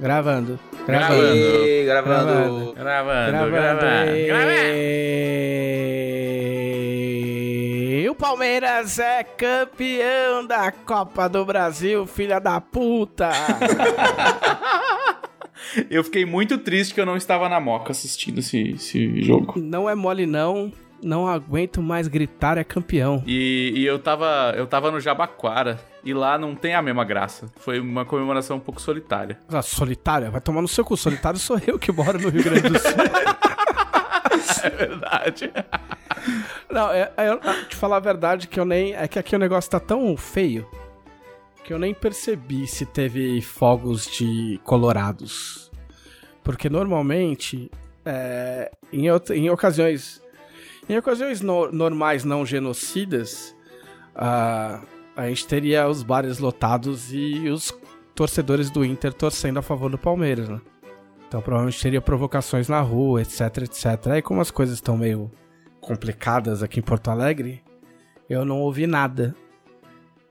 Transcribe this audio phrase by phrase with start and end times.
[0.00, 0.58] Gravando.
[0.86, 1.34] Gravando.
[1.84, 1.84] Gravando.
[1.84, 3.50] Gravando, Gravando.
[3.50, 4.70] gravando, gravando.
[8.02, 13.30] E o Palmeiras é campeão da Copa do Brasil, filha da puta.
[15.90, 19.52] Eu fiquei muito triste que eu não estava na Moca assistindo esse, esse jogo.
[19.56, 20.72] não é mole não,
[21.02, 23.22] não aguento mais gritar é campeão.
[23.26, 27.50] E, e eu tava eu tava no Jabaquara e lá não tem a mesma graça.
[27.56, 29.38] Foi uma comemoração um pouco solitária.
[29.48, 30.30] Ah, solitário?
[30.30, 30.96] Vai tomar no seu cu.
[30.96, 32.90] Solitário sou eu que moro no Rio Grande do Sul.
[34.62, 35.50] É verdade.
[36.70, 38.94] Não, é, é, eu- te falar a verdade que eu nem.
[38.94, 40.68] É que aqui o negócio tá tão feio
[41.64, 45.70] que eu nem percebi se teve fogos de colorados.
[46.42, 47.70] Porque normalmente,
[48.04, 50.22] é, em, em ocasiões.
[50.90, 53.54] Em ocasiões no- normais não genocidas,
[54.12, 54.82] ah,
[55.16, 57.72] a gente teria os bares lotados e os
[58.12, 60.60] torcedores do Inter torcendo a favor do Palmeiras, né?
[61.28, 64.08] Então provavelmente teria provocações na rua, etc, etc.
[64.08, 65.30] Aí como as coisas estão meio
[65.80, 67.62] complicadas aqui em Porto Alegre,
[68.28, 69.32] eu não ouvi nada.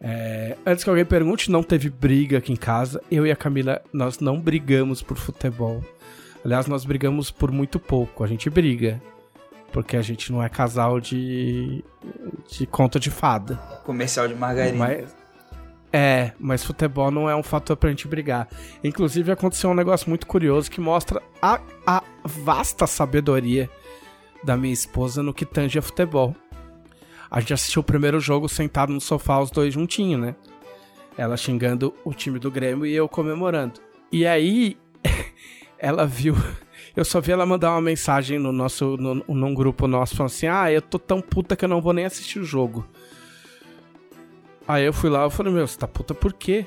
[0.01, 3.01] É, antes que alguém pergunte, não teve briga aqui em casa.
[3.09, 5.81] Eu e a Camila, nós não brigamos por futebol.
[6.43, 8.25] Aliás, nós brigamos por muito pouco.
[8.25, 9.01] A gente briga.
[9.71, 11.83] Porque a gente não é casal de,
[12.49, 13.55] de conta de fada.
[13.83, 14.77] Comercial de margarina.
[14.77, 15.15] Mas,
[15.91, 18.47] é, mas futebol não é um fator pra gente brigar.
[18.83, 23.69] Inclusive, aconteceu um negócio muito curioso que mostra a, a vasta sabedoria
[24.43, 26.35] da minha esposa no que tange a futebol.
[27.29, 30.35] A gente assistiu o primeiro jogo sentado no sofá, os dois juntinhos, né?
[31.17, 33.79] Ela xingando o time do Grêmio e eu comemorando.
[34.11, 34.77] E aí,
[35.77, 36.35] ela viu.
[36.99, 40.47] Eu só vi ela mandar uma mensagem no nosso, no, num grupo nosso, falando assim:
[40.47, 42.85] Ah, eu tô tão puta que eu não vou nem assistir o jogo.
[44.67, 46.65] Aí eu fui lá e falei, meu, você tá puta por quê?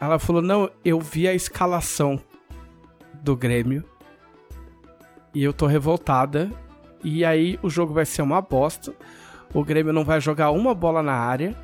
[0.00, 2.20] Ela falou, não, eu vi a escalação
[3.14, 3.84] do Grêmio
[5.32, 6.50] e eu tô revoltada.
[7.04, 8.92] E aí o jogo vai ser uma bosta.
[9.54, 11.54] O Grêmio não vai jogar uma bola na área,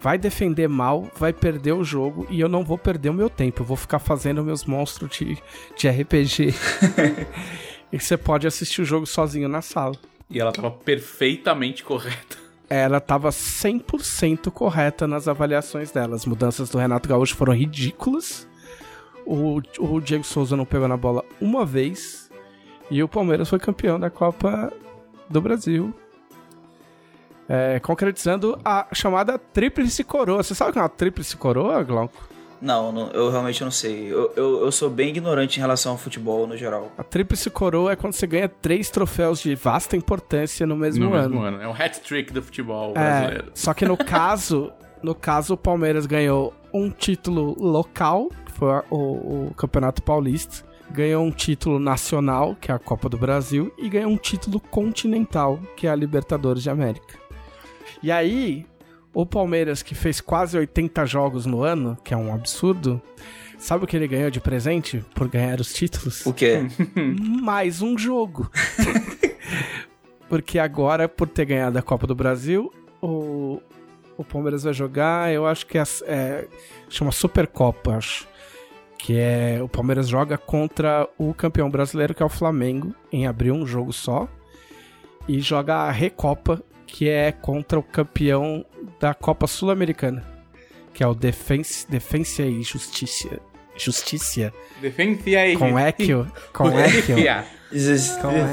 [0.00, 3.62] vai defender mal, vai perder o jogo e eu não vou perder o meu tempo.
[3.62, 5.38] Eu vou ficar fazendo meus monstros de,
[5.76, 6.54] de RPG.
[7.92, 9.96] e você pode assistir o jogo sozinho na sala.
[10.30, 12.36] E ela tava perfeitamente correta.
[12.68, 16.14] ela tava 100% correta nas avaliações dela.
[16.14, 18.46] As mudanças do Renato Gaúcho foram ridículas.
[19.24, 22.30] O, o Diego Souza não pegou na bola uma vez.
[22.90, 24.72] E o Palmeiras foi campeão da Copa
[25.28, 25.94] do Brasil.
[27.48, 30.42] É, concretizando a chamada Tríplice Coroa.
[30.42, 32.28] Você sabe o que é uma Tríplice Coroa, Glauco?
[32.60, 34.12] Não, não, eu realmente não sei.
[34.12, 36.90] Eu, eu, eu sou bem ignorante em relação ao futebol no geral.
[36.98, 41.14] A Tríplice Coroa é quando você ganha três troféus de vasta importância no mesmo no
[41.14, 41.28] ano.
[41.30, 41.62] mesmo ano.
[41.62, 43.52] É um hat-trick do futebol É, brasileiro.
[43.54, 44.72] só que no caso,
[45.02, 48.96] no caso o Palmeiras ganhou um título local, que foi o,
[49.50, 54.10] o Campeonato Paulista, ganhou um título nacional, que é a Copa do Brasil, e ganhou
[54.10, 57.14] um título continental, que é a Libertadores de América.
[58.02, 58.64] E aí,
[59.12, 63.02] o Palmeiras, que fez quase 80 jogos no ano, que é um absurdo,
[63.58, 66.24] sabe o que ele ganhou de presente por ganhar os títulos?
[66.24, 66.60] O quê?
[67.42, 68.50] mais um jogo.
[70.28, 73.60] Porque agora, por ter ganhado a Copa do Brasil, o,
[74.16, 76.48] o Palmeiras vai jogar, eu acho que é, é
[76.88, 78.28] chama Supercopa, acho.
[78.98, 83.54] Que é o Palmeiras joga contra o campeão brasileiro, que é o Flamengo, em abril,
[83.54, 84.28] um jogo só.
[85.28, 88.64] E joga a Recopa, que é contra o campeão
[88.98, 90.24] da Copa Sul-Americana,
[90.94, 93.38] que é o Defense, Defensa e Justiça.
[93.76, 94.52] Justiça.
[94.80, 95.56] Defencia aí.
[95.56, 96.26] Com Equio.
[96.52, 97.18] Com Equio.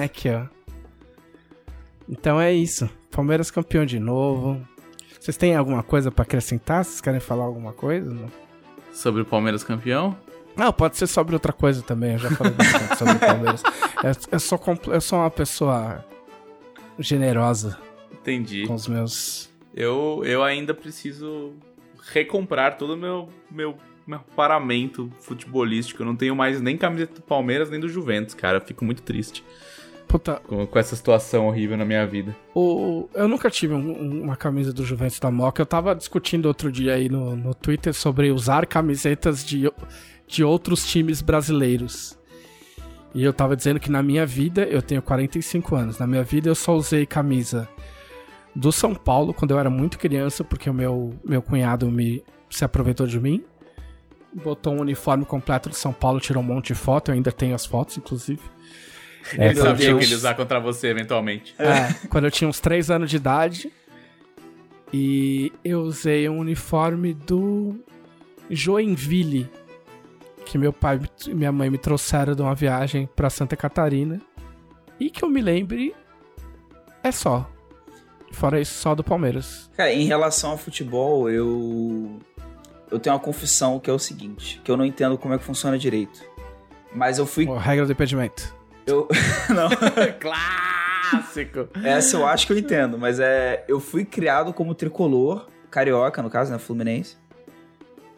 [0.02, 0.46] É que, ó?
[2.08, 2.88] Então é isso.
[3.10, 4.62] Palmeiras campeão de novo.
[5.20, 6.86] Vocês têm alguma coisa pra acrescentar?
[6.86, 8.08] Vocês querem falar alguma coisa?
[8.12, 8.32] Não,
[8.94, 10.16] Sobre o Palmeiras campeão?
[10.56, 12.14] Não, pode ser sobre outra coisa também.
[12.14, 13.64] Eu já falei bastante sobre o Palmeiras.
[14.04, 16.06] Eu, eu sou, eu sou uma pessoa
[17.00, 17.78] generosa
[18.12, 18.66] Entendi.
[18.68, 19.50] com os meus.
[19.74, 21.54] Eu, eu ainda preciso
[22.14, 23.76] recomprar todo o meu, meu,
[24.08, 26.02] meu paramento futebolístico.
[26.02, 28.58] Eu não tenho mais nem camiseta do Palmeiras nem do Juventus, cara.
[28.58, 29.44] Eu fico muito triste
[30.08, 32.36] Puta, com, com essa situação horrível na minha vida.
[32.54, 35.62] o, eu nunca tive um- um- uma camisa do Juventus da Moca.
[35.62, 39.70] Eu tava discutindo outro dia aí no, no Twitter sobre usar camisetas de,
[40.28, 42.18] de outros times brasileiros.
[43.16, 46.50] E eu tava dizendo que na minha vida, eu tenho 45 anos, na minha vida
[46.50, 47.68] eu só usei camisa
[48.54, 52.64] do São Paulo quando eu era muito criança, porque o meu, meu cunhado me se
[52.66, 53.42] aproveitou de mim.
[54.34, 57.56] Botou um uniforme completo de São Paulo, tirou um monte de foto, eu ainda tenho
[57.56, 58.42] as fotos, inclusive.
[59.38, 61.56] É, Ele quando eu sabia tinha que ele uns- usar contra você eventualmente.
[61.58, 63.72] é, quando eu tinha uns 3 anos de idade.
[64.94, 67.76] E eu usei um uniforme do.
[68.50, 69.50] Joinville,
[70.46, 74.22] que meu pai e minha mãe me trouxeram de uma viagem pra Santa Catarina.
[75.00, 75.94] E que eu me lembre,
[77.04, 77.50] é só.
[78.32, 79.70] Fora isso, só do Palmeiras.
[79.76, 82.20] Cara, em relação ao futebol, eu.
[82.92, 85.44] Eu tenho uma confissão que é o seguinte: que eu não entendo como é que
[85.44, 86.22] funciona direito.
[86.94, 87.46] Mas eu fui.
[87.58, 88.54] Regra do impedimento.
[88.86, 89.08] Eu.
[89.54, 89.70] não.
[90.20, 91.70] Clássico.
[91.84, 93.64] Essa eu acho que eu entendo, mas é.
[93.68, 96.60] Eu fui criado como tricolor, carioca, no caso, né?
[96.60, 97.18] Fluminense.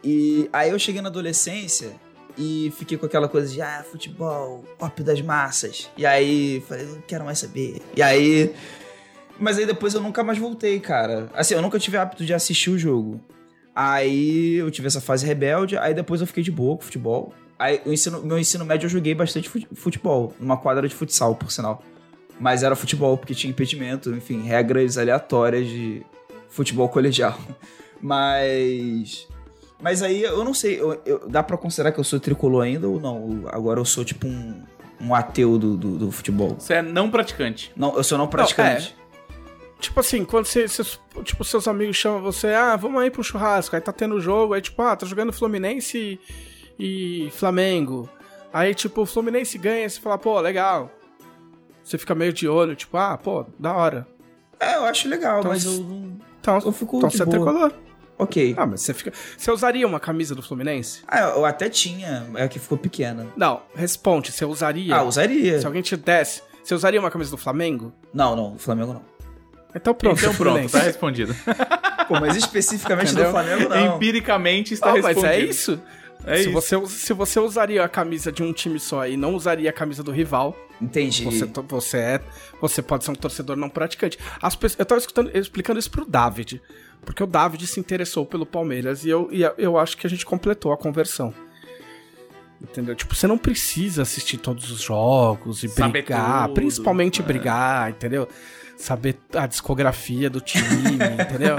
[0.04, 1.96] E aí eu cheguei na adolescência
[2.38, 5.89] e fiquei com aquela coisa de, ah, futebol, pop das massas.
[5.98, 7.81] E aí falei, não quero mais saber.
[7.95, 8.54] E aí.
[9.39, 11.30] Mas aí depois eu nunca mais voltei, cara.
[11.34, 13.19] Assim, eu nunca tive hábito de assistir o jogo.
[13.75, 17.34] Aí eu tive essa fase rebelde, aí depois eu fiquei de boa com futebol.
[17.60, 21.36] Aí o ensino, meu ensino médio eu joguei bastante fute- futebol, numa quadra de futsal,
[21.36, 21.83] por sinal.
[22.40, 26.04] Mas era futebol, porque tinha impedimento, enfim, regras aleatórias de
[26.50, 27.40] futebol colegial.
[28.01, 29.28] Mas.
[29.80, 32.88] Mas aí eu não sei, eu- eu- dá pra considerar que eu sou tricolor ainda
[32.88, 33.44] ou não?
[33.48, 34.64] Agora eu sou tipo um,
[35.00, 36.56] um ateu do, do, do futebol.
[36.58, 37.72] Você é não praticante.
[37.76, 38.96] Não, eu sou não praticante.
[39.80, 43.76] Tipo assim, quando você, seus, tipo, seus amigos chamam você, ah, vamos aí pro churrasco,
[43.76, 46.20] aí tá tendo jogo, aí tipo, ah, tá jogando Fluminense
[46.80, 48.10] e, e Flamengo.
[48.52, 50.90] Aí, tipo, o Fluminense ganha, você fala, pô, legal.
[51.84, 54.08] Você fica meio de olho, tipo, ah, pô, da hora.
[54.60, 56.18] É, eu acho legal, Então, mas eu não.
[56.42, 57.72] Então, Eu fico então de você é tricolor.
[58.18, 58.56] Ok.
[58.58, 59.14] Ah, mas você fica.
[59.38, 61.02] Você usaria uma camisa do Fluminense?
[61.08, 63.28] Ah, eu até tinha, é que ficou pequena.
[63.36, 64.96] Não, responde, você usaria.
[64.96, 65.60] Ah, usaria.
[65.60, 67.94] Se alguém te desse, você usaria uma camisa do Flamengo?
[68.14, 69.02] Não, não, o Flamengo não.
[69.75, 71.36] Então pronto, então pronto, tá respondido.
[72.08, 73.24] Pô, mas especificamente do?
[73.25, 73.96] Flamengo não.
[73.98, 75.22] Empiricamente está Ah, respondido.
[75.22, 75.80] mas é isso.
[76.25, 76.52] É se, isso.
[76.52, 80.02] Você, se você usaria a camisa de um time só e não usaria a camisa
[80.02, 81.24] do rival, Entendi.
[81.25, 82.22] você, você é.
[82.60, 84.18] Você pode ser um torcedor não praticante.
[84.42, 86.62] As pessoas, eu tava escutando, explicando isso pro David.
[87.06, 90.26] Porque o David se interessou pelo Palmeiras e eu, e eu acho que a gente
[90.26, 91.34] completou a conversão.
[92.62, 92.96] Entendeu?
[92.96, 97.24] Tipo, você não precisa assistir todos os jogos e Saber brigar, tudo, principalmente é.
[97.24, 98.28] brigar, entendeu?
[98.76, 100.66] Saber a discografia do time,
[101.22, 101.56] entendeu?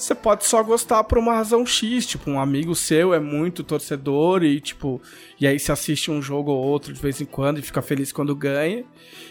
[0.00, 4.42] Você pode só gostar por uma razão X, tipo, um amigo seu é muito torcedor
[4.42, 5.02] e, tipo,
[5.38, 8.10] e aí você assiste um jogo ou outro de vez em quando e fica feliz
[8.10, 8.84] quando ganha,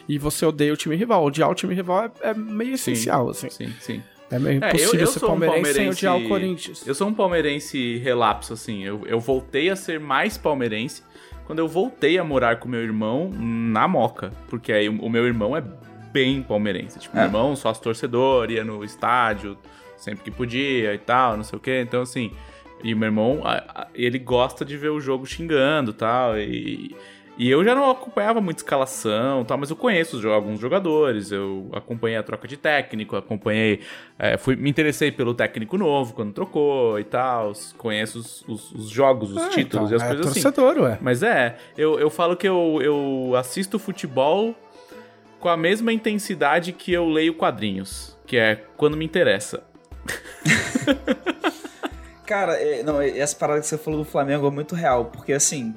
[0.08, 1.26] e você odeia o time rival.
[1.26, 3.50] Odiar o time rival é, é meio Sim, essencial, assim.
[3.50, 4.04] Sim, sim.
[4.32, 6.88] É meio É, eu- impossível eu ser sou um palmeirense sem palmeirense- odiar o Corinthians.
[6.88, 8.84] Eu sou um palmeirense relapso, assim.
[8.84, 11.04] Eu, eu voltei a ser mais palmeirense
[11.46, 14.32] quando eu voltei a morar com meu irmão na Moca.
[14.50, 15.64] Porque aí o o meu irmão é
[16.12, 17.00] bem palmeirense.
[17.00, 17.22] Tipo, É.
[17.22, 19.58] meu irmão, sócio torcedor, ia no estádio
[19.98, 21.82] sempre que podia e tal, não sei o quê.
[21.86, 22.32] Então, assim.
[22.84, 23.42] E meu irmão,
[23.94, 26.38] ele gosta de ver o jogo xingando e tal.
[27.40, 31.32] E, eu já não acompanhava muito escalação e tal, mas eu conheço alguns jogadores.
[31.32, 33.80] Eu acompanhei a troca de técnico, acompanhei.
[34.20, 37.54] é, fui, me interessei pelo técnico novo quando trocou e tal.
[37.78, 40.42] Conheço os, os- os jogos, os Ah, títulos então, e as é coisas assim.
[40.42, 40.98] torcedor, ué.
[41.00, 44.54] Mas é, eu, eu falo que eu, eu assisto futebol
[45.40, 49.64] com a mesma intensidade que eu leio quadrinhos, que é quando me interessa.
[52.26, 55.32] Cara, é, não, é- essa parada que você falou do Flamengo é muito real, porque
[55.34, 55.74] assim.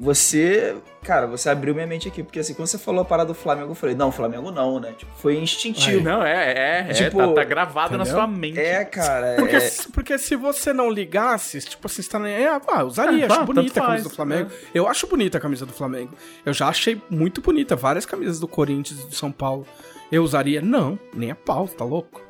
[0.00, 0.74] Você.
[1.02, 3.70] Cara, você abriu minha mente aqui, porque assim, quando você falou a parada do Flamengo,
[3.70, 4.92] eu falei, não, Flamengo não, né?
[4.96, 6.02] Tipo, foi instintivo.
[6.02, 8.18] Não, é, é, é, Tipo, tá, tá gravado na entendeu?
[8.18, 8.58] sua mente.
[8.58, 9.36] É, cara.
[9.38, 12.46] Porque, é- se- porque se você não ligasse, tipo assim, você tá nem.
[12.46, 14.50] Ah, ah, usaria, Ah, acho tá, bonita a camisa faz, do Flamengo.
[14.74, 16.12] Eu acho bonita a camisa do Flamengo.
[16.46, 19.66] Eu já achei muito bonita várias camisas do Corinthians e do São Paulo.
[20.10, 20.60] Eu usaria?
[20.62, 22.22] Não, nem a pau, tá louco?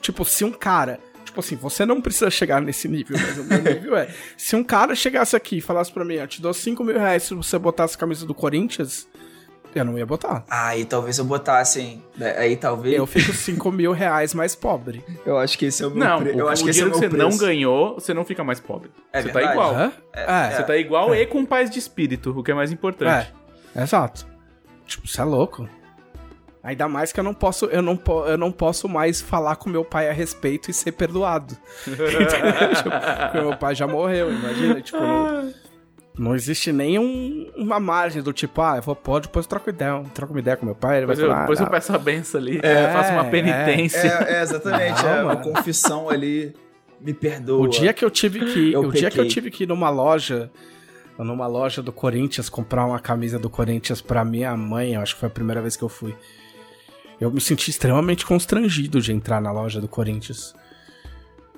[0.00, 0.98] Tipo, se um cara.
[1.32, 4.06] Tipo assim, você não precisa chegar nesse nível, mas o meu nível é.
[4.36, 7.22] Se um cara chegasse aqui e falasse pra mim, eu te dou 5 mil reais
[7.22, 9.08] se você botasse a camisa do Corinthians,
[9.74, 10.44] eu não ia botar.
[10.50, 12.04] Aí talvez eu botasse, hein?
[12.20, 12.94] É, Aí talvez.
[12.94, 15.02] Eu fico 5 mil reais mais pobre.
[15.24, 16.80] Eu acho que esse é o meu Não, pre- o, Eu acho o que esse
[16.80, 17.38] é o meu que você não preço.
[17.40, 18.90] ganhou, você não fica mais pobre.
[19.10, 19.46] É você verdade.
[19.46, 19.74] tá igual.
[19.74, 19.92] Hã?
[20.12, 23.32] É, Você tá igual e com paz de espírito, o que é mais importante.
[23.74, 24.26] É, exato.
[24.86, 25.66] Tipo, você é louco.
[26.64, 29.68] Ainda mais que eu não posso, eu não, po- eu não posso mais falar com
[29.68, 31.56] meu pai a respeito e ser perdoado.
[32.76, 34.80] Tipo, meu pai já morreu, imagina.
[34.80, 35.52] Tipo, não,
[36.16, 39.70] não existe nem um- uma margem do tipo, ah, eu vou, pode, depois eu troco
[39.70, 41.70] ideia, troco uma ideia com meu pai, ele vai Depois, eu, falar, depois ah, eu
[41.70, 43.30] peço a benção ali, É, faço uma é.
[43.30, 43.98] penitência.
[44.28, 45.02] É, é, exatamente.
[45.02, 46.54] Não, é uma confissão ali.
[47.00, 47.64] Me perdoa.
[47.64, 49.28] O dia que eu tive que, Eu o dia que eu pequei.
[49.28, 50.48] tive que ir numa loja,
[51.18, 55.20] numa loja do Corinthians comprar uma camisa do Corinthians pra minha mãe, eu acho que
[55.20, 56.14] foi a primeira vez que eu fui.
[57.22, 60.56] Eu me senti extremamente constrangido de entrar na loja do Corinthians.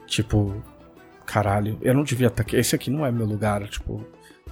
[0.06, 0.62] Tipo,
[1.24, 2.54] caralho, eu não devia estar aqui.
[2.54, 4.06] Esse aqui não é meu lugar, tipo,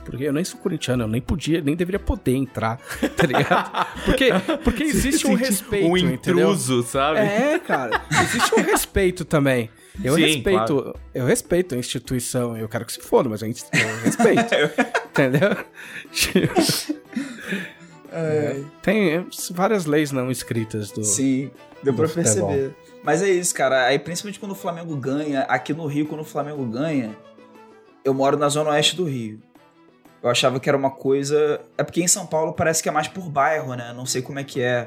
[0.07, 2.79] porque eu nem sou corintiano, eu nem podia, nem deveria poder entrar,
[3.15, 3.87] tá ligado?
[4.07, 4.31] Porque,
[4.65, 6.47] porque existe um respeito, Um entendeu?
[6.49, 7.19] intruso, sabe?
[7.19, 8.01] É, cara.
[8.11, 9.69] Existe um respeito também.
[10.03, 10.95] Eu Sim, respeito, claro.
[11.15, 14.55] eu respeito a instituição, eu quero que se foda, mas a gente, eu respeito.
[15.13, 15.59] entendeu?
[18.13, 21.03] É, Tem várias leis não escritas do.
[21.03, 21.51] Sim,
[21.83, 22.49] deu pra do futebol.
[22.49, 22.75] perceber.
[23.03, 23.87] Mas é isso, cara.
[23.87, 27.17] Aí, principalmente quando o Flamengo ganha, aqui no Rio, quando o Flamengo ganha,
[28.05, 29.41] eu moro na zona oeste do Rio.
[30.23, 31.61] Eu achava que era uma coisa.
[31.77, 33.93] É porque em São Paulo parece que é mais por bairro, né?
[33.97, 34.87] Não sei como é que é.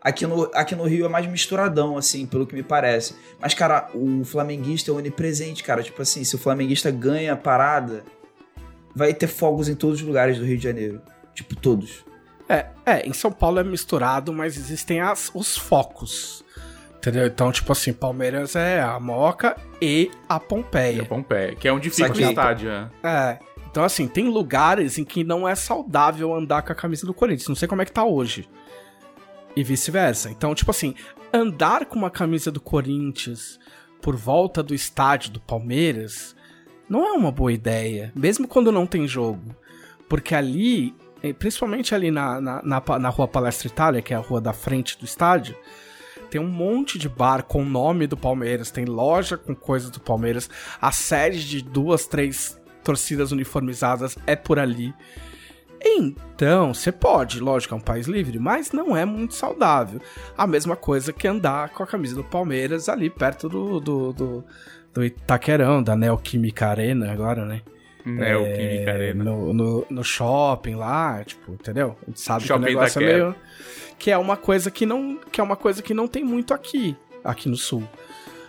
[0.00, 3.14] Aqui no, aqui no Rio é mais misturadão, assim, pelo que me parece.
[3.40, 5.82] Mas, cara, o flamenguista é onipresente, cara.
[5.82, 8.04] Tipo assim, se o flamenguista ganha a parada,
[8.94, 11.00] vai ter fogos em todos os lugares do Rio de Janeiro.
[11.34, 12.04] Tipo, todos.
[12.48, 16.44] É, é, em São Paulo é misturado, mas existem as, os focos.
[16.98, 17.26] Entendeu?
[17.26, 21.04] Então, tipo assim, Palmeiras é a Moca e a Pompeia.
[21.04, 22.88] Pompéia, que é onde fica o estádio, é.
[23.02, 23.38] É.
[23.70, 27.48] Então, assim, tem lugares em que não é saudável andar com a camisa do Corinthians.
[27.48, 28.48] Não sei como é que tá hoje.
[29.56, 30.30] E vice-versa.
[30.30, 30.94] Então, tipo assim,
[31.32, 33.58] andar com uma camisa do Corinthians
[34.00, 36.36] por volta do estádio do Palmeiras
[36.88, 38.12] não é uma boa ideia.
[38.14, 39.54] Mesmo quando não tem jogo.
[40.08, 40.94] Porque ali,
[41.32, 44.98] principalmente ali na, na, na, na rua Palestra Itália, que é a rua da frente
[44.98, 45.56] do estádio,
[46.30, 50.00] tem um monte de bar com o nome do Palmeiras, tem loja com coisas do
[50.00, 50.50] Palmeiras,
[50.80, 54.92] a sede de duas, três torcidas uniformizadas é por ali.
[55.86, 60.00] Então, você pode, lógico, é um país livre, mas não é muito saudável.
[60.36, 64.44] A mesma coisa que andar com a camisa do Palmeiras ali perto do, do, do,
[64.92, 67.60] do Itaquerão, da Neoquímica Arena agora, né?
[68.06, 69.24] É, o Química Arena.
[69.24, 71.96] No, no, no shopping lá, tipo, entendeu?
[72.02, 73.34] A gente sabe Shopping que o negócio é meio.
[73.98, 75.18] Que é uma coisa que não.
[75.32, 77.82] Que é uma coisa que não tem muito aqui, aqui no sul.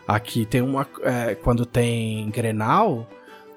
[0.08, 0.86] Aqui tem uma.
[1.02, 3.10] é, quando tem Grenal,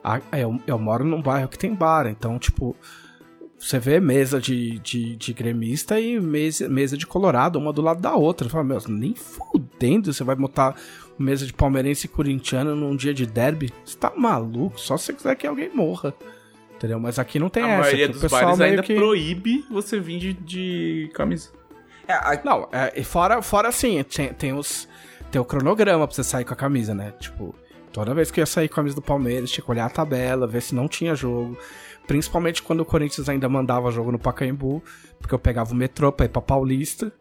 [0.04, 2.76] a- eu, eu moro num bairro que tem bar, então, tipo.
[3.58, 8.00] Você vê mesa de, de, de gremista e mesa, mesa de colorado, uma do lado
[8.00, 8.46] da outra.
[8.46, 10.76] Você fala, meu, nem fudendo você vai botar
[11.18, 13.72] mesa de palmeirense e corintiano num dia de derby.
[13.84, 14.78] Você tá maluco?
[14.78, 16.14] Só se você quiser que alguém morra.
[16.76, 17.00] Entendeu?
[17.00, 17.80] Mas aqui não tem a essa.
[17.80, 18.94] maioria aqui o dos pessoal bares ainda que...
[18.94, 21.50] proíbe você vir de, de camisa.
[22.06, 24.88] É, a- Não, é, e fora, fora assim, tem, tem os.
[25.30, 27.12] Tem o cronograma pra você sair com a camisa, né?
[27.20, 27.54] Tipo,
[27.92, 29.90] toda vez que eu ia sair com a camisa do Palmeiras, tinha que olhar a
[29.90, 31.58] tabela, ver se não tinha jogo.
[32.06, 34.82] Principalmente quando o Corinthians ainda mandava jogo no Pacaembu,
[35.20, 37.12] porque eu pegava o metrô pra ir pra Paulista.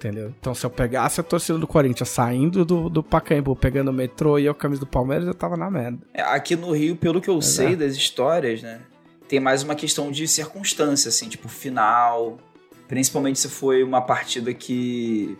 [0.00, 0.32] Entendeu?
[0.40, 4.38] Então, se eu pegasse a torcida do Corinthians saindo do, do Pacaembu, pegando o metrô
[4.38, 5.98] e a camisa do Palmeiras, eu tava na merda.
[6.14, 7.76] É, Aqui no Rio, pelo que eu sei é.
[7.76, 8.80] das histórias, né?
[9.28, 12.38] Tem mais uma questão de circunstância, assim, tipo, final.
[12.88, 15.36] Principalmente se foi uma partida que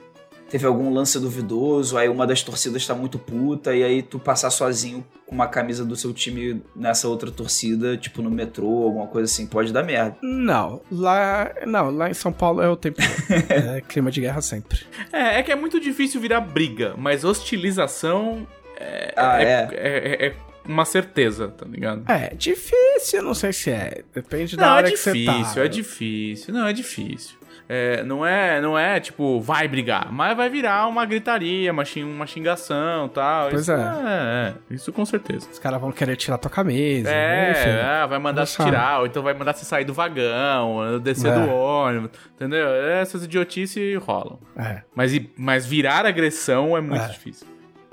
[0.51, 4.51] teve algum lance duvidoso, aí uma das torcidas tá muito puta, e aí tu passar
[4.51, 9.33] sozinho com uma camisa do seu time nessa outra torcida, tipo no metrô, alguma coisa
[9.33, 10.17] assim, pode dar merda.
[10.21, 11.53] Não, lá.
[11.65, 12.99] Não, lá em São Paulo é o tempo.
[13.49, 14.81] é clima de guerra sempre.
[15.13, 18.45] É, é que é muito difícil virar briga, mas hostilização
[18.77, 19.71] é, Ah, é, é?
[19.73, 20.35] é- é
[20.67, 22.03] uma certeza, tá ligado?
[22.11, 24.03] É, difícil, não sei se é.
[24.13, 25.65] Depende da Não, é hora que você difícil, tá.
[25.65, 26.55] é difícil.
[26.55, 27.37] Não, é difícil.
[27.73, 32.03] É, não é, não é tipo, vai brigar, mas vai virar uma gritaria, uma, xing-
[32.03, 33.49] uma xingação e tal.
[33.51, 33.77] Pois isso é.
[33.77, 35.49] é, é, isso com certeza.
[35.49, 37.09] Os caras vão querer tirar tua camisa.
[37.09, 37.69] É, enfim.
[37.69, 38.71] é, vai mandar sabe.
[38.71, 41.35] tirar, ou então vai mandar você sair do vagão, descer É.
[41.47, 42.67] do ônibus, entendeu?
[42.69, 44.41] Essas idiotices rolam.
[44.57, 44.83] É.
[44.93, 47.09] Mas, mas virar agressão é muito É.
[47.09, 47.47] difícil.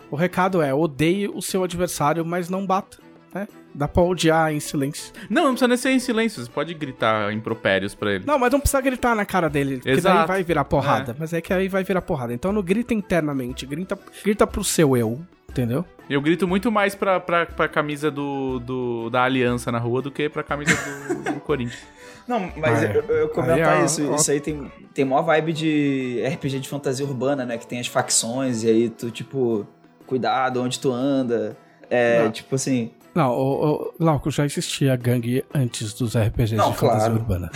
[0.10, 2.98] O recado é: odeie o seu adversário, mas não bata.
[3.32, 3.48] Né?
[3.78, 5.14] Dá pra odiar em silêncio.
[5.30, 8.24] Não, não precisa nem ser em silêncio, você pode gritar impropérios pra ele.
[8.26, 10.28] Não, mas não precisa gritar na cara dele, porque daí Exato.
[10.28, 11.16] vai virar porrada.
[11.20, 12.34] Mas é que aí vai virar porrada.
[12.34, 15.86] Então não grita internamente, grita, grita pro seu eu, entendeu?
[16.10, 20.10] Eu grito muito mais pra, pra, pra camisa do, do, da Aliança na rua do
[20.10, 20.72] que pra camisa
[21.14, 21.84] do, do Corinthians.
[22.28, 22.98] Não, mas Ah, é.
[22.98, 24.10] eu, eu comentar Aí é, isso.
[24.12, 24.16] ó.
[24.16, 27.58] Isso aí tem, tem maior vibe de RPG de fantasia urbana, né?
[27.60, 29.68] Que tem as facções e aí tu, tipo,
[30.08, 31.56] cuidado onde tu anda.
[31.90, 32.32] É, Não.
[32.32, 32.92] tipo assim.
[33.18, 37.16] Não, o, o Glauco já existia gangue antes dos RPGs Não, de fantasia claro.
[37.16, 37.52] urbana.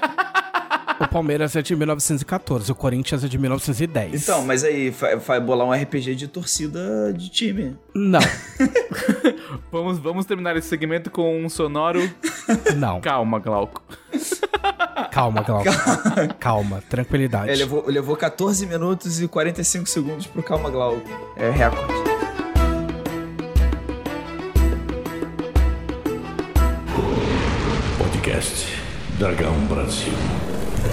[0.98, 4.22] o Palmeiras é de 1914, o Corinthians é de 1910.
[4.22, 4.88] Então, mas aí
[5.26, 7.76] vai, bolar um RPG de torcida de time.
[7.94, 8.20] Não,
[9.70, 12.00] Vamos, vamos terminar esse segmento com um sonoro.
[12.74, 12.98] não.
[13.02, 13.82] Calma, Glauco.
[15.10, 15.68] Calma, Glauco.
[16.40, 17.50] Calma, tranquilidade.
[17.50, 21.02] É, levou, levou 14 minutos e 45 segundos pro Calma Glauco.
[21.36, 22.11] É recorde.
[29.22, 30.12] Dragão Brasil.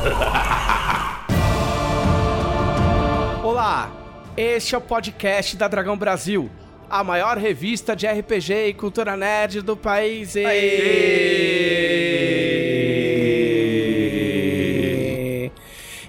[3.43, 3.89] Olá,
[4.37, 6.47] este é o podcast da Dragão Brasil,
[6.87, 10.35] a maior revista de RPG e cultura nerd do país.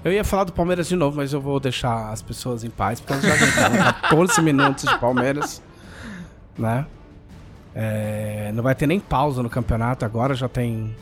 [0.04, 3.00] Eu ia falar do Palmeiras de novo, mas eu vou deixar as pessoas em paz,
[3.00, 5.62] porque elas já aguentaram 14 minutos de Palmeiras.
[6.58, 6.84] né?
[7.74, 10.94] É, não vai ter nem pausa no campeonato agora, já tem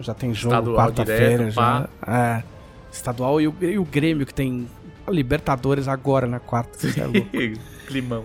[0.00, 1.88] já tem jogo Estadual quarta-feira já.
[2.06, 2.42] É,
[2.92, 4.66] estadual e o, e o Grêmio que tem
[5.06, 6.78] a Libertadores agora na quarta.
[6.78, 7.30] Você é louco.
[7.86, 8.24] Climão.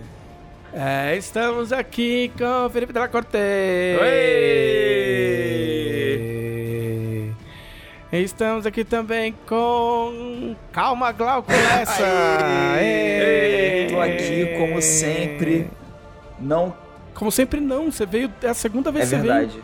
[0.74, 3.36] É, estamos aqui com o Felipe Della Corte.
[8.12, 12.04] Estamos aqui também com Calma Glauco Lessa.
[12.78, 13.86] Ê!
[13.90, 15.68] Tô aqui, como sempre.
[16.38, 16.74] Não
[17.14, 19.34] Como sempre não, você veio, é a segunda é vez que você veio.
[19.34, 19.62] verdade.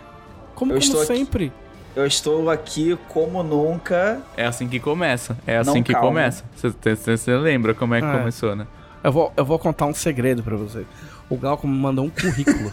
[0.54, 1.52] Como, Eu como estou aqui.
[1.98, 4.22] Eu estou aqui como nunca.
[4.36, 5.36] É assim que começa.
[5.44, 6.06] É Não, assim que calma.
[6.06, 6.44] começa.
[6.54, 8.12] Você lembra como é que É.
[8.18, 8.68] começou, né?
[9.02, 10.86] Eu vou, eu vou contar um segredo pra você.
[11.28, 12.72] O Glauco me mandou um currículo.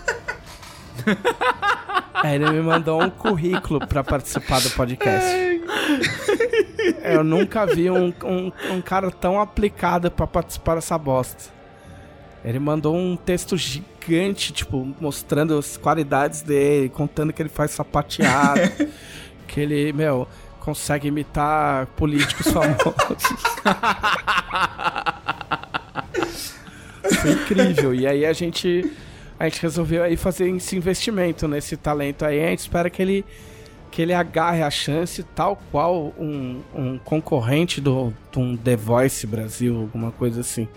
[2.13, 5.27] Aí ele me mandou um currículo pra participar do podcast.
[7.03, 11.46] Eu nunca vi um, um, um cara tão aplicado pra participar dessa bosta.
[12.44, 13.95] Ele mandou um texto gigante,
[14.54, 18.60] tipo, mostrando as qualidades dele, contando que ele faz sapateado,
[19.48, 20.28] que ele, meu,
[20.60, 23.24] consegue imitar políticos famosos.
[27.22, 27.94] Foi incrível.
[27.94, 28.92] E aí a gente,
[29.40, 32.44] a gente resolveu aí fazer esse investimento nesse talento aí.
[32.44, 33.24] A gente espera que ele,
[33.92, 39.26] que ele agarre a chance, tal qual um, um concorrente do, de um The Voice
[39.28, 40.68] Brasil, alguma coisa assim.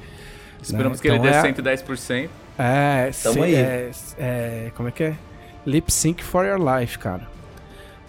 [0.63, 1.03] Esperamos Né?
[1.03, 2.29] que ele Então dê é- 110%.
[2.59, 3.55] É, Tamo aí.
[3.55, 5.15] é, é, como é que é?
[5.67, 7.23] Lip Sync for Your Life, cara.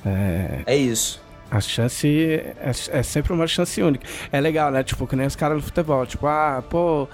[0.05, 1.21] É, É isso.
[1.51, 2.55] a chance é,
[2.91, 4.07] é sempre uma chance única.
[4.31, 4.83] É legal, né?
[4.83, 6.05] Tipo, que nem os caras do futebol.
[6.05, 7.07] Tipo, ah, pô,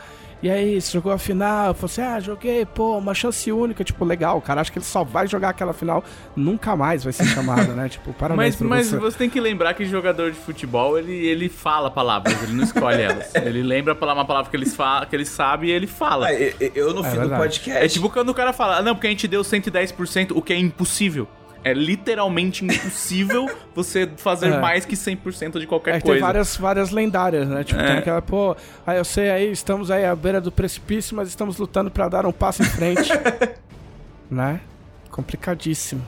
[0.46, 1.70] e aí, você jogou a final?
[1.70, 3.84] Eu falei assim, ah, joguei, pô, uma chance única.
[3.84, 4.38] Tipo, legal.
[4.38, 6.04] O cara acha que ele só vai jogar aquela final,
[6.36, 7.90] nunca mais vai ser chamado, né?
[7.96, 8.98] Tipo, parabéns Mas, pra mas você.
[8.98, 13.02] você tem que lembrar que jogador de futebol, ele, ele fala palavras, ele não escolhe
[13.02, 13.34] elas.
[13.44, 16.28] Ele lembra uma palavra que ele, fa que ele sabe e ele fala.
[16.28, 17.84] Ah, eu, eu no É fim do podcast.
[17.84, 20.54] É tipo quando o cara fala, "Ah, não, porque a gente deu 110%, o que
[20.54, 21.28] é impossível.
[21.68, 24.60] É literalmente impossível você fazer É.
[24.60, 26.26] mais que 100% de qualquer É, que tem coisa.
[26.26, 27.64] várias, várias lendárias, né?
[27.64, 27.88] Tipo, É.
[27.88, 31.58] tem aquela, pô, aí eu sei aí, estamos aí à beira do precipício, mas estamos
[31.58, 33.10] lutando pra dar um passo em frente.
[34.30, 34.62] né?
[35.10, 36.02] Complicadíssimo.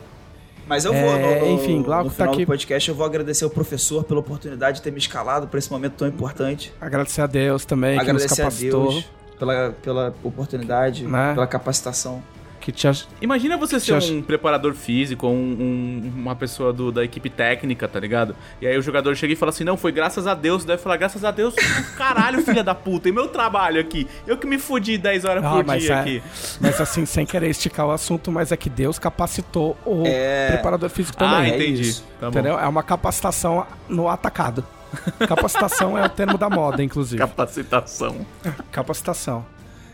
[0.67, 2.43] Mas eu vou, É, no, no, enfim, Glauco no tá final aqui.
[2.43, 5.72] do podcast, eu vou agradecer ao professor pela oportunidade de ter me escalado pra esse
[5.72, 6.74] momento tão importante.
[6.80, 8.89] Agradecer a Deus também, que nos agradecer a capacitou.
[8.91, 9.06] Deus
[9.39, 11.34] pela, pela oportunidade, Né?
[11.34, 12.22] pela capacitação.
[12.67, 16.73] Que te aj- Imagina você ser Te acha- um preparador físico, um- um- uma pessoa
[16.73, 18.36] do- da equipe técnica, tá ligado?
[18.62, 20.65] E aí o jogador chega e fala assim: Não, foi graças a Deus.
[20.65, 21.56] Deve falar: Graças a Deus,
[21.97, 23.08] caralho, filha da puta.
[23.08, 24.06] E meu trabalho aqui?
[24.27, 26.23] Eu que me fudi 10 horas Ah, por mas dia é- aqui.
[26.60, 30.47] Mas assim, sem querer esticar o assunto, mas é que Deus capacitou o É.
[30.51, 31.53] preparador físico Ah, também.
[31.53, 31.84] é entendi.
[31.84, 32.03] isso.
[32.19, 32.38] Tá bom.
[32.38, 32.60] entendeu?
[32.60, 34.62] É uma capacitação no atacado.
[35.25, 37.17] Capacitação é o termo da moda, inclusive.
[37.17, 38.25] Capacitação.
[38.73, 39.45] Capacitação.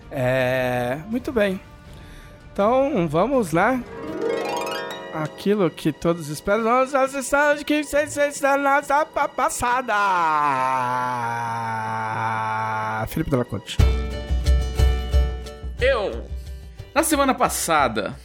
[0.09, 0.97] É.
[1.07, 1.59] Muito bem.
[2.53, 3.81] Então, vamos lá.
[5.11, 6.63] Aquilo que todos esperam.
[6.63, 8.79] Nós assistamos de que vocês estão na
[9.27, 9.95] passada.
[13.07, 13.77] Felipe Della Corte.
[15.81, 16.25] Eu,
[16.93, 18.15] na semana passada,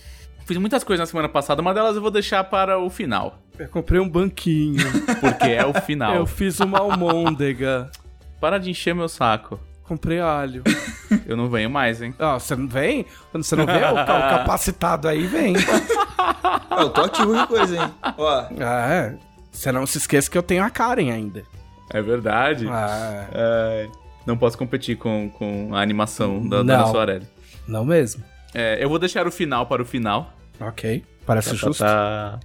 [0.45, 3.39] fiz muitas coisas na semana passada, uma delas eu vou deixar para o final.
[3.59, 4.85] Eu comprei um banquinho.
[5.23, 6.15] Porque é o final.
[6.17, 7.91] Eu fiz uma almôndega.
[8.39, 9.59] Para de encher meu saco.
[9.89, 10.63] Comprei alho.
[11.27, 12.15] Eu não venho mais, hein?
[12.19, 13.07] Ó, você não vem?
[13.33, 14.05] Quando você não vê, o, ca- o
[14.39, 15.55] capacitado aí vem.
[16.71, 17.91] Ó, eu tô aqui qualquer coisa, hein?
[18.19, 18.29] Ó,
[18.61, 19.17] Ah, é.
[19.51, 21.43] Você não se esqueça que eu tenho a Karen ainda.
[21.91, 22.69] É verdade.
[22.71, 23.89] Ah, É,
[24.27, 26.67] não posso competir com, com a animação da Não.
[26.77, 27.27] Dona Soarelli.
[27.67, 28.23] não mesmo.
[28.55, 30.33] É, eu vou deixar o final para o final.
[30.61, 31.03] Ok.
[31.25, 31.83] Parece Tá, justo.
[31.83, 32.39] tá.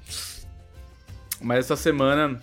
[1.42, 2.40] Mas essa semana.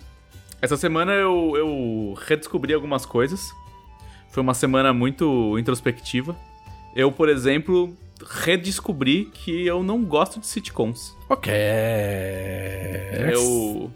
[0.61, 3.41] Essa semana eu, eu redescobri algumas coisas.
[4.31, 6.35] Foi uma semana muito introspectiva.
[6.95, 7.95] Eu, por exemplo,
[8.43, 11.15] redescobri que eu não gosto de sitcoms.
[11.29, 11.51] Ok.
[13.33, 13.91] Eu.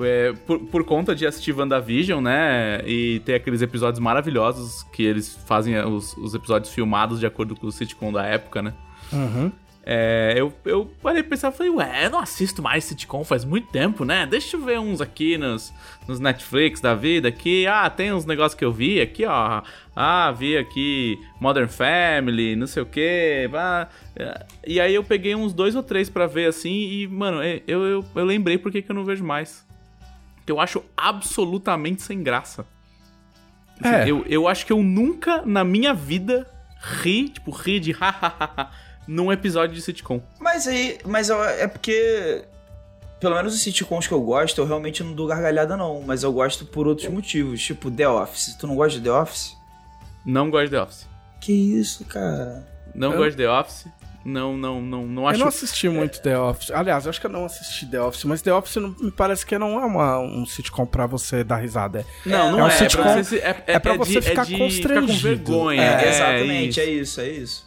[0.00, 2.80] é, por, por conta de assistir WandaVision, né?
[2.86, 7.66] E ter aqueles episódios maravilhosos que eles fazem os, os episódios filmados de acordo com
[7.66, 8.74] o sitcom da época, né?
[9.12, 9.52] Uhum.
[9.88, 13.68] É, eu, eu parei pra pensar, falei, ué, eu não assisto mais sitcom faz muito
[13.68, 14.26] tempo, né?
[14.26, 15.72] Deixa eu ver uns aqui nos,
[16.08, 17.68] nos Netflix da vida aqui.
[17.68, 19.62] Ah, tem uns negócios que eu vi aqui, ó.
[19.94, 23.48] Ah, vi aqui Modern Family, não sei o quê.
[23.54, 24.46] Ah, é.
[24.66, 27.84] e aí eu peguei uns dois ou três pra ver assim e, mano, é, eu,
[27.84, 29.64] eu, eu lembrei por que que eu não vejo mais.
[30.44, 32.66] Que eu acho absolutamente sem graça.
[33.80, 34.10] Assim, É.
[34.10, 36.44] Eu, eu acho que eu nunca na minha vida
[36.80, 40.20] ri, tipo, ri de hahaha num episódio de sitcom.
[40.40, 40.98] mas aí.
[41.04, 42.42] Mas eu- é porque.
[43.18, 46.02] Pelo menos os sitcoms que eu gosto, eu realmente não dou gargalhada, não.
[46.02, 47.62] Mas eu gosto por outros motivos.
[47.62, 48.54] Tipo, The Office.
[48.56, 49.56] Tu não gosta de The Office?
[50.24, 51.06] Não gosto de The Office.
[51.40, 52.66] Que isso, cara?
[52.94, 53.86] Não Eu- gosto de The Office.
[54.24, 55.38] Não, não, não, não Eu acho.
[55.38, 56.72] não assisti muito The Office.
[56.72, 59.46] Aliás, eu acho que eu não assisti The Office, mas The Office não, me parece
[59.46, 62.00] que não é uma, um sitcom pra você dar risada.
[62.00, 62.70] É, Não, não é um é.
[62.70, 65.06] É, sitcom- pra você, se- é, é pra de- você ficar de constrangido.
[65.06, 65.80] Ficar com vergonha.
[65.82, 66.80] É, é, exatamente, isso.
[66.80, 67.65] é isso, é isso.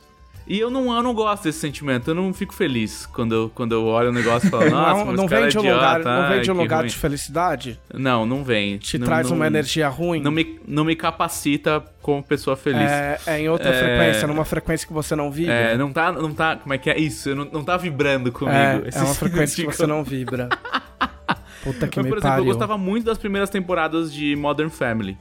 [0.50, 2.10] E eu não, eu não gosto desse sentimento.
[2.10, 5.06] Eu não fico feliz quando eu, quando eu olho o negócio e falo, nossa, não
[5.06, 6.88] mas não vem é de um idiota, lugar, não vem ai, de um lugar ruim.
[6.88, 7.80] de felicidade?
[7.94, 8.80] Não, não vem.
[8.80, 10.20] Te Não- traz não- uma energia ruim?
[10.22, 12.82] Não me, não me capacita como pessoa feliz.
[12.90, 13.74] É, é em outra É.
[13.78, 15.54] frequência, numa frequência que você não vibra.
[15.54, 17.36] É, não tá, não tá, como é que é isso?
[17.36, 18.58] Não, não tá vibrando comigo.
[18.58, 20.50] É, Esse é uma frequência que você não vibra.
[21.64, 22.40] Puta que Mas, me por exemplo, pariu.
[22.40, 25.16] eu gostava muito das primeiras temporadas de Modern Family.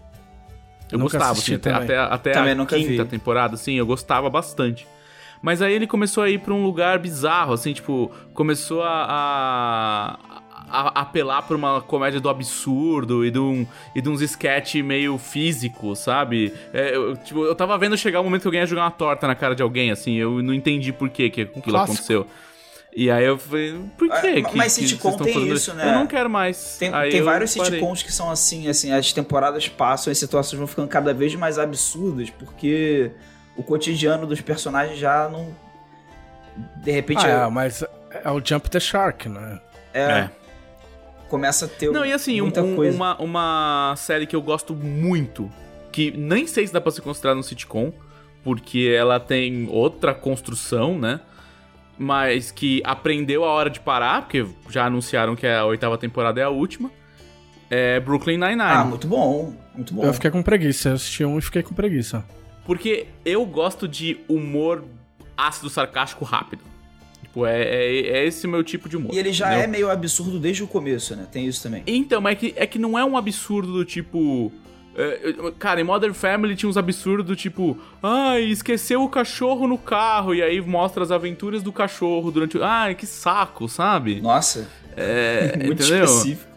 [0.91, 1.85] Eu Nunca gostava, assim, até, também.
[1.85, 3.11] até, até Também a quinta vi.
[3.11, 4.87] temporada, assim, eu gostava bastante.
[5.43, 10.19] Mas aí ele começou a ir pra um lugar bizarro, assim, tipo, começou a, a,
[10.71, 15.17] a apelar pra uma comédia do absurdo e de, um, e de uns sketch meio
[15.19, 16.53] físico, sabe?
[16.73, 19.27] É, eu, tipo, eu tava vendo chegar o momento que alguém ia jogar uma torta
[19.27, 21.93] na cara de alguém, assim, eu não entendi por que que aquilo clássico.
[21.93, 22.27] aconteceu.
[22.97, 25.55] E aí eu falei, por Ah, que que, mas que sitcom vocês estão tem fazendo
[25.55, 25.89] isso, né?
[25.89, 26.79] Eu não quero mais.
[26.79, 27.73] Tem, Aí tem vários parei.
[27.73, 31.33] sitcoms que são assim, assim, as temporadas passam e as situações vão ficando cada vez
[31.37, 33.13] mais absurdas, porque
[33.59, 35.55] o cotidiano dos personagens já não.
[36.83, 37.83] De repente Ah, é, mas
[38.25, 39.61] é o Jump the Shark, né?
[39.93, 40.31] é, É.
[41.29, 42.97] começa a ter Não, e assim, muita um- coisa.
[42.97, 45.51] uma, uma série que eu gosto muito,
[45.93, 47.93] que nem sei se dá pra ser considerada um sitcom,
[48.43, 51.21] porque ela tem outra construção, né?
[52.01, 56.45] Mas que aprendeu a hora de parar, porque já anunciaram que a oitava temporada é
[56.45, 56.91] a última.
[57.71, 58.85] É Brooklyn Ah, Nine-Nine.
[58.89, 60.05] muito bom, muito bom.
[60.05, 60.91] Eu fiquei com preguiça.
[60.91, 62.25] Eu assisti um e fiquei com preguiça.
[62.69, 64.85] Porque eu gosto de humor
[65.35, 66.63] ácido, sarcástico, rápido.
[67.23, 69.15] Tipo, é, é, é esse o meu tipo de humor.
[69.15, 69.65] E ele já entendeu?
[69.65, 71.27] é meio absurdo desde o começo, né?
[71.33, 71.83] Tem isso também.
[71.87, 74.53] Então, mas é que, é que não é um absurdo do tipo.
[74.95, 77.79] é, cara, em Modern Family tinha uns absurdos do tipo.
[78.03, 80.35] Ai, esqueceu o cachorro no carro.
[80.35, 82.59] E aí mostra as aventuras do cachorro durante.
[82.59, 84.21] o- Ai, que saco, sabe?
[84.21, 86.05] Nossa, É, muito entendeu?
[86.05, 86.49] específico.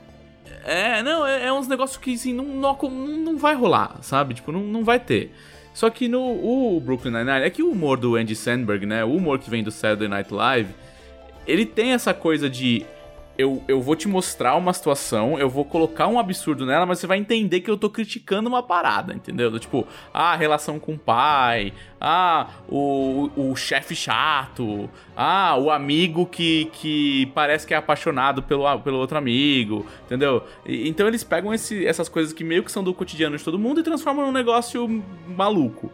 [0.63, 2.77] É, não, é, é uns negócios que assim, não, não,
[3.17, 4.35] não vai rolar, sabe?
[4.35, 5.31] Tipo, não, não vai ter.
[5.73, 9.03] Só que no o Brooklyn Nine-Nine, é que o humor do Andy Sandberg, né?
[9.03, 10.73] O humor que vem do Saturday Night Live,
[11.47, 12.85] ele tem essa coisa de.
[13.41, 17.07] Eu, eu vou te mostrar uma situação, eu vou colocar um absurdo nela, mas você
[17.07, 19.57] vai entender que eu tô criticando uma parada, entendeu?
[19.59, 26.25] Tipo, ah, a relação com o pai, ah, o, o chefe chato, ah, o amigo
[26.25, 30.43] que, que parece que é apaixonado pelo, pelo outro amigo, entendeu?
[30.65, 33.57] E- então eles pegam esse- essas coisas que meio que são do cotidiano de todo
[33.57, 35.91] mundo e transformam num negócio maluco.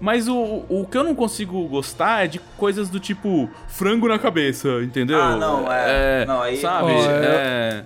[0.00, 4.18] Mas o, o que eu não consigo gostar é de coisas do tipo frango na
[4.18, 5.20] cabeça, entendeu?
[5.20, 6.90] Ah, não, é- não, aí- Sabe?
[6.92, 7.84] Eu- é.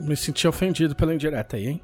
[0.00, 1.80] Me senti ofendido pela indireta aí, hein?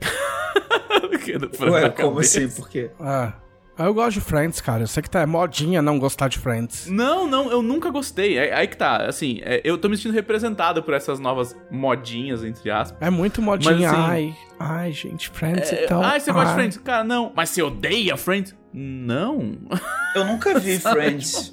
[1.24, 2.38] Que do frango Ué, na como cabeça.
[2.38, 2.48] assim?
[2.60, 2.90] Por quê?
[2.98, 3.32] Ah.
[3.78, 4.82] Ah, Eu gosto de Friends, cara.
[4.82, 6.86] Eu sei que tá é modinha não gostar de Friends.
[6.86, 8.36] Não, não, eu nunca gostei.
[8.36, 12.44] É, aí que tá, assim, é, eu tô me sentindo representado por essas novas modinhas,
[12.44, 13.00] entre aspas.
[13.00, 13.72] É muito modinha.
[13.72, 16.02] Mas, assim, ai, ai, gente, Friends É, então.
[16.02, 16.54] ah, você gosta de ai.
[16.56, 16.76] Friends?
[16.78, 17.32] Cara, não.
[17.34, 18.54] Mas você odeia Friends?
[18.72, 19.56] Não.
[20.14, 21.52] Eu nunca vi Friends.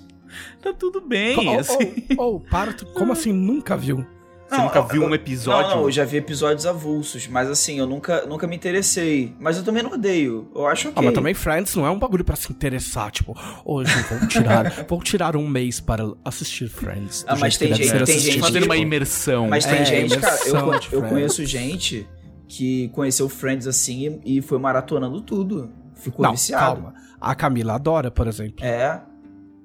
[0.62, 2.06] tá tudo bem, Oh, assim.
[2.18, 4.06] oh, oh, para, tu- como assim nunca viu?
[4.48, 5.70] Você Não, nunca eu- viu um eu- episódio?
[5.72, 9.36] Não, não, eu já vi episódios avulsos, mas assim, eu nunca, nunca me interessei.
[9.42, 10.50] Mas eu também não odeio.
[10.56, 11.02] Eu acho ok.
[11.02, 14.70] Ah, mas também Friends não é um bagulho pra se interessar, tipo, hoje vou tirar,
[14.88, 17.26] vou tirar um mês para assistir Friends.
[17.28, 19.50] Ah, mas que tem gente- tem gente Fazendo uma tipo- imersão.
[19.50, 22.08] Mas tem É, gente, cara, eu, eu conheço gente
[22.48, 25.70] que conheceu Friends assim e foi maratonando tudo.
[25.94, 26.84] Ficou Não, viciado.
[26.84, 26.94] calma.
[27.20, 28.64] A Camila adora, por exemplo.
[28.66, 29.02] É.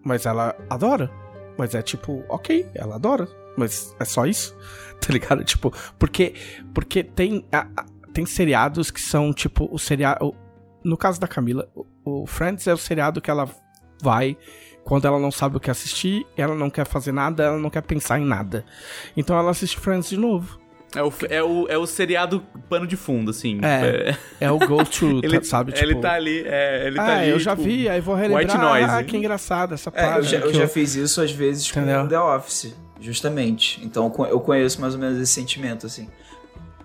[0.05, 1.11] Mas ela adora.
[1.59, 3.29] Mas é tipo, ok, ela adora.
[3.57, 4.57] Mas é só isso?
[5.05, 5.43] Tá ligado?
[5.43, 6.33] Tipo, porque,
[6.73, 10.33] porque tem, a- a- tem seriados que são tipo o seriado.
[10.85, 13.49] No caso da Camila, o, o Friends é o seriado que ela
[14.01, 14.37] vai
[14.85, 17.83] quando ela não sabe o que assistir, ela não quer fazer nada, ela não quer
[17.83, 18.65] pensar em nada.
[19.17, 20.61] Então ela assiste Friends de novo.
[20.95, 23.59] É o, é, o, é o seriado pano de fundo, assim.
[23.63, 24.15] É.
[24.41, 25.73] É o go-to, Ele, tá- sabe?
[25.73, 27.31] Tipo, ele tá ali, é, ele tá ah, ali.
[27.31, 28.45] eu já tipo, vi, aí vou relembrar.
[28.45, 28.91] white noise.
[28.91, 30.17] Ah, que engraçado essa É, parte.
[30.19, 32.03] eu já, eu já fiz isso às vezes Entendeu?
[32.03, 33.81] com The Office, justamente.
[33.85, 36.09] Então eu co- eu conheço mais ou menos esse sentimento, assim.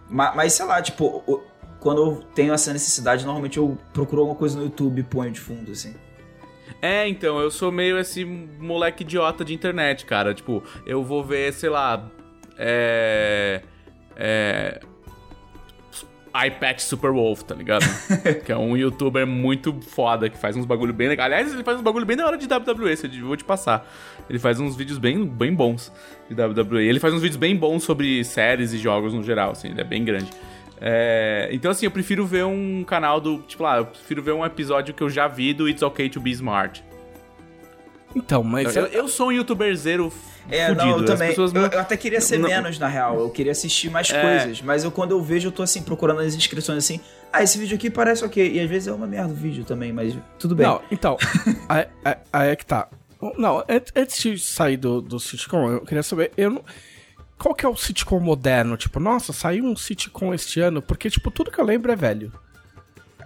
[0.10, 1.44] Ma- Mas, sei lá, tipo,
[1.82, 5.40] quando eu tenho essa necessidade, normalmente eu procuro alguma coisa no YouTube e ponho de
[5.42, 5.94] fundo, assim.
[6.82, 10.34] É, então, eu sou meio esse moleque idiota de internet, cara.
[10.34, 12.10] Tipo, eu vou ver, sei lá.
[12.58, 13.62] É.
[14.18, 14.80] É.
[16.48, 17.86] iPad Superwolf, tá ligado?
[18.44, 21.28] que é um youtuber muito foda que faz uns bagulho bem legal.
[21.28, 23.88] Aliás, ele faz uns bagulho bem da hora de WWE, eu vou te passar.
[24.30, 25.92] Ele faz uns vídeos bem, bem bons
[26.30, 26.84] de WWE.
[26.84, 29.86] Ele faz uns vídeos bem bons sobre séries e jogos no geral, assim, ele é
[29.86, 30.32] bem grande.
[30.80, 33.40] É, então, assim, eu prefiro ver um canal do.
[33.40, 36.20] Tipo lá, eu prefiro ver um episódio que eu já vi do It's Okay to
[36.20, 36.84] Be Smart.
[38.16, 40.12] Então, mas Eu, eu sou um youtuberzeiro
[40.50, 40.86] É, fudido.
[40.86, 41.30] não, eu também.
[41.30, 43.20] pessoas Eu, eu até queria ser não- menos, na real.
[43.20, 44.22] Eu queria assistir mais É.
[44.22, 44.62] coisas.
[44.62, 47.00] Mas eu, quando eu vejo, eu tô assim, procurando as inscrições assim.
[47.32, 48.52] Ah, esse vídeo aqui parece ok.
[48.54, 50.66] E às vezes é uma merda o vídeo também, mas tudo bem.
[50.66, 51.18] Não, então,
[51.68, 52.88] aí, aí- aí é que tá.
[53.38, 56.64] Não, an- antes de sair do, do sitcom, eu queria saber, eu não-
[57.38, 58.78] qual que é o sitcom moderno?
[58.78, 62.32] Tipo, nossa, saiu um sitcom este ano, porque, tipo, tudo que eu lembro é velho.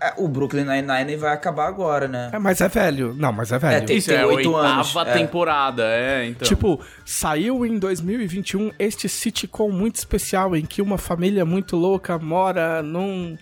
[0.02, 2.32] É, o Brooklyn Nine-Nine vai acabar agora, né?
[2.34, 3.14] É, mas é velho.
[3.14, 3.86] Não, mas é velho.
[3.86, 5.14] tem- Isso é a oito oitava anos, é.
[5.14, 6.48] temporada, é, então.
[6.48, 12.82] Tipo, saiu em 2021 este sitcom muito especial em que uma família muito louca mora
[12.82, 13.38] num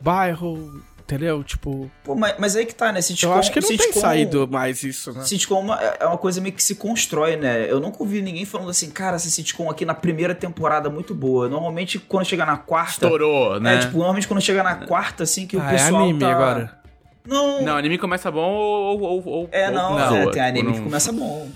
[0.00, 1.42] bairro, entendeu?
[1.44, 3.00] Tipo, Pô, mas, mas aí que tá, né?
[3.00, 5.22] Sitcom, eu acho que não tem sitcom- saído mais isso, né?
[5.24, 7.70] Sitcom é uma- é uma coisa meio que se constrói, né?
[7.70, 11.14] Eu nunca ouvi ninguém falando assim, cara, essa sitcom aqui na primeira temporada é muito
[11.14, 11.48] boa.
[11.48, 13.06] Normalmente, quando chega na quarta.
[13.06, 13.76] Estourou, né?
[13.76, 16.02] É, tipo, normalmente quando chega na quarta, assim, que o Ah, é pessoal.
[16.02, 16.30] anime tá...
[16.32, 16.78] agora.
[17.24, 17.62] Não.
[17.62, 19.00] Não, anime começa bom ou.
[19.00, 21.48] ou, ou É, ou não, não, é, tem anime não- que começa bom.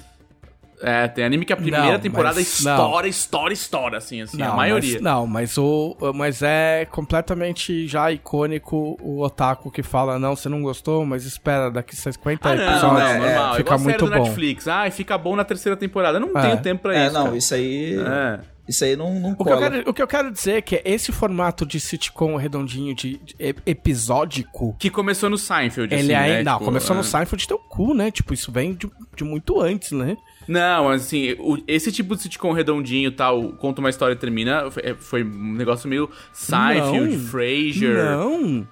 [0.83, 4.53] É, tem anime que a primeira Não, temporada mas- estoura, estoura, estoura, assim, assim, a
[4.55, 4.95] maioria.
[4.95, 5.97] Mas, não, mas o.
[6.15, 11.71] Mas é completamente já icônico o otaku que fala, não, você não gostou, mas espera,
[11.71, 13.55] daqui 50 Ah, não, episódios não, é, normal.
[13.57, 14.25] fica Igual a série muito do bom.
[14.25, 14.69] Netflix.
[14.69, 16.17] Ah, fica bom na terceira temporada.
[16.19, 16.43] Eu não É.
[16.43, 17.15] tenho tempo pra É, isso.
[17.15, 17.37] não, cara.
[17.37, 17.97] isso aí.
[18.01, 18.41] É.
[18.69, 20.81] Isso aí não, não O que, eu quero, o que eu quero dizer é que
[20.85, 26.15] esse formato de sitcom redondinho, de, de ep- episódico, Que começou no Seinfeld, ele assim,
[26.15, 26.37] ainda.
[26.39, 26.43] né?
[26.45, 27.05] Não, Tipo, começou no é.
[27.05, 28.11] Seinfeld de teu cu, né?
[28.13, 30.17] Tipo, isso vem de, de muito antes, né?
[30.51, 34.17] Não, mas assim, o- esse tipo de sitcom redondinho e tal, conta uma história e
[34.17, 37.17] termina, foi, foi um negócio meio Seinfeld.
[37.19, 38.05] Frasier.
[38.05, 38.67] Não.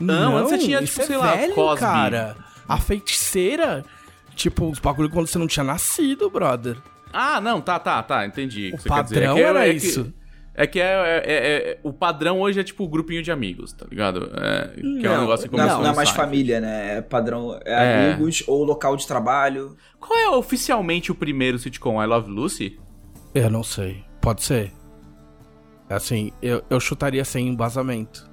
[0.00, 1.80] Não, antes você tinha, tipo, é sei lá, velho, Cosby.
[1.80, 2.36] cara.
[2.68, 3.84] A feiticeira.
[4.34, 6.76] Tipo, os bagulho quando você não tinha nascido, brother.
[7.12, 8.70] Ah, não, tá, tá, tá, entendi.
[8.72, 8.88] O dizer.
[8.88, 10.12] padrão É que é- era é que- isso.
[10.62, 13.72] É que é, é- é- é- o padrão hoje é tipo o grupinho de amigos,
[13.72, 14.30] tá ligado?
[14.34, 16.30] É, que é um Não, negócio que Não, começou não é no mais Seinfeld.
[16.30, 16.98] família, né?
[16.98, 17.58] É padrão.
[17.64, 18.12] É, É.
[18.12, 19.74] amigos ou local de trabalho.
[19.98, 22.02] Qual é oficialmente o primeiro sitcom?
[22.02, 22.78] I Love Lucy?
[23.34, 24.04] Eu não sei.
[24.20, 24.70] Pode ser.
[25.88, 28.30] Assim, eu, eu chutaria sem embasamento.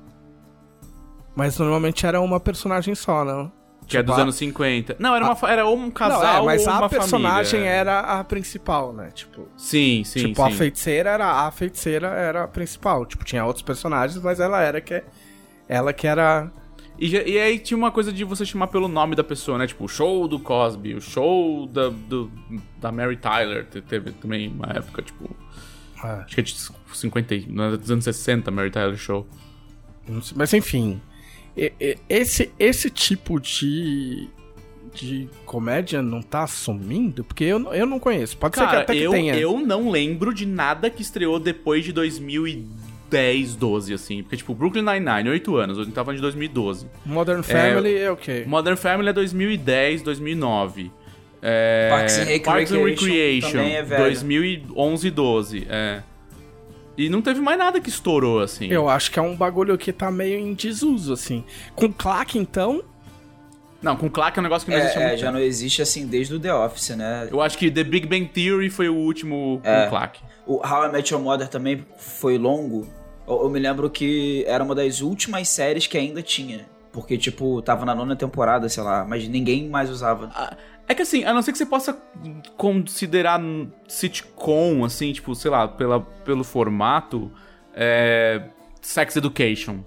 [1.34, 3.52] Mas normalmente era uma personagem só, não?
[3.88, 4.98] Que é Tipo, dos a- anos 50.
[5.00, 7.70] Não, era, uma, fa- era um casal Não, é, mas ou a uma personagem família.
[7.74, 9.10] era a principal, né?
[9.14, 10.58] Tipo, Sim, sim, tipo a sim.
[10.58, 13.06] feiticeira era a feiticeira era a principal.
[13.06, 15.02] Tipo, tinha outros personagens, mas ela era que
[15.70, 16.52] ela que era
[17.00, 19.68] E, e aí tinha uma coisa de você chamar pelo nome da pessoa, né?
[19.68, 22.30] Tipo, o show do Cosby, o show da, do,
[22.82, 23.66] da Mary Tyler.
[23.68, 25.30] te- Teve também uma época, tipo...
[26.04, 26.56] ah, Acho que é de
[26.94, 29.26] 50, e- nos anos 60, Mary Tyler Show.
[30.36, 31.00] mas enfim,
[32.10, 34.28] esse esse tipo de
[34.94, 37.24] de comédia não tá sumindo?
[37.24, 38.36] Porque eu, não- eu não conheço.
[38.38, 39.36] Pode ser que Cara, até que eu, tenha.
[39.36, 44.24] eu não lembro de nada que estreou depois de 2010, 12, assim.
[44.24, 45.78] Porque, tipo, Brooklyn Nine-Nine, 8 anos.
[45.78, 46.88] Eu tava falando de 2012.
[47.06, 48.44] Modern Family é, o quê?
[48.48, 50.92] Modern Family é 2010, 2009.
[51.42, 51.90] É,
[52.44, 54.04] Parks and Recreation também é velho.
[54.04, 55.68] 2011, 12.
[55.70, 56.02] É.
[56.98, 58.68] E não teve mais nada que estourou, assim.
[58.68, 61.44] Eu acho que é um bagulho que tá meio em desuso, assim.
[61.76, 62.82] Com claque, então,
[63.80, 65.40] Não, com Clark é um negócio que não existe há É, é, muito já não
[65.40, 67.28] existe assim desde o The Office, né?
[67.32, 69.84] Eu acho que The Big Bang Theory foi o último É.
[69.84, 70.20] com Clark.
[70.48, 72.88] O How I Met Your Mother também foi longo.
[73.28, 76.66] Eu, eu me lembro que era uma das últimas séries que ainda tinha.
[76.92, 80.32] Porque, tipo, tava na nona temporada, sei lá, mas ninguém mais usava.
[80.88, 81.98] É que assim, a não ser que você possa
[82.56, 83.40] considerar
[83.88, 87.32] sitcom, assim, tipo, sei lá, pela, pelo formato,
[87.74, 88.42] é,
[88.82, 89.80] Sex Education.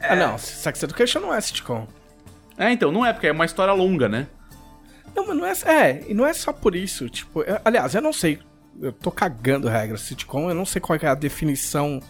[0.00, 0.38] Ah, não.
[0.38, 1.86] Sex Education não é sitcom.
[2.56, 4.28] É, então, não é, porque é uma história longa, né?
[5.14, 5.90] Não, mas não é.
[5.90, 7.08] É, e não é só por isso.
[7.08, 8.38] Tipo, eu- aliás, eu não sei.
[8.80, 9.96] Eu tô cagando regra.
[9.96, 12.00] Sitcom, eu não sei qual é a definição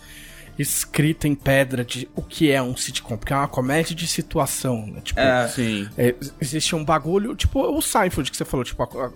[0.58, 3.16] escrita em pedra de o que é um sitcom.
[3.16, 5.00] Porque é uma comédia de situação, né?
[5.02, 5.48] Tipo, É.
[5.48, 5.88] Sim.
[5.96, 9.10] é, existe um bagulho, tipo o Seinfeld que você falou, tipo, a- a-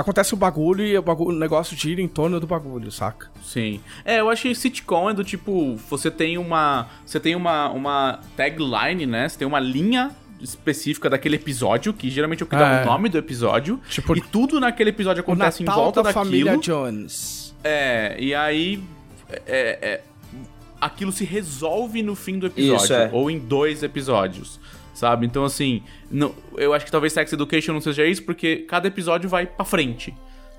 [0.00, 3.28] acontece o bagulho e o, bagulho, o negócio gira em torno do bagulho, saca?
[3.44, 3.80] Sim.
[4.04, 8.20] É, eu acho que sitcom é do tipo, você tem uma, você tem uma, uma
[8.36, 9.28] tagline, né?
[9.28, 12.82] Você tem uma linha específica daquele episódio, que geralmente é o que dá É.
[12.84, 16.24] o nome do episódio, Tipo, e tudo naquele episódio O acontece em volta da daquilo.
[16.24, 17.52] família Jones.
[17.64, 18.80] É, e aí
[19.46, 20.00] é, é,
[20.80, 23.10] aquilo se resolve no fim do episódio, Isso, é.
[23.12, 24.58] ou em dois episódios,
[24.94, 25.26] sabe?
[25.26, 29.28] Então assim, não- eu acho que talvez Sex Education não seja isso, porque cada episódio
[29.28, 30.14] vai pra frente,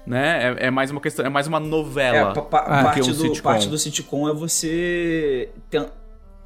[0.05, 0.55] né?
[0.59, 2.31] É, é mais uma questão, é mais uma novela.
[2.31, 3.43] É, pa- pa- Ah, parte, que um do, sitcom.
[3.49, 5.49] parte do sitcom é você.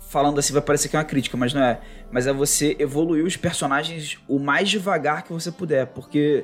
[0.09, 1.79] Falando assim, vai parecer que é uma crítica, mas não é.
[2.11, 5.87] Mas é você evoluir os personagens o mais devagar que você puder.
[5.87, 6.43] Porque,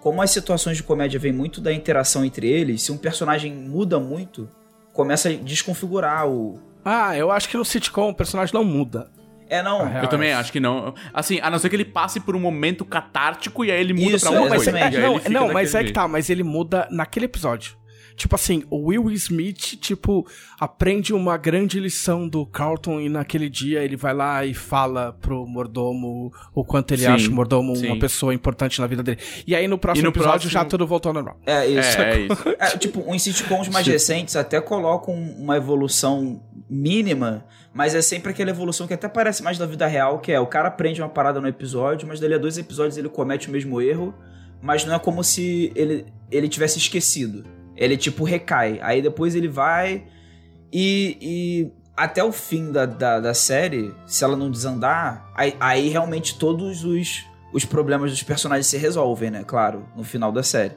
[0.00, 4.00] como as situações de comédia vêm muito da interação entre eles, se um personagem muda
[4.00, 4.48] muito,
[4.92, 6.58] começa a desconfigurar o.
[6.84, 9.10] Ah, eu acho que no sitcom o personagem não muda.
[9.48, 9.86] É, não.
[10.00, 10.34] Eu também é.
[10.34, 10.94] acho que não.
[11.12, 14.16] Assim, a não ser que ele passe por um momento catártico e aí ele muda
[14.16, 14.78] Isso, pra mas coisa.
[14.78, 14.90] é-
[15.26, 17.76] E não, mas é que tá, mas ele muda naquele episódio.
[18.16, 20.26] Tipo assim, o Will Smith, tipo,
[20.60, 25.46] aprende uma grande lição do Carlton e naquele dia ele vai lá e fala pro
[25.46, 27.86] mordomo o quanto ele Sim, acha o mordomo sim.
[27.86, 29.18] uma pessoa importante na vida dele.
[29.46, 31.38] E aí no próximo no episódio próximo- já tudo voltou ao normal.
[31.46, 32.00] É isso.
[32.00, 32.48] É, é isso.
[32.58, 37.44] É, tipo, uns sitcoms mais recentes até colocam uma evolução mínima,
[37.74, 40.46] mas é sempre aquela evolução que até parece mais da vida real, que é o
[40.46, 43.80] cara aprende uma parada no episódio, mas dali a dois episódios ele comete o mesmo
[43.80, 44.14] erro,
[44.60, 47.44] mas não é como se ele, ele tivesse esquecido.
[47.82, 48.78] Ele, tipo, recai.
[48.82, 50.04] Aí depois ele vai
[50.72, 51.18] e...
[51.20, 56.38] e até o fim da, da, da série, se ela não desandar, aí, aí realmente
[56.38, 59.44] todos os, os problemas dos personagens se resolvem, né?
[59.46, 60.72] Claro, no final da série.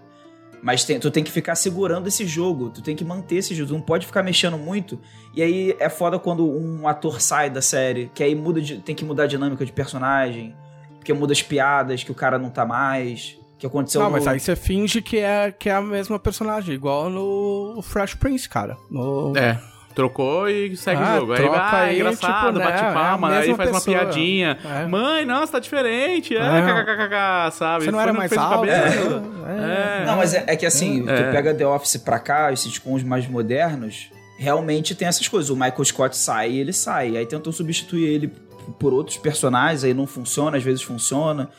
[0.61, 3.69] Mas tem- tu tem que ficar segurando esse jogo, tu tem que manter esse jogo,
[3.69, 4.99] tu não pode ficar mexendo muito.
[5.33, 8.93] E aí é foda quando um ator sai da série, que aí muda de- tem
[8.93, 10.53] que mudar a dinâmica de personagem,
[10.97, 13.37] porque muda as piadas, que o cara não tá mais,
[13.69, 14.13] que aconteceu não, no...
[14.13, 18.47] mas aí você finge que é, que é a mesma personagem, igual no Fresh Prince,
[18.47, 18.77] cara.
[18.89, 19.33] No...
[19.35, 19.59] É.
[19.93, 21.33] Trocou e segue Ah, o jogo.
[21.35, 23.95] Aí, ah, aí, engraçado, tipo, né, bate é palma, aí mesma faz pessoa.
[23.95, 24.57] uma piadinha.
[24.65, 24.85] É.
[24.87, 26.35] Mãe, nossa, tá diferente.
[26.35, 26.83] É, É.
[26.83, 27.85] kkkk, sabe?
[27.85, 28.67] Você não Foi era mais alto?
[28.67, 29.23] cabelo.
[29.47, 30.01] É.
[30.01, 30.05] É.
[30.05, 31.31] Não, mas é, é que assim, tu É.
[31.31, 35.49] pega The Office pra cá, os sitcoms mais modernos, realmente tem essas coisas.
[35.49, 37.15] O Michael Scott sai e ele sai.
[37.15, 38.33] Aí tentam substituir ele
[38.77, 41.49] por outros personagens, aí não funciona, às vezes funciona.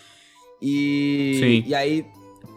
[0.61, 1.65] E, Sim.
[1.69, 2.05] e aí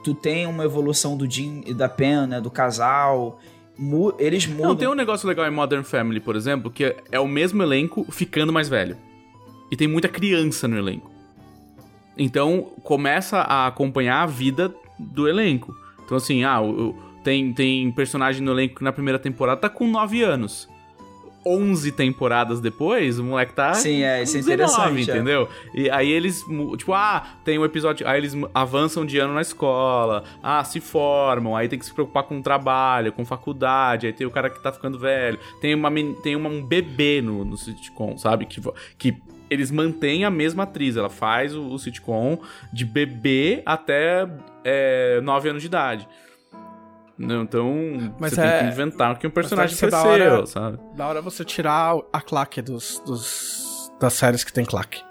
[0.04, 3.40] tu tem uma evolução do Jim e da Pen, né, do casal.
[3.78, 4.68] Mu- eles mudam.
[4.70, 8.06] Não, tem um negócio legal em Modern Family, por exemplo, que é o mesmo elenco
[8.12, 8.98] ficando mais velho.
[9.72, 11.10] E tem muita criança no elenco.
[12.18, 15.74] Então, começa a acompanhar a vida do elenco.
[16.04, 16.60] Então, assim, ah,
[17.24, 20.68] tem, tem personagem no elenco que na primeira temporada tá com 9 anos.
[21.50, 25.16] 11 temporadas depois, o moleque tá Sim, é, isso é 19, interessante, é.
[25.16, 25.50] entendeu?
[25.74, 26.46] E aí eles,
[26.78, 31.56] tipo, ah, tem um episódio, aí eles avançam de ano na escola, ah, se formam,
[31.56, 34.62] aí tem que se preocupar com o trabalho, com faculdade, aí tem o cara que
[34.62, 35.90] tá ficando velho, tem, uma,
[36.22, 38.46] tem uma- um bebê no, no sitcom, sabe?
[38.46, 38.62] Que,
[38.98, 39.18] que
[39.50, 42.40] eles mantêm a mesma atriz, ela faz o, o sitcom
[42.72, 44.28] de bebê até
[44.64, 46.08] é, 9 anos de idade.
[47.20, 47.76] Não, então,
[48.18, 50.80] Mas você é- tem que inventar que um personagem deve ser da hora- sabe?
[50.96, 55.04] Da hora você tirar a claque dos, dos, das séries que tem claque.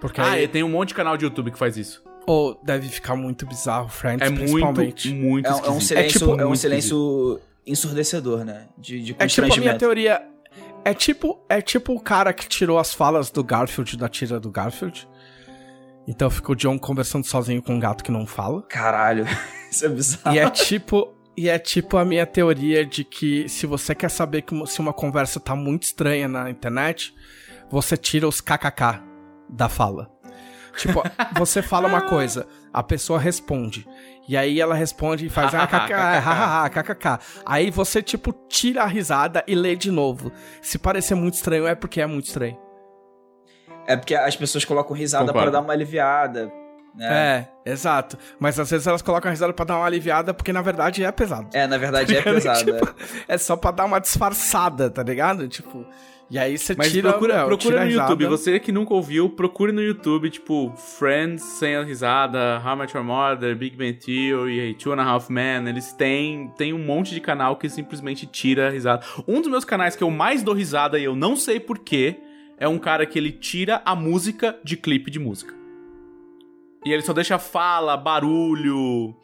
[0.00, 2.02] Porque Ah, aí, e tem um monte de canal de YouTube que faz isso.
[2.26, 5.12] ou deve ficar muito bizarro, Friends, É muito, principalmente.
[5.12, 5.86] muito É, um- é um esquisito.
[5.88, 8.66] silêncio, tipo, é um muito silêncio ensurdecedor, né?
[8.78, 10.22] De, de É tipo a minha teoria.
[10.86, 14.50] É tipo, é tipo o cara que tirou as falas do Garfield da tira do
[14.50, 15.06] Garfield.
[16.06, 18.62] Então fica o John conversando sozinho com um gato que não fala.
[18.68, 19.26] Caralho,
[19.70, 20.36] isso é bizarro.
[20.36, 21.13] E é tipo.
[21.36, 24.92] E é tipo a minha teoria de que se você quer saber que se uma
[24.92, 27.14] conversa tá muito estranha na internet,
[27.70, 29.02] você tira os kkk
[29.48, 30.10] da fala.
[30.76, 31.02] Tipo,
[31.36, 33.86] você fala uma coisa, a pessoa responde.
[34.28, 37.18] E aí ela responde e faz ah, kkk, hahaha, kkk.
[37.44, 40.32] Aí você, tipo, tira a risada e lê de novo.
[40.62, 42.56] Se parecer muito estranho, é porque é muito estranho.
[43.86, 46.50] É porque as pessoas colocam risada pra dar uma aliviada.
[46.96, 47.48] Né?
[47.64, 48.16] É, exato.
[48.38, 51.10] Mas às vezes elas colocam a risada pra dar uma aliviada, porque na verdade é
[51.10, 51.48] pesado.
[51.52, 52.64] É, na verdade é pesado.
[52.64, 52.88] Tipo,
[53.28, 53.34] é.
[53.34, 55.48] É só pra dar uma disfarçada, tá ligado?
[55.48, 55.84] Tipo,
[56.30, 57.10] e aí você Mas tira...
[57.10, 58.12] procura, procura tira no risada.
[58.12, 58.26] YouTube.
[58.26, 63.04] Você que nunca ouviu, procure no YouTube, tipo, Friends sem a risada, How Much Your
[63.04, 65.68] Mother, Big Bang Theory, Two and a Half Men.
[65.68, 69.04] Eles têm, têm um monte de canal que simplesmente tira a risada.
[69.26, 72.16] Um dos meus canais que eu mais dou risada e eu não sei porquê
[72.56, 75.63] é um cara que ele tira a música de clipe de música.
[76.84, 79.14] E ele só deixa fala, barulho.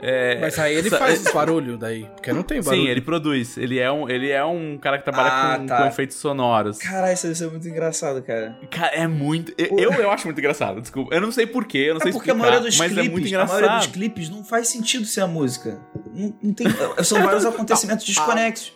[0.00, 2.82] é, Mas aí ele faz os barulho daí, porque não tem barulho.
[2.82, 3.56] Sim, ele produz.
[3.56, 5.76] Ele é um, ele é um cara que trabalha Ah, com, tá.
[5.78, 6.78] com efeitos sonoros.
[6.78, 8.58] Caralho, isso deve ser muito engraçado, cara.
[8.70, 9.52] Cara, é muito.
[9.56, 11.14] Eu, eu acho muito engraçado, desculpa.
[11.14, 13.06] Eu não sei porquê, eu não sei É porque explicar, a maioria dos mas clipes,
[13.06, 13.56] é muito a engraçado.
[13.60, 15.80] maioria dos clipes não faz sentido ser a música.
[16.14, 16.66] Não, não tem,
[17.02, 18.72] são vários acontecimentos desconexos.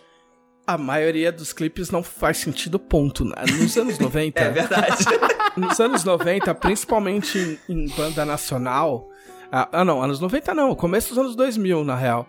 [0.74, 3.24] A maioria dos clipes não faz sentido, ponto.
[3.24, 3.34] né?
[3.60, 5.04] Nos anos 90, É verdade.
[5.56, 9.08] nos anos 90, principalmente em, em banda nacional...
[9.52, 12.24] Ah, ah, não, anos 90 não, começo dos anos 2000, na real.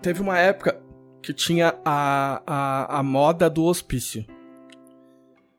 [0.00, 0.82] Teve uma época
[1.22, 4.26] que tinha a, a, a moda do hospício.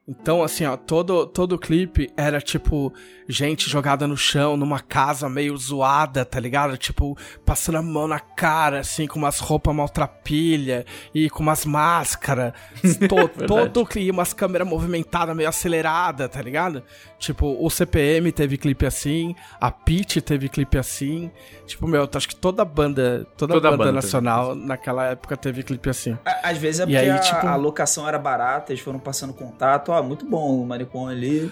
[0.06, 2.93] Então, assim, ó, todo, todo clipe era tipo
[3.28, 6.76] gente jogada no chão, numa casa meio zoada, tá ligado?
[6.78, 10.86] Tipo, passando a mão na cara, assim, com umas roupas maltrapilha
[11.16, 12.54] e com umas máscaras.
[13.08, 16.84] To, todo clipe, umas câmeras movimentadas, meio aceleradas, tá ligado?
[17.24, 21.32] Tipo, o CPM teve clipe assim, a Pitty teve clipe assim.
[21.65, 25.63] Tipo, meu, acho que toda banda, toda, Toda banda, banda teve nacional naquela época teve
[25.63, 26.17] clipe assim.
[26.43, 29.34] Às vezes é E porque aí, a, tipo- a locação era barata, eles foram passando
[29.34, 29.93] contato.
[29.93, 31.49] ó, muito bom o manicom ali.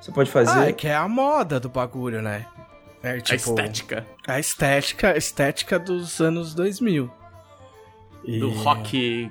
[0.00, 0.58] Você pode fazer.
[0.58, 2.46] Ah, é que é a moda do bagulho, né?
[3.02, 3.34] É A tipo.
[3.50, 7.10] estética A estética, a estética dos anos 2000.
[8.24, 8.38] E...
[8.38, 9.30] do rock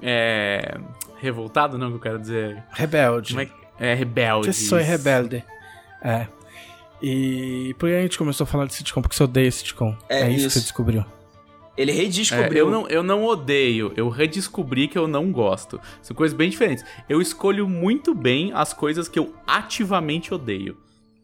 [0.00, 0.78] é,
[1.16, 2.62] revoltado, não que eu quero dizer.
[2.70, 3.30] Rebelde.
[3.30, 4.52] Como é, que- é rebelde.
[4.52, 5.44] Você sou rebelde.
[6.02, 6.26] É.
[7.02, 9.02] E por que a gente começou a falar de sitcom?
[9.02, 9.96] Porque você odeia sitcom.
[10.08, 10.46] É É, isso, isso.
[10.48, 11.04] que você descobriu.
[11.76, 12.56] Ele É, redescobriu.
[12.66, 15.80] eu, não, eu não odeio, eu redescobri que eu não gosto.
[16.00, 16.84] São coisas bem diferentes.
[17.08, 20.76] Eu escolho muito bem as coisas que eu ativamente odeio.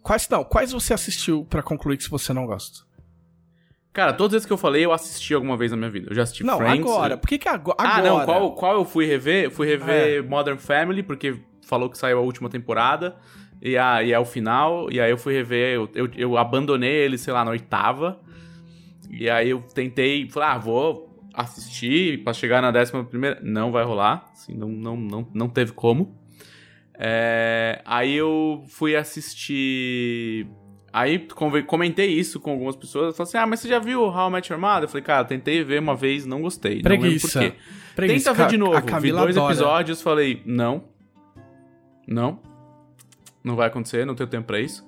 [0.03, 0.43] Quais não?
[0.43, 2.81] Quais você assistiu pra concluir que você não gosta?
[3.93, 6.09] Cara, todas as que eu falei, eu assisti alguma vez na minha vida.
[6.11, 6.81] Eu já assisti Não, Friends.
[6.81, 7.17] agora.
[7.17, 7.77] Por que que agora?
[7.79, 9.45] Ah, não, qual, qual eu fui rever?
[9.45, 10.23] Eu fui rever É.
[10.23, 13.17] Modern Family, porque falou que saiu a última temporada.
[13.63, 14.91] E, a, e é o final.
[14.91, 18.21] E aí eu fui rever, eu, eu, eu abandonei ele, sei lá, na oitava.
[19.11, 23.39] E aí eu tentei, falei, ah, vou assistir pra chegar na décima primeira.
[23.43, 26.19] Não vai rolar, assim, não, não, não, não teve como.
[27.03, 30.47] É, aí eu fui assistir.
[30.93, 31.27] Aí
[31.67, 33.17] comentei isso com algumas pessoas.
[33.17, 34.83] Falei assim: Ah, mas você já viu How I Met Your Mother?
[34.83, 36.77] Eu falei, cara, tentei ver uma vez, não gostei.
[36.77, 37.41] Não Preguiça.
[37.41, 37.57] por quê.
[37.97, 38.31] Preguiça.
[38.31, 39.01] Tenta ver de novo.
[39.01, 40.85] Vi dois episódios, falei, não.
[42.11, 42.41] Não.
[43.43, 44.85] Não vai acontecer, não tenho tempo pra isso.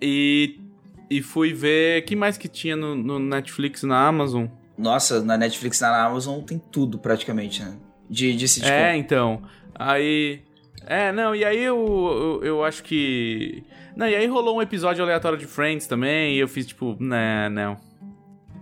[0.00, 0.60] E,
[1.08, 2.02] e fui ver.
[2.02, 4.46] O que mais que tinha no, no Netflix na Amazon?
[4.76, 7.76] Nossa, na Netflix, na Amazon tem tudo praticamente, né?
[8.08, 8.70] De, de sitcom.
[8.70, 9.42] É, então.
[9.74, 10.42] Aí.
[10.86, 13.64] É, não, e aí eu, eu, eu acho que.
[13.96, 17.50] Não, e aí rolou um episódio aleatório de Friends também, e eu fiz tipo, não,
[17.50, 17.76] não.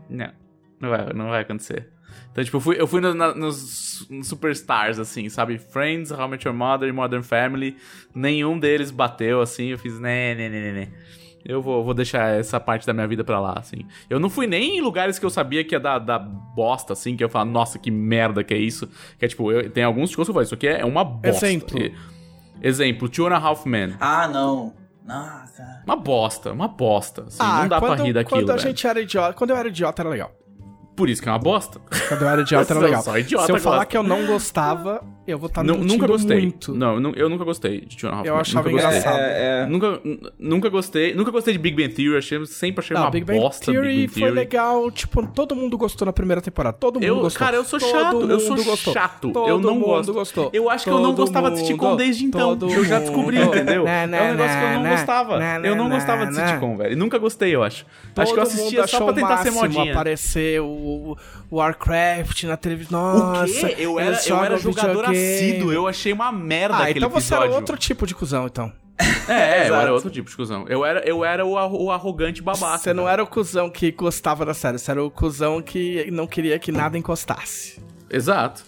[0.08, 0.32] Não.
[0.80, 1.88] Não vai, não vai acontecer.
[2.32, 5.58] Então, tipo, eu fui, eu fui no- na- nos, nos Superstars, assim, sabe?
[5.58, 7.76] Friends, How I Met Your Mother e Modern Family.
[8.14, 9.66] Nenhum deles bateu, assim.
[9.68, 10.88] Eu fiz, né, né, né, né, né.
[11.44, 13.86] Eu vou, vou deixar essa parte da minha vida pra lá, assim.
[14.10, 17.16] Eu não fui nem em lugares que eu sabia que ia dar, dar bosta, assim,
[17.16, 18.88] que eu falo, nossa, que merda que é isso.
[19.18, 21.46] Que é tipo, eu, tem alguns shows que eu falo, isso aqui é uma bosta.
[21.46, 21.78] Exemplo.
[21.80, 21.94] E-
[22.60, 23.94] exemplo, Two and a Half Men.
[24.00, 24.74] Ah, não.
[25.06, 25.82] Cara.
[25.86, 27.22] Uma bosta, uma bosta.
[27.22, 28.68] Assim, Ah, não dá quando, pra rir daquilo, Quando a velho.
[28.68, 29.32] gente era idiota.
[29.32, 30.32] Quando eu era idiota, era legal.
[30.98, 31.80] Por isso que é uma bosta.
[32.08, 33.02] Quando eu era idiota, era Eu legal.
[33.02, 33.88] sou idiota, Se eu falar gosto.
[33.88, 36.40] que eu não gostava, eu vou estar Nu- nunca gostei.
[36.40, 36.74] muito.
[36.74, 38.98] Não, eu eu nunca gostei de Two and a Half Eu achava nunca gostei.
[39.00, 39.20] engraçado.
[39.20, 39.66] É, é.
[39.66, 40.00] Nunca,
[40.38, 41.14] nunca gostei.
[41.14, 42.18] Nunca gostei de Big Bang Theory.
[42.18, 44.34] Achei, sempre achei Não, uma Big Bang bosta Theory Big Bang foi Theory.
[44.36, 44.90] legal.
[44.90, 46.76] Tipo, todo mundo gostou na primeira temporada.
[46.80, 47.38] Todo mundo Eu, gostou.
[47.46, 48.92] cara, eu sou Todo chato, eu sou mundo gostou.
[48.92, 49.30] chato.
[49.32, 50.12] Todo eu não mundo gosto.
[50.12, 50.50] gostou.
[50.52, 52.56] Eu acho que eu não Todo gostava de sitcom mundo, desde então.
[52.58, 53.54] todo Eu já descobri, mundo.
[53.54, 53.86] entendeu?
[53.86, 55.38] É um negócio que eu não na, gostava.
[55.38, 56.96] na, eu não gostava de sitcom, velho.
[56.96, 57.86] Nunca gostei, eu acho.
[58.14, 59.92] Todo acho que eu mundo assistia só pra tentar ser modinha.
[59.92, 61.16] aparecer o,
[61.50, 63.00] o Warcraft na televisão.
[63.00, 63.76] O Nossa, quê?
[63.78, 65.72] Eu era, eu era jogador assíduo.
[65.72, 67.46] Eu achei uma merda Ah, aquele então você episódio.
[67.46, 68.72] era outro tipo de cuzão, então.
[69.28, 69.82] É, eu Exato.
[69.82, 70.64] era outro tipo de cuzão.
[70.68, 72.78] Eu era, eu era o, o arrogante babaca.
[72.78, 76.26] Você não era o cuzão que gostava da série, você era o cuzão que não
[76.26, 77.78] queria que nada encostasse.
[78.10, 78.64] Exato.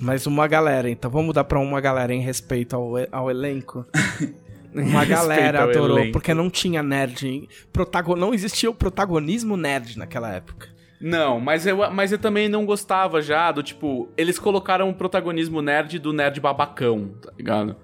[0.00, 3.84] Mas uma galera, então vamos mudar pra uma galera em respeito ao, ao elenco.
[4.74, 6.12] Uma galera adorou, elenco.
[6.12, 7.46] porque não tinha nerd.
[7.70, 8.16] Protagon...
[8.16, 10.66] Não existia o protagonismo nerd naquela época.
[11.02, 14.08] Não, mas eu, mas eu também não gostava já do tipo.
[14.16, 17.76] Eles colocaram o protagonismo nerd do nerd babacão, tá ligado?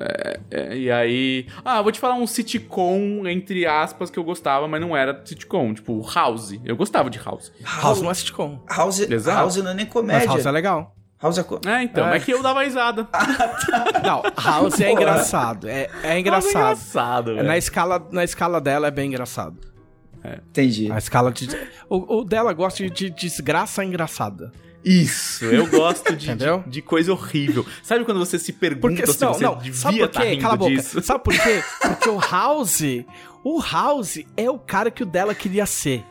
[0.00, 1.46] É, é, e aí.
[1.64, 5.74] Ah, vou te falar um sitcom, entre aspas, que eu gostava, mas não era sitcom.
[5.74, 6.58] Tipo, House.
[6.64, 7.52] Eu gostava de House.
[7.82, 8.60] House não é sitcom.
[8.68, 9.38] House, Exato.
[9.38, 10.28] House não é nem Mas comédia.
[10.28, 10.94] House é legal.
[11.20, 11.60] House é co...
[11.64, 12.16] É, então, É.
[12.16, 13.06] é, que eu dava risada.
[14.02, 15.68] Não, House é engraçado.
[15.68, 16.52] É, é engraçado.
[16.54, 19.56] House é engraçado, É, na, escala, na escala dela é bem engraçado.
[20.50, 20.90] Entendi.
[20.90, 21.48] A escala de.
[21.88, 24.52] O, o dela gosta de, de desgraça engraçada.
[24.84, 27.64] Isso, eu gosto de, de, de coisa horrível.
[27.84, 30.28] Sabe quando você se pergunta Porque se não, você não, devia sabe por estar quê?
[30.30, 30.70] rindo Cala a boca.
[30.72, 31.02] disso?
[31.02, 31.62] Sabe por quê?
[31.80, 32.82] Porque o House,
[33.44, 36.04] o House é o cara que o dela queria ser.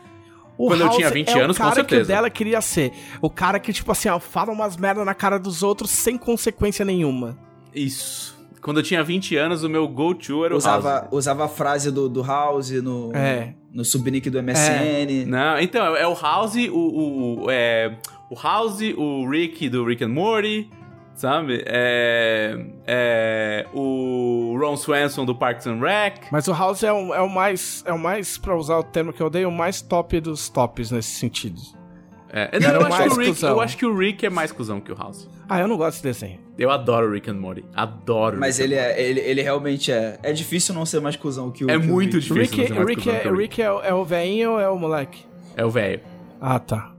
[0.56, 2.92] O Quando eu House tinha 20 é anos, o cara que o dela queria ser.
[3.20, 6.82] O cara que, tipo assim, ó, fala umas merda na cara dos outros sem consequência
[6.82, 7.36] nenhuma.
[7.74, 8.40] Isso.
[8.62, 11.08] Quando eu tinha 20 anos, o meu go-to era o Usava, House.
[11.10, 13.54] usava a frase do, do House no, É.
[13.72, 15.26] no subnick do MSN.
[15.26, 17.96] Não, então, é o House, o, o, o- é,
[18.30, 20.68] o House, o Rick do Rick and Morty,
[21.14, 21.62] sabe?
[21.66, 26.24] É, é, o Ron Swanson do Parks and Rec.
[26.30, 29.12] Mas o House é o, é o mais, é o mais, pra usar o termo
[29.12, 31.60] que eu odeio, o mais top dos tops nesse sentido.
[32.34, 34.50] É, não, eu, acho que mais o Rick, eu acho que o Rick é mais
[34.52, 35.28] cuzão que o House.
[35.54, 36.40] Ah, eu não gosto desse desenho.
[36.58, 37.64] Eu adoro o Rick and Morty.
[37.74, 38.38] Adoro.
[38.38, 40.18] Mas Rick and ele, é, ele, ele realmente é.
[40.22, 41.70] É difícil não ser mais cuzão que o.
[41.70, 42.32] É que o muito Rick.
[42.32, 42.58] O difícil.
[42.58, 43.42] Rick, não ser mais Rick, cuzão é, que o Rick.
[43.42, 45.24] Rick é, o- é o velhinho ou é o moleque?
[45.56, 46.00] É o velho.
[46.40, 46.92] Ah, tá.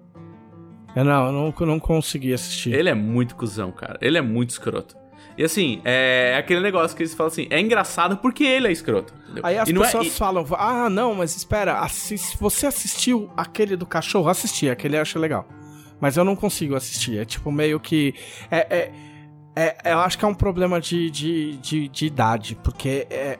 [0.95, 2.73] Eu não, eu não, eu não consegui assistir.
[2.73, 3.97] Ele é muito cuzão, cara.
[4.01, 4.95] Ele é muito escroto.
[5.35, 9.11] E assim, é aquele negócio que eles falam assim, é engraçado porque ele é escroto.
[9.25, 9.43] entendeu?
[9.43, 13.31] Aí as E não é- pessoas e- falam, ah, não, mas espera, assis- você assistiu
[13.35, 14.29] aquele do cachorro?
[14.29, 15.47] Assisti, aquele eu achei legal.
[16.03, 17.17] Mas eu não consigo assistir.
[17.17, 18.13] É tipo meio que.
[18.51, 18.91] É, é,
[19.55, 23.39] É, eu acho que é um problema de, de, de, de idade, porque é,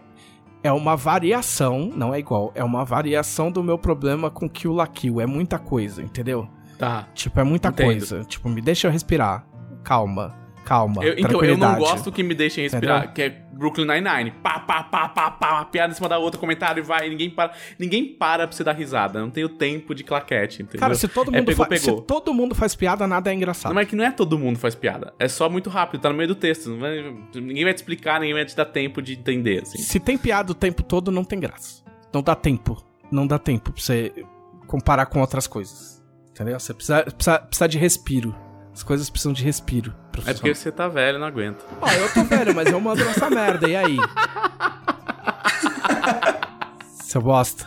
[0.64, 4.88] é uma variação, não é igual, é uma variação do meu problema com Kill la
[4.88, 5.20] Kill.
[5.20, 6.48] É muita coisa, entendeu?
[6.78, 7.06] Tá.
[7.14, 7.86] Tipo, é muita Entendo.
[7.86, 8.24] coisa.
[8.24, 9.46] Tipo, me deixa eu respirar.
[9.84, 10.34] Calma,
[10.64, 11.04] calma.
[11.04, 13.14] Eu, então, eu não gosto que me deixem respirar, Entendeu?
[13.14, 14.32] que é Brooklyn Nine-Nine.
[14.42, 17.30] Pá, pá, pá, pá, pá, uma piada em cima da outra, comentário e vai, ninguém
[17.30, 17.54] para.
[17.80, 19.20] Ninguém para pra você dar risada.
[19.20, 20.80] Não tem o tempo de claquete, entendeu?
[20.80, 21.98] Cara, se todo, É mundo pegou, fa- pegou.
[22.00, 23.74] se todo mundo faz piada, nada é engraçado.
[23.74, 25.14] Não, é que não é todo mundo faz piada.
[25.20, 26.78] É só muito rápido, tá no meio do texto.
[26.78, 29.78] vai- ninguém vai te explicar, ninguém vai te dar tempo de entender, assim.
[29.78, 31.84] Se tem piada o tempo todo, não tem graça.
[32.14, 32.84] Não dá tempo.
[33.12, 34.12] Não dá tempo pra você
[34.68, 36.02] comparar com outras coisas.
[36.32, 36.60] Entendeu?
[36.60, 38.36] Você precisa, precisa, precisa de respiro.
[38.74, 39.94] As coisas precisam de respiro.
[40.26, 41.64] É porque você tá velho, não aguenta.
[41.80, 43.98] Ó, eu tô velho, mas eu mando nessa merda, e aí?
[47.02, 47.66] Seu bosta.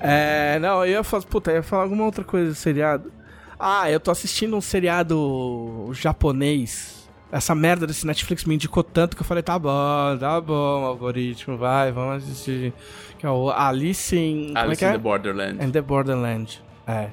[0.00, 3.12] É, não, eu ia falar, puta, eu ia falar alguma outra coisa do seriado.
[3.58, 7.08] Ah, eu tô assistindo um seriado japonês.
[7.32, 11.56] Essa merda desse Netflix me indicou tanto que eu falei, tá bom, tá bom, algoritmo,
[11.56, 12.72] vai, vamos assistir.
[13.18, 14.52] Que é o Alice in...
[14.56, 14.92] é Alice que in é?
[14.92, 15.62] the Borderland.
[15.62, 16.62] And the Borderland.
[16.86, 17.10] É.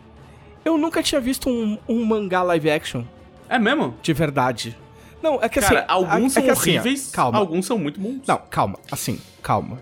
[0.68, 3.04] Eu nunca tinha visto um, um mangá live action
[3.48, 3.96] É mesmo?
[4.02, 4.78] de verdade.
[5.24, 5.86] Não, é que Cara, assim.
[5.88, 7.38] alguns é são assim, horríveis, calma.
[7.40, 8.20] alguns são muito bons.
[8.28, 8.78] Não, calma.
[8.92, 9.80] Assim, calma.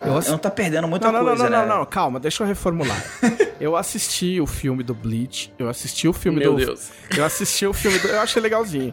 [0.00, 1.66] Eu assi- Não tá perdendo muita não, não, coisa, não, não, né?
[1.66, 3.02] não, não, calma, deixa eu reformular.
[3.58, 6.64] eu assisti o filme do Bleach, eu assisti o filme Meu do.
[6.64, 6.90] Deus.
[7.16, 8.06] Eu assisti o filme do.
[8.08, 8.92] Eu achei legalzinho.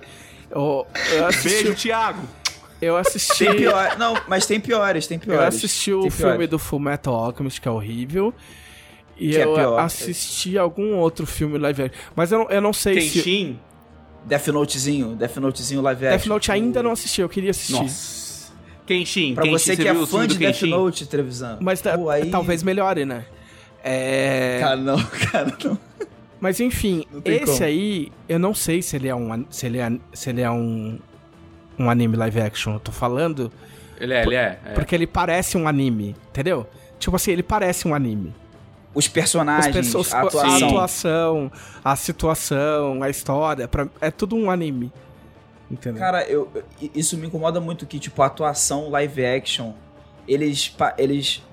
[0.50, 1.76] Eu, eu assisti.
[1.76, 2.22] Thiago.
[2.82, 3.46] Eu assisti.
[3.46, 3.98] Tem pior...
[3.98, 5.56] Não, mas tem piores, tem Eu piores.
[5.56, 8.34] assisti o filme do Full Metal Alchemist, que é horrível.
[9.18, 9.80] E Que é eu pior.
[9.80, 12.02] assisti algum outro filme live action.
[12.16, 13.22] Mas eu não, eu não sei se.
[13.22, 13.60] Kenshin.
[14.26, 16.34] Death Notezinho, Death Notezinho live Death action.
[16.34, 17.74] Note ainda não assisti, eu queria assistir.
[17.74, 18.52] Nossa.
[18.86, 19.36] Kenshin.
[19.36, 20.62] Pra Kenshin, você que é fã de Death?
[20.64, 21.58] Note, televisão.
[21.62, 22.30] Mas tá- Pô, aí...
[22.30, 23.26] talvez melhore, né?
[23.84, 24.58] É.
[24.60, 24.98] Cara, não,
[25.32, 25.78] cara, não.
[26.40, 27.64] Mas enfim, esse como.
[27.64, 31.00] aí, eu não sei se ele é um se ele é, se ele é um
[31.78, 32.74] um anime live action.
[32.74, 33.52] Eu tô falando
[34.00, 34.60] Ele é, ele é.
[34.66, 34.74] é.
[34.74, 36.68] porque ele parece um anime, entendeu?
[37.00, 38.34] Tipo assim, ele parece um anime.
[38.96, 40.68] Os personagens, pessoas, a a atuação.
[40.70, 41.52] atuação,
[41.84, 44.92] a situação, a história, pra- é tudo um anime.
[45.70, 46.00] Entendeu?
[46.00, 46.50] Cara, eu,
[46.94, 49.74] isso me incomoda muito que, tipo, a atuação live action,
[50.28, 51.44] eles, eles...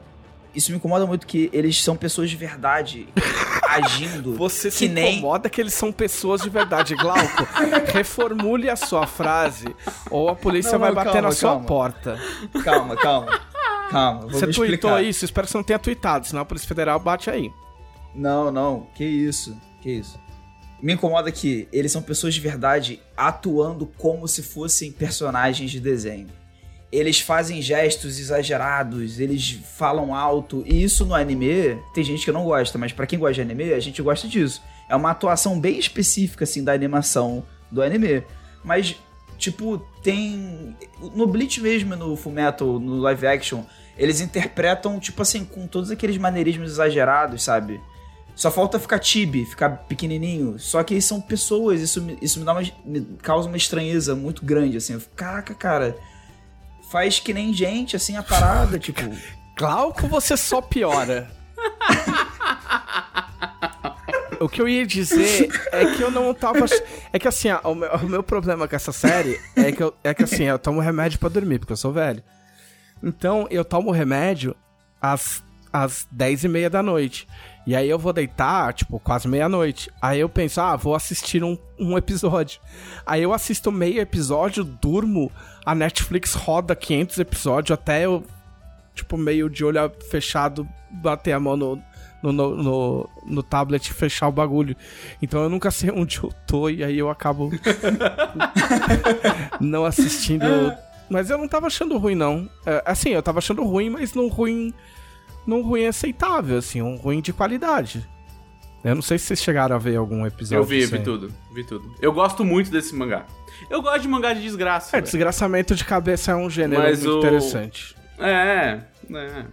[0.54, 3.08] Isso me incomoda muito que eles são pessoas de verdade
[3.66, 5.14] agindo Você que se nem...
[5.16, 7.48] incomoda que eles são pessoas de verdade, Glauco.
[7.90, 9.74] reformule a sua frase
[10.10, 11.66] ou a polícia Não, vai não, bater calma, na sua calma.
[11.66, 12.18] porta.
[12.62, 13.40] Calma, calma.
[13.92, 15.24] Calma, Você tweetou isso?
[15.24, 17.50] Espero que você não tenha tweetado, senão a Polícia Federal bate aí.
[18.14, 20.18] Não, não, que isso, que isso.
[20.82, 26.28] Me incomoda que eles são pessoas de verdade atuando como se fossem personagens de desenho.
[26.90, 32.44] Eles fazem gestos exagerados, eles falam alto, e isso no anime, tem gente que não
[32.44, 34.60] gosta, mas pra quem gosta de anime, a gente gosta disso.
[34.88, 38.22] É uma atuação bem específica, assim, da animação do anime.
[38.62, 38.96] Mas,
[39.38, 40.76] tipo, tem.
[41.14, 43.62] No Bleach mesmo, no Fullmetal, no live action,
[43.96, 47.80] eles interpretam, tipo assim, com todos aqueles maneirismos exagerados, sabe?
[48.34, 50.58] Só falta ficar tibi, ficar pequenininho.
[50.58, 54.14] Só que eles são pessoas, isso, me- isso me, dá uma, me causa uma estranheza
[54.14, 54.94] muito grande, assim.
[54.94, 55.96] Eu fico, Caraca, cara,
[56.90, 59.02] faz que nem gente, assim, a parada, tipo...
[59.58, 61.30] Glauco, você só piora.
[64.40, 66.64] o que eu ia dizer é que eu não tava.
[67.12, 69.94] É que assim, ó, o meu, o meu problema com essa série é que, eu,
[70.02, 72.22] é que assim, eu tomo remédio pra dormir, porque eu sou velho.
[73.02, 74.54] Então, eu tomo remédio
[75.00, 75.42] às,
[75.72, 77.26] às 10 e meia da noite.
[77.66, 79.90] E aí eu vou deitar, tipo, quase meia-noite.
[80.00, 82.60] Aí eu penso, ah, vou assistir um, um episódio.
[83.06, 85.30] Aí eu assisto meio episódio, durmo,
[85.64, 88.24] a Netflix roda 500 episódios até eu,
[88.94, 91.82] tipo, meio de olho fechado, bater a mão no,
[92.22, 94.76] no, no, no, no tablet e fechar o bagulho.
[95.20, 97.50] Então eu nunca sei onde eu tô e aí eu acabo
[99.60, 100.46] não assistindo.
[101.12, 102.48] Mas eu não tava achando ruim, não.
[102.64, 104.72] É, assim, eu tava achando ruim, mas não ruim.
[105.46, 108.08] Não ruim aceitável, assim, um ruim de qualidade.
[108.84, 110.60] Eu não sei se vocês chegaram a ver algum episódio.
[110.62, 111.94] Eu vi, disso vi tudo, vi tudo.
[112.00, 113.24] Eu gosto muito desse mangá.
[113.70, 114.88] Eu gosto de mangá de desgraça.
[114.90, 115.04] É, velho.
[115.04, 117.94] desgraçamento de cabeça é um gênero Mas muito o- interessante.
[118.18, 118.80] É,
[119.14, 119.44] é.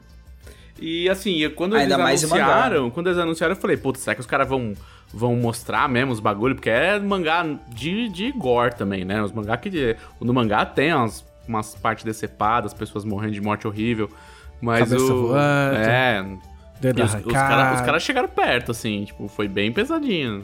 [0.80, 4.22] E assim, eu- quando Ainda eles anunciaram, quando eles anunciaram, eu falei, putz, será que
[4.22, 4.74] os caras vão,
[5.14, 6.55] vão mostrar mesmo os bagulho?
[6.55, 9.22] Porque é mangá de, de gore também, né?
[9.22, 9.95] Os mangá que.
[10.22, 14.10] No mangá tem umas, umas partes decepadas, pessoas morrendo de morte horrível.
[14.62, 15.28] Mas Cabeça o.
[15.28, 15.76] voando.
[15.78, 16.26] É.
[16.80, 20.43] Dedo os, os caras cara chegaram perto, assim, tipo, foi bem pesadinho.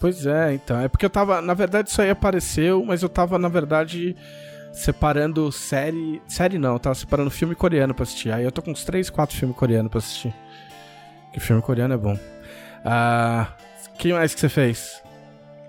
[0.00, 0.80] Pois é, então.
[0.80, 1.40] É porque eu tava.
[1.40, 4.16] Na verdade, isso aí apareceu, mas eu tava, na verdade,
[4.72, 6.20] separando série.
[6.26, 8.32] Série não, eu tava separando filme coreano pra assistir.
[8.32, 10.34] Aí eu tô com uns 3, 4 filmes coreanos pra assistir.
[11.32, 12.18] Que filme coreano é bom.
[12.84, 13.48] Ah.
[13.98, 15.02] que mais que você fez?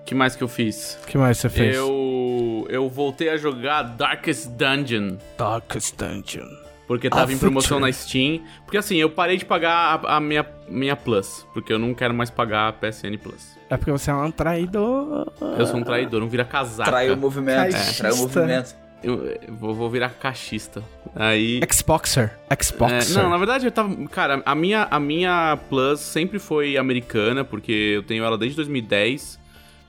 [0.07, 0.97] O que mais que eu fiz?
[1.05, 1.75] que mais você fez?
[1.75, 2.65] Eu.
[2.69, 5.17] eu voltei a jogar Darkest Dungeon.
[5.37, 6.47] Darkest Dungeon.
[6.87, 7.91] Porque tava Ah, em promoção Future.
[7.91, 8.41] na Steam.
[8.63, 11.45] Porque assim, eu parei de pagar a, a minha, minha Plus.
[11.53, 13.57] Porque eu não quero mais pagar a PSN Plus.
[13.69, 15.29] É porque você é um traidor.
[15.59, 16.89] Eu sou um traidor, não vira casaca.
[16.89, 17.57] Traiu o movimento.
[17.73, 17.97] Caixista.
[18.03, 18.75] Traiu o movimento.
[19.03, 20.81] Eu, eu vou, vou virar cachista.
[21.13, 21.59] Aí.
[21.69, 22.31] Xboxer.
[22.63, 23.17] Xboxer.
[23.17, 23.93] É, não, na verdade eu tava.
[24.07, 29.45] Cara, a minha, a minha Plus sempre foi americana, porque eu tenho ela desde 2010.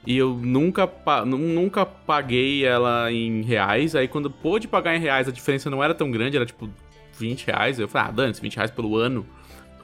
[0.09, 0.89] E eu nunca,
[1.27, 3.95] nunca paguei ela em reais.
[3.95, 6.67] Aí quando pôde pagar em reais, a diferença não era tão grande, era tipo
[7.15, 7.77] 20 reais.
[7.79, 9.23] Eu falei, ah, dane 20 reais pelo ano.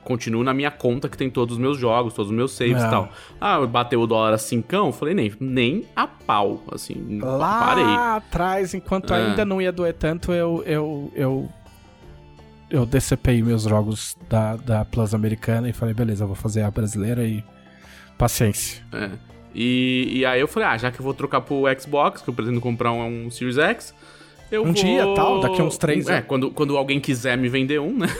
[0.03, 2.87] Continuo na minha conta que tem todos os meus jogos, todos os meus saves É.
[2.87, 3.09] e tal.
[3.39, 7.83] Ah, bateu o dólar a cincão, falei, nem, nem a pau, assim, Lá parei.
[7.85, 9.27] atrás, enquanto É.
[9.27, 10.63] ainda não ia doer tanto, eu.
[10.65, 11.49] eu, eu
[12.67, 17.23] eu decepei meus jogos da, da Plus americana e falei, beleza, vou fazer a brasileira
[17.23, 17.43] e
[18.17, 18.83] paciência.
[18.91, 19.11] É.
[19.55, 22.33] E, e aí eu falei, ah, já que eu vou trocar pro Xbox, que eu
[22.33, 23.95] pretendo comprar um, um Series X,
[24.51, 24.73] eu Um vou...
[24.73, 26.25] dia, tal, daqui a uns três É, anos.
[26.27, 28.07] quando, quando alguém quiser me vender um, né?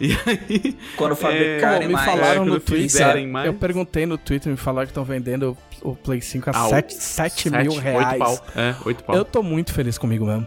[0.00, 0.76] E aí...
[0.96, 2.06] Quando fabricarem me mais.
[2.08, 3.26] falaram quando no Twitter.
[3.28, 3.46] mais.
[3.46, 6.70] Eu perguntei no Twitter, me falaram que estão vendendo o Play 5 a Ah, o-
[6.70, 8.12] 7, 7 mil reais.
[8.12, 8.46] Oito pau.
[8.54, 9.16] É, oito pau.
[9.16, 10.46] Eu tô muito feliz comigo mesmo.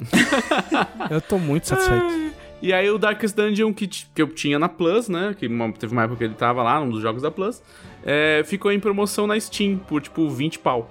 [1.10, 2.32] eu tô muito satisfeito.
[2.60, 5.34] E aí o Darkest Dungeon que, que eu tinha na Plus, né?
[5.38, 5.48] Que
[5.78, 7.62] teve uma época que ele tava lá, um dos jogos da Plus.
[8.04, 10.90] É, ficou em promoção na Steam por tipo 20 pau.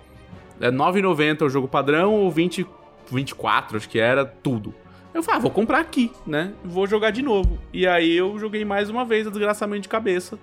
[0.59, 2.65] É 9,90 o jogo padrão ou 20,
[3.11, 4.73] 24, acho que era tudo.
[5.13, 6.53] Eu falei, ah, vou comprar aqui, né?
[6.65, 7.59] Vou jogar de novo.
[7.71, 10.39] E aí eu joguei mais uma vez a desgraçamento de cabeça,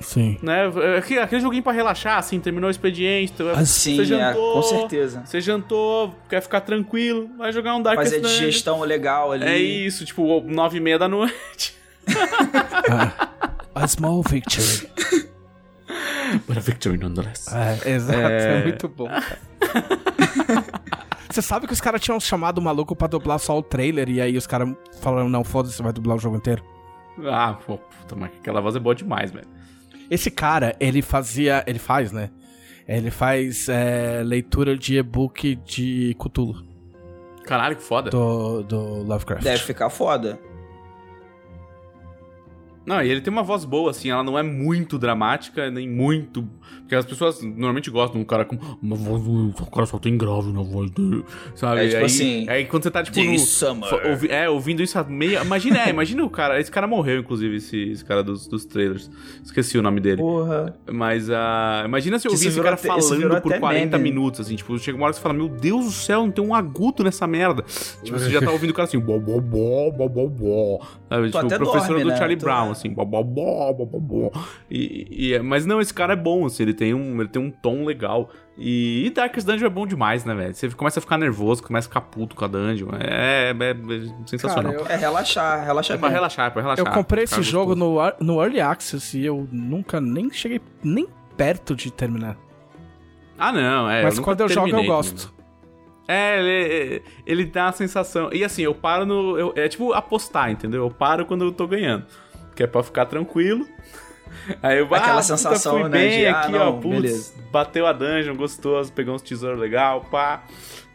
[0.00, 0.38] Sim.
[0.42, 0.62] né?
[0.98, 3.32] Aquele, aquele joguinho pra relaxar, assim, terminou o expediente.
[3.34, 5.22] tu- Sim, você é, jantou, com certeza.
[5.24, 8.46] Você jantou, quer ficar tranquilo, vai jogar um Darkest Fazer a Dungeon.
[8.46, 9.44] digestão legal ali.
[9.44, 11.76] É isso, tipo, nove e meia da noite.
[13.74, 14.88] A small victory.
[16.46, 17.46] But a victory nonetheless.
[17.52, 18.62] É, exato, é, É.
[18.64, 19.08] muito bom.
[21.30, 24.20] Você sabe que os caras tinham chamado o maluco pra dublar só o trailer e
[24.20, 26.64] aí os caras falaram, não, foda-se, você vai dublar o jogo inteiro.
[27.26, 29.46] Ah, pô, puta, mas aquela voz é boa demais, velho.
[30.10, 32.30] Esse cara, ele fazia, ele faz, né?
[32.86, 36.64] Ele faz é, leitura de e-book de Cthulhu,
[37.44, 38.10] Caralho, que foda.
[38.10, 39.42] do, do Lovecraft.
[39.44, 40.38] Deve ficar foda.
[42.88, 46.48] Não, e ele tem uma voz boa, assim, ela não é muito dramática, nem muito.
[46.80, 49.22] Porque as pessoas normalmente gostam de um cara com uma voz.
[49.60, 51.22] O cara só tem grave na voz dele.
[51.54, 51.82] Sabe?
[51.82, 53.18] É, tipo aí, assim, Aí quando você tá, tipo.
[53.22, 54.06] No, Summer.
[54.08, 55.42] ouvi- é, ouvindo isso a meia.
[55.42, 56.58] Imagina, é, imagina o cara.
[56.58, 59.10] Esse cara morreu, inclusive, esse, esse cara dos, dos trailers.
[59.44, 60.22] Esqueci o nome dele.
[60.22, 60.74] Porra.
[60.90, 64.10] Mas ah, imagina se eu ouvir esse cara até- falando por até 40 meme.
[64.10, 66.42] minutos, assim, tipo, chega uma hora que você fala, meu Deus do céu, não tem
[66.42, 67.62] um agudo nessa merda.
[68.02, 70.86] Tipo, você já tá ouvindo o cara assim, bó, bó, bó, bó, bó, bó.
[71.10, 72.16] Sabe, tipo, o professor dorme, do né?
[72.16, 74.30] Charlie Tu- Brown, assim, bó, bó, bó, bó, bó, bó.
[74.70, 77.42] E, e é- mas não, esse cara é bom, assim, ele tem um, ele tem
[77.42, 78.30] um tom legal.
[78.56, 80.54] E, e Darkest Dungeon é bom demais, né, velho?
[80.54, 82.88] Você começa a ficar nervoso, começa a ficar puto com a dungeon.
[82.98, 84.72] É, é- é sensacional.
[84.72, 85.96] Cara, eu- É relaxar, relaxar.
[85.96, 86.86] É pra relaxar, é pra relaxar.
[86.86, 88.16] Eu comprei esse jogo gostoso.
[88.20, 91.06] no, no Early Access e eu nunca nem cheguei nem
[91.36, 92.36] perto de terminar.
[93.38, 94.02] Ah, não, é.
[94.02, 95.32] Mas nunca quando eu jogo eu gosto.
[96.10, 98.30] É, ele, ele dá a sensação.
[98.32, 99.38] E assim, eu paro no.
[99.38, 100.82] eu- é tipo apostar, entendeu?
[100.84, 102.06] Eu paro quando eu tô ganhando.
[102.58, 103.68] Que é pra ficar tranquilo.
[104.60, 106.72] Aí eu Aquela ah, puta, sensação, fui né, bem de, ah, aqui, não, ó.
[106.72, 107.34] Putz, beleza.
[107.52, 110.42] bateu a dungeon, gostoso, pegou uns tesouros legal, pá.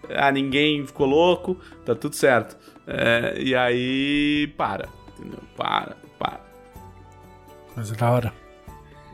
[0.09, 1.55] Ah, ninguém ficou louco,
[1.85, 2.57] tá tudo certo.
[2.85, 5.39] É, e aí, para, entendeu?
[5.55, 6.41] Para, para.
[7.77, 8.33] Mas é da hora.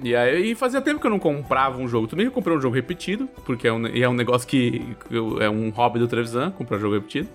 [0.01, 2.07] E aí fazia tempo que eu não comprava um jogo.
[2.07, 5.39] Também eu comprei um jogo repetido, porque é um, e é um negócio que, eu-
[5.39, 7.29] é um hobby do Trevisan, comprar jogo repetido.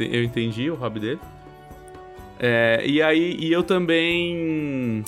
[0.00, 1.20] Eu entendi o hobby dele.
[2.44, 5.04] É, e aí, e eu também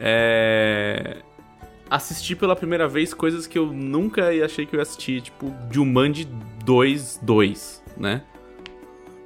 [0.00, 1.18] é,
[1.88, 6.26] assisti pela primeira vez coisas que eu nunca achei que eu ia assistir, tipo Jumanji
[6.64, 8.22] 2 2, né?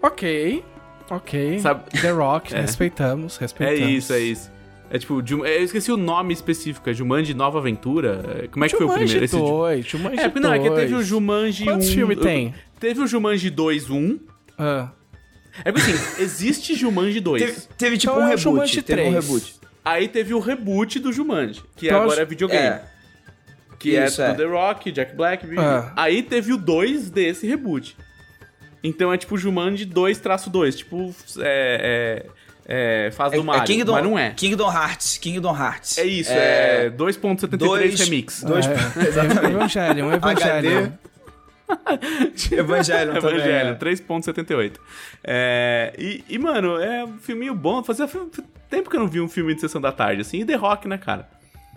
[0.03, 0.63] Ok,
[1.11, 1.59] ok.
[1.61, 2.61] Sabe- The Rock, É.
[2.61, 3.89] respeitamos, É respeitamos.
[3.91, 4.53] isso, é isso.
[4.91, 8.47] É tipo, Jum- eu esqueci o nome específico, é Jumanji Nova Aventura?
[8.51, 9.25] Como é que foi o Jumanji primeiro?
[9.25, 11.07] Esse Ju- 2, Jumanji É, porque não, é que teve o 2.
[11.07, 11.93] Jumanji Quantos 1.
[11.95, 12.55] filmes tem?
[12.79, 14.19] Teve o Jumanji 2 1.
[14.59, 14.91] Ah.
[15.65, 17.43] É porque assim, existe Jumanji 2.
[17.43, 18.43] Teve, teve tipo Então um é reboot.
[18.43, 19.25] Jumanji Teve um 3.
[19.25, 19.55] reboot.
[19.85, 22.67] Aí teve o reboot do Jumanji, que Então, agora é videogame.
[22.67, 22.83] É.
[23.79, 24.35] que isso, é é.
[24.35, 25.47] The Rock, Jack Black.
[25.59, 25.93] Ah.
[25.97, 27.97] Aí teve o 2 desse reboot.
[28.85, 30.77] Então é tipo Jumanji 2-2.
[30.77, 32.25] Tipo, é,
[32.67, 34.31] é, é fase É, do Mario, é Kingdom, mas não é.
[34.31, 35.19] Kingdom Hearts.
[35.19, 35.99] Kingdom Hearts.
[35.99, 38.43] É isso, é, 2.73 dois- Remix.
[38.43, 38.73] Dois, É,
[39.07, 39.55] exatamente.
[39.55, 40.13] Evangelho, um
[42.53, 43.15] evangelho.
[43.15, 43.31] Também.
[43.37, 43.75] Evangelho, é.
[43.79, 44.77] 3.78.
[45.25, 47.83] É, e, e, mano, é um filminho bom.
[47.83, 48.09] Fazia
[48.69, 50.41] tempo que eu não vi um filme de sessão da tarde, assim.
[50.41, 51.29] E The Rock, né, cara?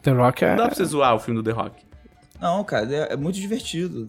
[0.02, 0.50] The Rock é...
[0.50, 1.84] Não dá pra você zoar o filme do The Rock.
[2.40, 4.08] Não, cara, é, é muito divertido.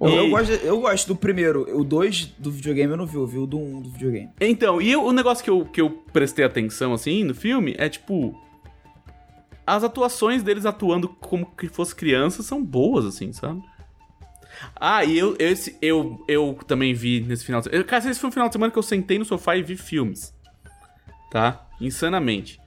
[0.00, 1.78] Eu, E- gosto, eu gosto do primeiro.
[1.78, 4.30] O 2 do videogame eu não vi, eu vi o do 1 um do videogame.
[4.40, 7.88] Então, e eu- o negócio que eu, que eu prestei atenção, assim, no filme, é
[7.88, 8.34] tipo.
[9.66, 13.62] As atuações deles atuando como que fosse criança são boas, assim, sabe?
[14.76, 17.84] Ah, e eu, esse, eu, eu também vi nesse final de semana.
[17.84, 20.34] Cara, esse foi um final de semana que eu sentei no sofá e vi filmes.
[21.30, 21.66] Tá?
[21.80, 22.58] Insanamente.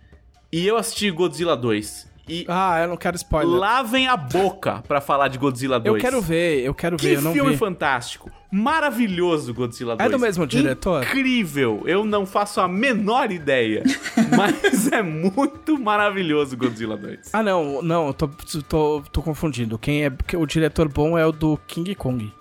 [0.52, 2.12] E eu assisti Godzilla 2.
[2.30, 3.54] E Ah, eu não quero spoiler.
[3.60, 5.96] lavem a boca pra falar de Godzilla 2.
[5.96, 7.58] eu quero ver, eu quero Que ver, eu não filme vi.
[7.58, 8.32] fantástico.
[8.54, 10.08] Maravilhoso Godzilla 2.
[10.08, 11.04] É do mesmo diretor?
[11.04, 11.82] Incrível.
[11.88, 13.82] Eu não faço a menor ideia.
[14.38, 17.32] mas é muito maravilhoso Godzilla 2.
[17.34, 18.28] Ah, não, não, eu tô,
[18.70, 19.80] tô, tô confundindo.
[19.80, 20.12] Quem é.
[20.12, 22.32] que O diretor bom é o do King Kong.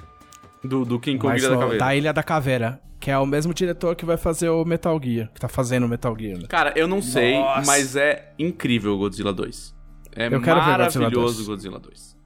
[0.63, 1.79] Do, do King Kong Mas Ilha da Caveira.
[1.79, 2.83] da Ilha da Caveira.
[3.01, 5.31] Que é o mesmo diretor que vai fazer o Metal Gear.
[5.33, 6.39] Que tá fazendo o Metal Gear.
[6.39, 6.45] né?
[6.47, 7.67] Cara, eu não sei, Nossa.
[7.67, 9.75] mas é incrível o Godzilla 2.
[10.15, 12.17] É Eu quero ver maravilhoso o Godzilla Godzilla 2.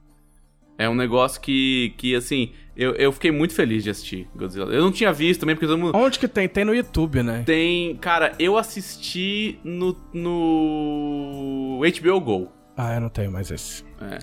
[0.77, 4.71] É um negócio que, que assim, eu, eu fiquei muito feliz de assistir Godzilla.
[4.73, 5.97] Eu não tinha visto também, porque todo mundo...
[5.97, 6.47] Onde que tem?
[6.47, 7.43] Tem no YouTube, né?
[7.45, 7.95] Tem...
[7.97, 12.51] Cara, eu assisti no, no HBO Go.
[12.75, 13.83] Ah, eu não tenho mais esse.
[14.01, 14.19] É.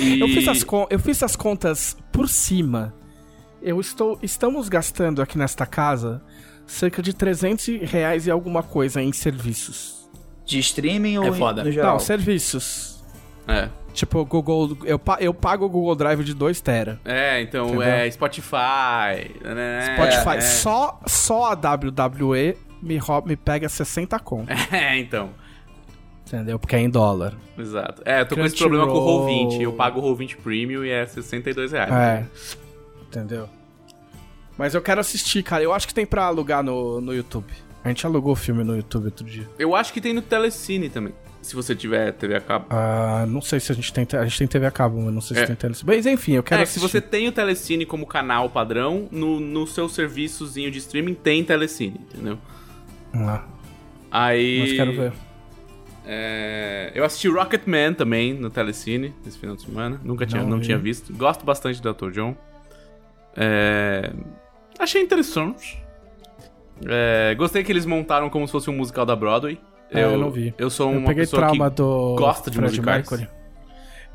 [0.00, 2.94] E- Eu, fiz as con- eu fiz as contas por cima.
[3.60, 4.18] Eu estou.
[4.22, 6.22] Estamos gastando aqui nesta casa
[6.66, 10.08] cerca de 300 reais e alguma coisa em serviços.
[10.46, 11.62] De streaming ou É foda.
[11.64, 11.92] no geral?
[11.92, 12.97] Não, serviços.
[13.48, 13.68] É.
[13.92, 14.76] Tipo, Google.
[14.84, 17.00] Eu, eu pago o Google Drive de 2 tera.
[17.04, 17.82] É, então Entendeu?
[17.82, 19.34] é Spotify.
[19.42, 19.96] né?
[19.96, 24.52] Spotify, É, só, só a WWE me, me pega 60 conto.
[24.70, 25.30] É, então.
[26.26, 26.58] Entendeu?
[26.58, 27.34] Porque é em dólar.
[27.58, 28.02] Exato.
[28.04, 29.62] É, eu tô com esse problema com o Roll20.
[29.62, 31.90] Eu pago o Roll20 Premium e é 62 reais.
[31.90, 32.26] É.
[33.08, 33.48] Entendeu?
[34.58, 35.62] Mas eu quero assistir, cara.
[35.62, 37.50] Eu acho que tem pra alugar no, no YouTube.
[37.82, 39.48] A gente alugou o filme no YouTube outro dia.
[39.58, 41.14] Eu acho que tem no Telecine também.
[41.40, 42.66] Se você tiver TV a cabo.
[42.68, 44.06] Ah, não sei se a gente tem.
[44.18, 45.46] A gente tem TV a cabo, mas não sei se É.
[45.46, 45.86] tem telecine.
[45.86, 46.92] Mas enfim, eu quero É, que se assistir.
[46.92, 52.00] você tem o Telecine como canal padrão, no, no seu serviçozinho de streaming tem Telecine,
[52.12, 52.38] entendeu?
[53.14, 53.44] Ah,
[54.10, 54.58] Aí.
[54.60, 55.12] mas quero ver.
[56.04, 60.00] É, eu assisti Rocketman também no Telecine esse final de semana.
[60.02, 61.12] Nunca tinha, Não não, tinha visto.
[61.14, 62.10] Gosto bastante do Dr.
[62.10, 62.34] John.
[63.36, 64.10] É,
[64.78, 65.82] achei interessante.
[66.86, 69.58] É, gostei que eles montaram como se fosse um musical da Broadway.
[69.90, 70.54] É, eu não vi.
[70.58, 73.10] Eu sou Eu uma peguei pessoa trauma que do gosta de Fred musicais.
[73.10, 73.28] Mercury.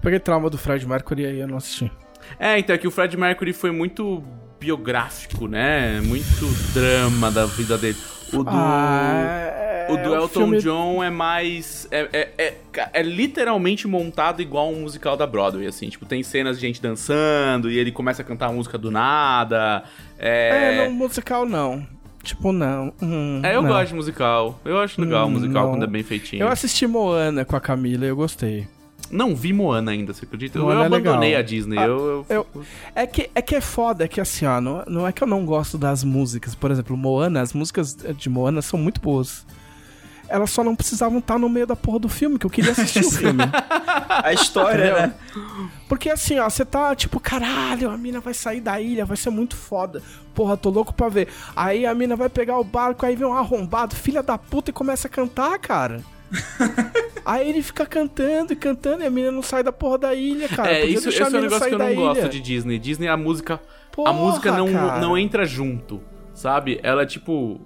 [0.01, 1.91] Peguei trauma do Fred Mercury e aí eu não assisti.
[2.39, 4.23] É, então é que o Fred Mercury foi muito
[4.59, 5.99] biográfico, né?
[6.01, 7.97] Muito drama da vida dele.
[8.31, 11.87] O do, Ah, o do é um Elton filme- John é mais.
[11.91, 12.53] É, é, é,
[12.93, 15.89] é literalmente montado igual um musical da Broadway, assim.
[15.89, 19.83] Tipo, tem cenas de gente dançando e ele começa a cantar música do nada.
[20.17, 21.85] É, É, não, musical não.
[22.23, 22.93] Tipo, não.
[23.01, 23.69] Hum, É, eu não.
[23.69, 24.57] gosto de musical.
[24.63, 25.71] Eu acho legal o Hum, musical não.
[25.73, 26.41] quando é bem feitinho.
[26.41, 28.65] Eu assisti Moana com a Camila e eu gostei.
[29.11, 30.57] Não vi Moana ainda, você acredita?
[30.57, 31.77] Moana eu é abandonei a Disney.
[31.77, 32.61] Ah, eu, eu- eu-
[32.95, 35.27] É que, é que é foda, é que assim, ó, não, não é que eu
[35.27, 36.55] não gosto das músicas.
[36.55, 39.45] Por exemplo, Moana, as músicas de Moana são muito boas.
[40.33, 43.05] Elas só não precisavam estar no meio da porra do filme, que eu queria assistir
[43.05, 43.43] o filme.
[44.09, 44.97] A história, Entendeu?
[44.97, 45.13] né?
[45.87, 49.29] Porque assim, ó, você tá tipo, caralho, a mina vai sair da ilha, vai ser
[49.29, 50.01] muito foda.
[50.33, 51.27] Porra, tô louco pra ver.
[51.55, 54.73] Aí a mina vai pegar o barco, aí vem um arrombado, filha da puta, e
[54.73, 56.01] começa a cantar, cara.
[57.23, 60.49] aí ele fica cantando e cantando e a mina não sai da porra da ilha,
[60.49, 60.71] cara.
[60.71, 62.29] é, Podia isso, esse é a um negócio que eu não gosto ilha.
[62.29, 62.79] de Disney.
[62.79, 63.55] Disney, a música.
[63.55, 64.99] a Porra, música não, cara.
[64.99, 66.01] não entra junto,
[66.33, 66.79] sabe?
[66.81, 67.61] Ela é tipo.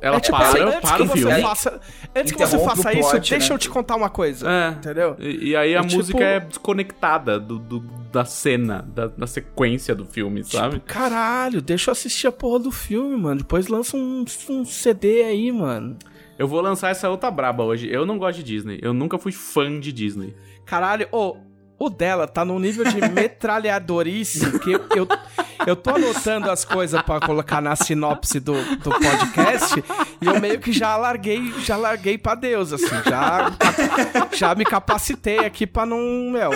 [0.00, 1.42] Ela É tipo para, assim, antes para que o você filme.
[1.42, 1.80] faça,
[2.14, 3.54] antes que você faça o isso, plot, deixa né?
[3.54, 4.48] eu te contar uma coisa.
[4.48, 4.68] É.
[4.70, 5.16] Entendeu?
[5.18, 7.80] E, e aí a É tipo- música é desconectada do, do-
[8.12, 10.74] da cena, da, da sequência do filme, sabe?
[10.74, 13.38] Tipo, caralho, deixa eu assistir a porra do filme, mano.
[13.40, 15.96] Depois lança um, um CD aí, mano.
[16.38, 17.88] Eu vou lançar essa outra braba hoje.
[17.92, 18.78] Eu não gosto de Disney.
[18.80, 20.34] Eu nunca fui fã de Disney.
[20.64, 21.36] Caralho, ô,
[21.78, 25.08] o dela tá num nível de metralhadorice que eu, eu,
[25.66, 29.84] eu tô anotando as coisas pra colocar na sinopse do, do podcast
[30.20, 33.52] e eu meio que já larguei, já larguei pra Deus, assim, já,
[34.34, 35.98] já me capacitei aqui pra não,
[36.30, 36.50] meu...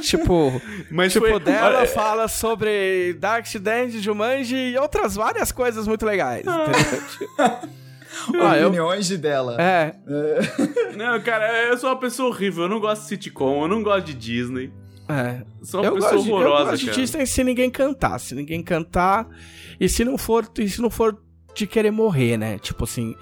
[0.00, 0.60] Tipo,
[0.90, 6.42] Mas tipo foi- dela olha, fala sobre Darksiders, Jumanji e outras várias coisas muito legais,
[6.46, 7.68] entendeu?
[8.40, 9.56] Ah, eu- Opiniões de dela.
[9.60, 9.94] É,
[10.96, 12.64] Não, cara, eu sou uma pessoa horrível.
[12.64, 14.72] Eu não gosto de sitcom, eu não gosto de Disney.
[15.08, 15.42] é.
[15.62, 16.98] Sou uma Eu pessoa gosto, de, eu horrorosa, gosto de cara.
[17.00, 18.18] Disney se ninguém cantar.
[18.18, 19.26] Se ninguém cantar.
[19.80, 21.16] E se não for, e se não for
[21.54, 22.58] de querer morrer, né?
[22.58, 23.14] Tipo assim.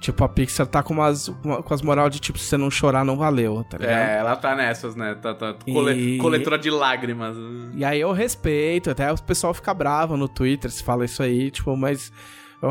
[0.00, 2.70] Tipo, a Pixar tá com umas, uma- com as moral de tipo, se você não
[2.70, 3.96] chorar, não valeu, tá ligado?
[3.96, 5.14] É, ela tá nessas, né?
[5.14, 7.34] Tá, tá cole- E- coletora de lágrimas.
[7.74, 11.50] E aí eu respeito, até o pessoal fica bravo no Twitter se fala isso aí,
[11.50, 12.12] tipo, mas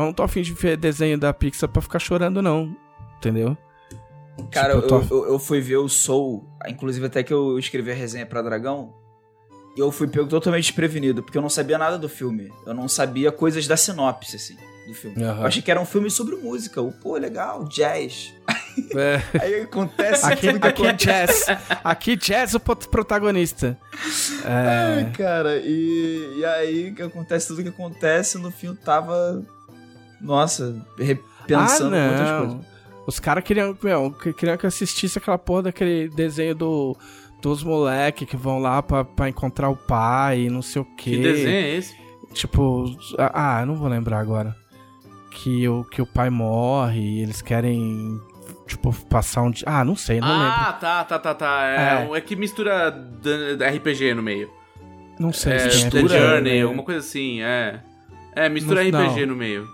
[0.06, 2.74] não tô afim de ver desenho da Pixar pra ficar chorando, não.
[3.18, 3.56] Entendeu?
[4.50, 7.92] Cara, Tipo, eu tô- eu, eu, fui ver o Soul, inclusive até que eu escrevi
[7.92, 8.92] a resenha pra Dragão.
[9.76, 12.48] eu fui pego totalmente desprevenido, porque eu não sabia nada do filme.
[12.66, 15.22] Eu não sabia coisas da sinopse, assim, do filme.
[15.22, 15.40] Aham.
[15.40, 16.80] Eu achei que era um filme sobre música.
[16.82, 18.32] O, pô, legal, jazz.
[18.96, 19.22] É.
[19.40, 21.46] Aí acontece Aqui, tudo que aqui é acontece.
[21.46, 21.58] Jazz.
[21.84, 23.78] Aqui Jazz é o protagonista.
[24.44, 29.46] É, Ai, cara, e, e aí acontece tudo que acontece, no fim eu tava.
[30.24, 32.38] Nossa, repensando ah, muitas não.
[32.40, 32.74] coisas.
[33.06, 36.96] Os caras queriam, meu, que- queriam que eu assistisse aquela porra daquele desenho do,
[37.42, 41.10] dos moleque que vão lá pra, pra encontrar o pai e não sei o quê.
[41.10, 41.94] Que desenho é esse?
[42.32, 42.86] Tipo,
[43.18, 44.56] ah, eu não vou lembrar agora.
[45.30, 48.18] Que o, que o pai morre e eles querem,
[48.66, 49.64] tipo, passar um dia.
[49.68, 50.46] Ah, não sei, não lembro.
[50.46, 51.62] ah, tá, tá, tá, tá.
[51.66, 52.16] É, É.
[52.16, 52.88] é que mistura
[53.60, 54.48] RPG no meio.
[55.20, 57.80] Não sei É, se The tem Journey, alguma coisa assim, é.
[58.34, 59.68] É, mistura Não- RPG no meio.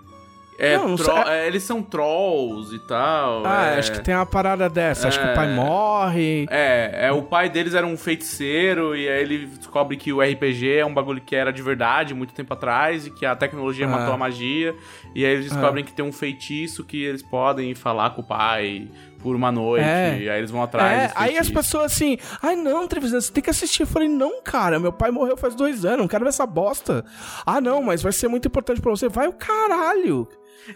[0.63, 1.23] É, Não, não tro- sei.
[1.33, 3.43] é, eles são trolls e tal.
[3.45, 3.79] Ah, é...
[3.79, 5.07] acho que tem uma parada dessa.
[5.07, 5.55] Acho que o pai É.
[5.55, 6.45] morre.
[6.51, 10.77] É, é, o pai deles era um feiticeiro e aí ele descobre que o RPG
[10.77, 13.89] é um bagulho que era de verdade muito tempo atrás e que a tecnologia Ah.
[13.89, 14.75] matou a magia.
[15.15, 18.87] E aí eles descobrem que tem um feitiço que eles podem falar com o pai
[19.17, 19.83] por uma noite.
[19.85, 20.17] É.
[20.19, 21.11] E aí eles vão atrás.
[21.11, 23.81] É, aí as pessoas assim, ai não, Trevisan, você tem que assistir.
[23.83, 27.03] Eu falei, não, cara, meu pai morreu faz dois anos, não quero ver essa bosta.
[27.45, 29.09] Ah, não, mas vai ser muito importante pra você.
[29.09, 30.27] Vai o caralho.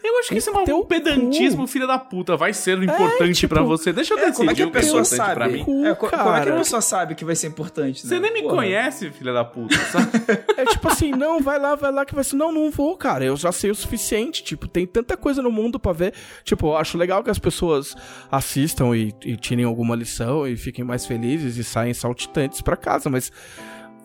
[0.04, 2.36] Eu acho que isso é um o pedantismo, filho da puta.
[2.36, 3.94] Vai ser importante tipo, pra você.
[3.94, 5.34] Deixa eu É, decidir como é que a é pessoa importante sabe?
[5.36, 5.64] pra mim.
[5.64, 6.58] Cu, É, co- como é que a cara.
[6.58, 8.06] pessoa sabe que vai ser importante?
[8.06, 8.22] Você né?
[8.22, 8.56] nem me Porra.
[8.56, 10.10] conhece, filha da puta, sabe?
[10.58, 12.36] É tipo assim, não, vai lá, vai lá que vai ser.
[12.36, 13.24] Não, não vou, cara.
[13.26, 14.44] Eu já sei o suficiente.
[14.44, 16.14] Tipo, tem tanta coisa no mundo pra ver.
[16.44, 17.96] Tipo, eu acho legal que as pessoas
[18.32, 23.10] assistam e, e tirem alguma lição e fiquem mais felizes e saem saltitantes pra casa,
[23.10, 23.32] mas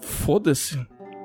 [0.00, 0.78] foda-se.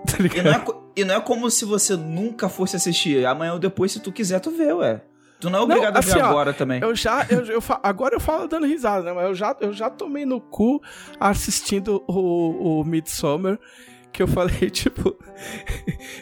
[0.18, 3.26] Tá E não, é, e não é como se você nunca fosse assistir.
[3.26, 5.02] Amanhã ou depois, se tu quiser, tu vê, ué.
[5.40, 6.82] Tu não é obrigado assim, a ver ó, agora também.
[6.82, 9.14] Eu já, eu, eu agora eu falo dando risada, né?
[9.14, 10.82] Mas eu já, eu já tomei no cu
[11.20, 13.60] assistindo o, o Midsommar.
[14.12, 15.14] Que eu falei, tipo.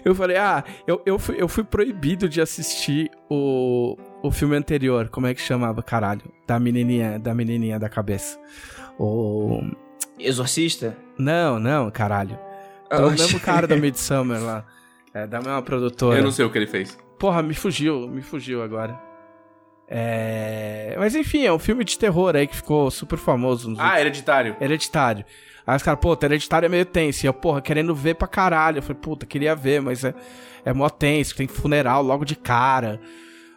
[0.03, 5.09] eu falei, ah, eu, eu, fui, eu fui proibido de assistir o, o filme anterior.
[5.09, 6.23] Como é que chamava, caralho?
[6.47, 8.39] Da menininha, da menininha da cabeça.
[8.97, 9.61] O.
[10.17, 10.97] Exorcista?
[11.19, 12.37] Não, não, caralho.
[12.89, 14.65] É o mesmo cara do Midsommar lá.
[15.13, 16.17] É, da mesma produtora.
[16.17, 16.97] Eu não sei o que ele fez.
[17.19, 18.99] Porra, me fugiu, me fugiu agora.
[19.87, 20.95] É...
[20.97, 23.69] Mas enfim, é um filme de terror aí que ficou super famoso.
[23.69, 24.55] Nos Ah, hereditário.
[24.59, 25.23] Hereditário.
[25.65, 27.25] Aí os caras, puta, Hereditário é meio tenso.
[27.25, 28.79] E eu, porra, querendo ver pra caralho.
[28.79, 30.13] Eu falei, puta, queria ver, mas é,
[30.65, 32.99] é mó tenso, tem funeral logo de cara.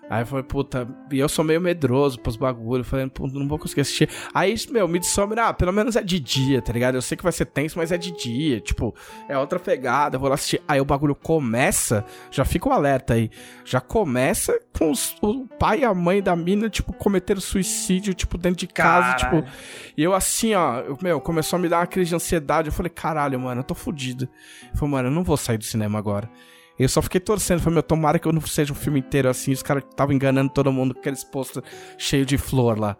[0.09, 2.87] Aí eu falei, puta, e eu sou meio medroso pros bagulhos.
[2.87, 4.09] Eu falei, puta, não vou conseguir assistir.
[4.33, 6.95] Aí, meu, Midsommar, ah, pelo menos é de dia, tá ligado?
[6.95, 8.61] Eu sei que vai ser tenso, mas é de dia.
[8.61, 8.95] Tipo,
[9.29, 10.63] é outra pegada, eu vou lá assistir.
[10.69, 13.31] Aí o bagulho começa, já fica o alerta aí.
[13.65, 18.39] Já começa com os- o pai e a mãe da mina, tipo, cometeram suicídio, tipo,
[18.39, 19.43] dentro de casa, Caralho.
[19.43, 19.53] tipo.
[19.97, 22.69] E eu assim, ó, eu- meu, começou a me dar uma crise de ansiedade.
[22.69, 24.29] Eu falei, caralho, mano, eu tô fudido.
[24.73, 26.31] Eu falei, mano, eu não vou sair do cinema agora.
[26.79, 29.53] Eu só fiquei torcendo, falei, meu, tomara que eu não seja um filme inteiro assim.
[29.53, 31.65] Os caras estavam enganando todo mundo com aqueles posters
[31.97, 32.97] cheios de flor lá.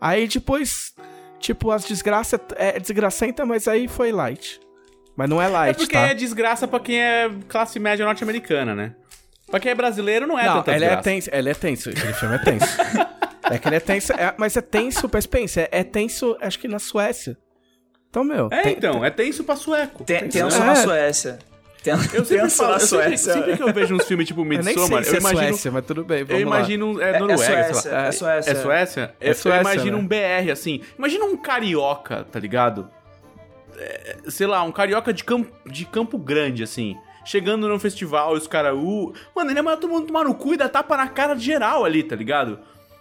[0.00, 0.94] Aí depois,
[1.38, 4.58] tipo, as desgraças é desgracenta, mas aí foi light.
[5.16, 6.06] Mas não é É light, porque tá?
[6.08, 8.94] é desgraça pra quem é classe média norte-americana, né?
[9.50, 11.02] Pra quem é brasileiro não é não, tanta ele é desgraça.
[11.10, 12.66] tenso, ele é tenso, aquele filme é tenso.
[13.50, 16.58] é que ele é tenso, é- mas é tenso, mas pensa, é, é tenso, acho
[16.58, 17.36] que na Suécia.
[18.08, 18.48] Então, meu.
[18.52, 20.04] É, tem- então, é tenso pra sueco.
[20.04, 20.64] Tem, tenso É.
[20.64, 21.38] na Suécia.
[21.86, 23.32] Eu sempre tenso falo, na eu sempre, Suécia.
[23.34, 25.42] sempre que eu vejo uns filmes tipo Eu Midsommar, se eu é imagino...
[25.48, 26.56] Suécia, mas tudo bem, Eu vamos lá.
[26.58, 27.00] imagino...
[27.00, 28.06] É, É- é Noruega, Suécia, sei lá.
[28.06, 28.50] é Suécia.
[28.50, 29.14] É Suécia?
[29.20, 30.02] É Eu- Suécia, eu imagino né?
[30.02, 30.80] um BR, assim.
[30.98, 32.90] Imagina um carioca, tá ligado?
[33.76, 36.96] É, sei lá, um carioca de campo, de campo grande, assim.
[37.24, 38.74] Chegando no festival e os caras...
[38.74, 41.44] Uh, mano, ele é todo mundo tomar no cu e dar tapa na cara de
[41.44, 42.58] geral ali, tá ligado?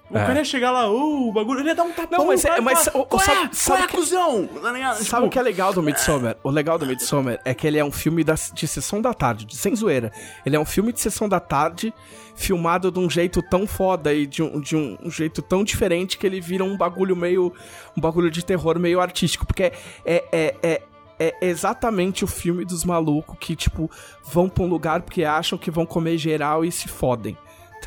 [0.10, 0.26] O É.
[0.26, 2.20] cara ia chegar lá, uh, o bagulho, ele ia dar um tapão.
[2.20, 4.48] Não, mas no é- cara mas falar, o- sabe- é, sabe é, que- cuzão?
[4.48, 4.62] Tá?
[4.96, 6.38] Sabe Tipo, o que é legal do Midsommar?
[6.42, 9.46] O legal do Midsommar é que ele é um filme da, de sessão da tarde,
[9.46, 10.12] de- sem zoeira.
[10.46, 11.94] Ele é um filme de sessão da tarde,
[12.36, 16.26] filmado de um jeito tão foda e de um, de um jeito tão diferente que
[16.26, 17.52] ele vira um bagulho meio.
[17.98, 19.46] um bagulho de terror meio artístico.
[19.46, 19.74] Porque é.
[20.06, 20.82] é, é, é
[21.42, 23.90] é exatamente o filme dos malucos que, tipo,
[24.24, 27.36] vão pra um lugar porque acham que vão comer geral e se fodem.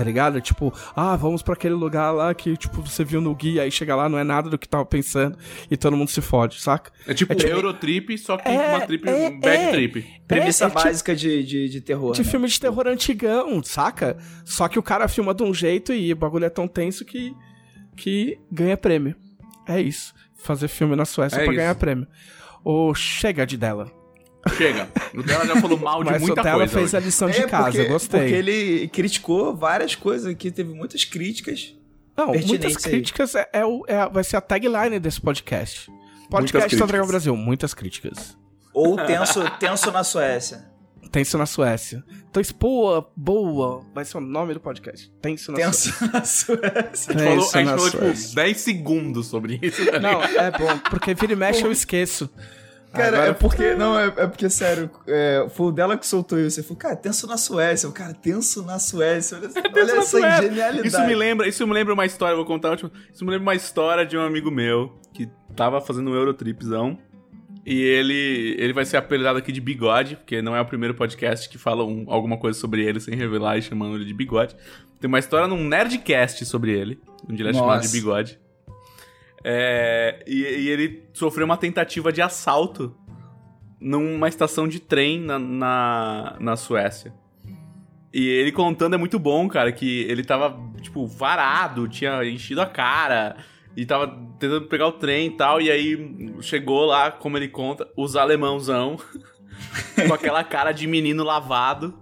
[0.00, 0.40] Tá ligado?
[0.40, 3.94] Tipo, ah, vamos pra aquele lugar lá que, tipo, você viu no guia, aí chega
[3.94, 5.36] lá, não é nada do que tava pensando
[5.70, 6.90] e todo mundo se fode, saca?
[7.06, 9.70] É tipo É tipo- Eurotrip, só que É, uma trip, é, bad é.
[9.72, 10.06] trip.
[10.26, 12.14] Premissa É, é tipo- básica de, de, de terror.
[12.14, 12.24] De né?
[12.30, 14.16] filme de terror antigão, saca?
[14.42, 17.34] Só que o cara filma de um jeito e o bagulho é tão tenso que,
[17.94, 19.14] que ganha prêmio.
[19.68, 20.14] É isso.
[20.42, 21.56] Fazer filme na Suécia É pra isso.
[21.60, 22.06] ganhar prêmio.
[22.64, 23.92] Ou chega de dela.
[24.56, 24.88] Chega.
[25.14, 26.72] O dela já falou mal de Mas o muita dela coisa.
[26.72, 26.96] fez hoje.
[26.96, 28.20] a lição de É, casa, porque, eu gostei.
[28.20, 31.74] Porque ele criticou várias coisas aqui, teve muitas críticas.
[32.16, 35.90] Não, muitas críticas é, é o- é vai ser a tagline desse podcast.
[36.30, 38.36] Podcast da Dragão Brasil, muitas críticas.
[38.72, 40.68] Ou tenso, tenso na Suécia.
[41.10, 42.04] Tenso na Suécia.
[42.30, 43.84] Então, boa, boa.
[43.92, 45.10] Vai ser o nome do podcast.
[45.20, 46.10] Tenso na Tenso Suécia.
[46.12, 47.14] na Suécia.
[47.14, 48.34] A gente falou, Tenso a gente falou tipo, Suécia.
[48.36, 49.84] 10 segundos sobre isso.
[49.86, 52.30] tá Não, é bom, porque vira e mexe eu esqueço.
[52.92, 53.74] Cara, Agora- é porque.
[53.74, 56.58] Não, é, é porque, sério, é, foi o dela que soltou isso.
[56.58, 57.86] Ele falou, cara, tenso na Suécia.
[57.86, 59.38] Eu, cara, tenso na Suécia.
[59.38, 60.42] Olha, olha Tenso na essa Suécia.
[60.48, 60.88] genialidade.
[60.88, 62.90] Isso me lembra, isso me lembra uma história, vou contar última.
[63.12, 66.98] Isso me lembra uma história de um amigo meu que tava fazendo um Eurotripzão.
[67.64, 71.46] E ele, ele vai ser apelidado aqui de Bigode, porque não é o primeiro podcast
[71.48, 74.56] que fala um- alguma coisa sobre ele sem revelar e chamando ele de Bigode.
[74.98, 76.98] Tem uma história num Nerdcast sobre ele,
[77.30, 77.96] onde ele é chamado de Nossa.
[77.96, 78.38] Bigode.
[79.42, 82.94] É, e, e ele sofreu uma tentativa de assalto
[83.80, 87.12] numa estação de trem na, na, na Suécia.
[88.12, 92.66] E ele contando é muito bom, cara, que ele tava, tipo, varado, tinha enchido a
[92.66, 93.36] cara
[93.76, 95.60] e tava tentando pegar o trem e tal.
[95.60, 98.98] E aí chegou lá, como ele conta, os alemãozão
[100.06, 101.98] com aquela cara de menino lavado.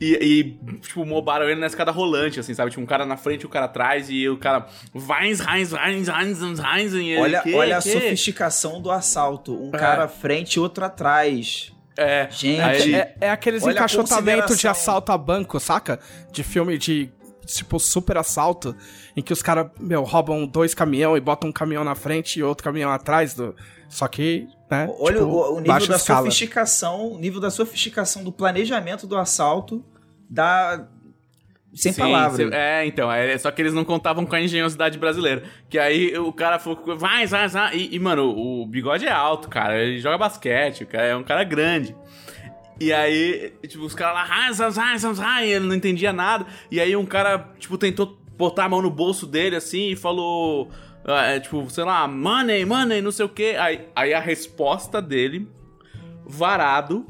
[0.00, 2.70] E, e, tipo, mobaram ele na escada rolante, assim, sabe?
[2.70, 4.66] Tipo, um cara na frente e um cara atrás, e o cara.
[4.94, 8.90] Vines, Heinz, Heinz, Heinz, Heinz, Heinz, e ele, Olha, "Que, olha a que?" sofisticação do
[8.92, 9.54] assalto.
[9.60, 9.78] Um É.
[9.78, 11.72] cara à frente e outro atrás.
[11.96, 15.98] É, Gente, Aí ele- É, é aqueles a encaixotamentos de assalto a banco, saca?
[16.30, 17.10] De filme de,
[17.44, 18.76] tipo, super assalto,
[19.16, 22.42] em que os caras, meu, roubam dois caminhão e botam um caminhão na frente e
[22.44, 23.52] outro caminhão atrás do...
[23.88, 26.20] Só que, né, Olha tipo, o, o nível baixa da escala.
[26.26, 29.84] sofisticação, o nível da sofisticação do planejamento do assalto
[30.28, 30.86] da
[31.74, 32.36] sem Sim, palavras.
[32.48, 35.42] cê- é, então, é, só que eles não contavam com a engenhosidade brasileira.
[35.68, 37.76] Que aí o cara falou, vai, vai, vai.
[37.76, 39.78] E, e, mano, o bigode é alto, cara.
[39.78, 41.94] Ele joga basquete, o cara é um cara grande.
[42.80, 46.12] E aí, tipo, os caras lá, "Ah, zaz, zaz, zaz, zaz", e ele não entendia
[46.12, 46.46] nada.
[46.70, 50.70] E aí um cara, tipo, tentou botar a mão no bolso dele, assim, e falou,
[51.16, 53.56] é, tipo, sei lá, money, money, não sei o quê.
[53.58, 55.48] Aí, aí a resposta dele,
[56.26, 57.06] varado,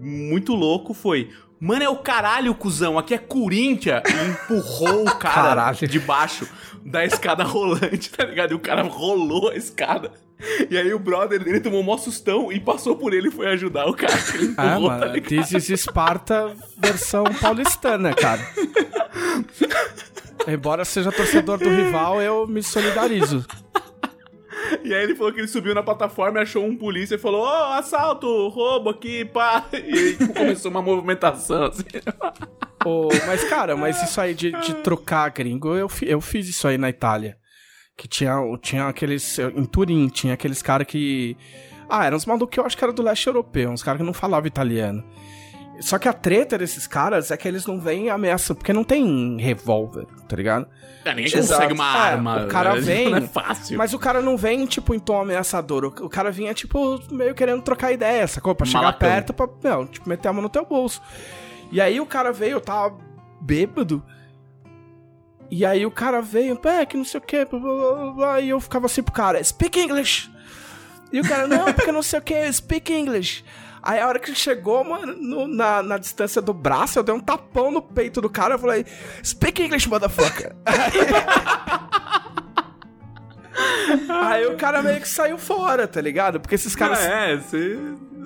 [0.00, 1.30] muito louco, foi...
[1.60, 2.98] Mano, é o caralho, cuzão.
[2.98, 4.02] Aqui é Corinthians.
[4.06, 5.88] E empurrou o cara Caralho.
[5.88, 6.46] de baixo
[6.84, 8.52] da escada rolante, tá ligado?
[8.52, 10.12] E o cara rolou a escada.
[10.68, 13.46] E aí o brother dele tomou um mó sustão e passou por ele e foi
[13.46, 14.12] ajudar o cara.
[14.18, 15.28] que Ele Ah, empurrou, tá mano, ligado?
[15.30, 18.42] This is Esparta versão paulistana, cara.
[20.46, 23.44] Embora seja torcedor do rival, eu me solidarizo.
[24.82, 27.42] E aí ele falou que ele subiu na plataforma e achou um polícia e falou:
[27.42, 29.64] Ô, assalto, roubo aqui, pá.
[29.72, 31.84] E aí tipo, começou uma movimentação assim.
[32.84, 36.76] Ô, mas, cara, mas isso aí de, de trocar gringo, eu, eu fiz isso aí
[36.76, 37.36] na Itália.
[37.96, 39.38] Que tinha, tinha aqueles.
[39.38, 41.36] Em Turim, tinha aqueles caras que.
[41.88, 44.06] Ah, eram uns malucos que eu acho que era do leste europeu, uns caras que
[44.06, 45.04] não falavam italiano.
[45.80, 49.36] Só que a treta desses caras é que eles não vêm ameaça, porque não tem
[49.40, 50.66] revólver, tá ligado?
[51.04, 51.54] É, ninguém Exato.
[51.60, 52.44] consegue uma É, arma.
[52.44, 52.80] o cara né?
[52.80, 53.76] vem, Não é fácil.
[53.76, 55.84] Mas o cara não vem, tipo, em tom ameaçador.
[55.84, 58.54] O, cara vinha, tipo, meio querendo trocar ideia, sacou?
[58.54, 59.08] Pra chegar Malacão.
[59.08, 61.02] perto pra, não, tipo, meter a mão no teu bolso.
[61.72, 62.96] E aí o cara veio, eu tava
[63.40, 64.02] bêbado.
[65.50, 68.40] E aí o cara veio, é, que não sei o que, blá, blá, blá, blá,
[68.40, 70.30] e eu ficava assim pro cara, speak English!
[71.12, 73.44] E o cara, não, porque não sei o que, speak English.
[73.86, 77.20] Aí a hora que chegou, mano, no- na, na distância do braço, eu dei um
[77.20, 78.86] tapão no peito do cara, eu falei,
[79.22, 80.56] speak English, motherfucker!
[84.08, 86.40] Aí o cara meio que saiu fora, tá ligado?
[86.40, 86.98] Porque esses caras.
[87.00, 87.78] É, você.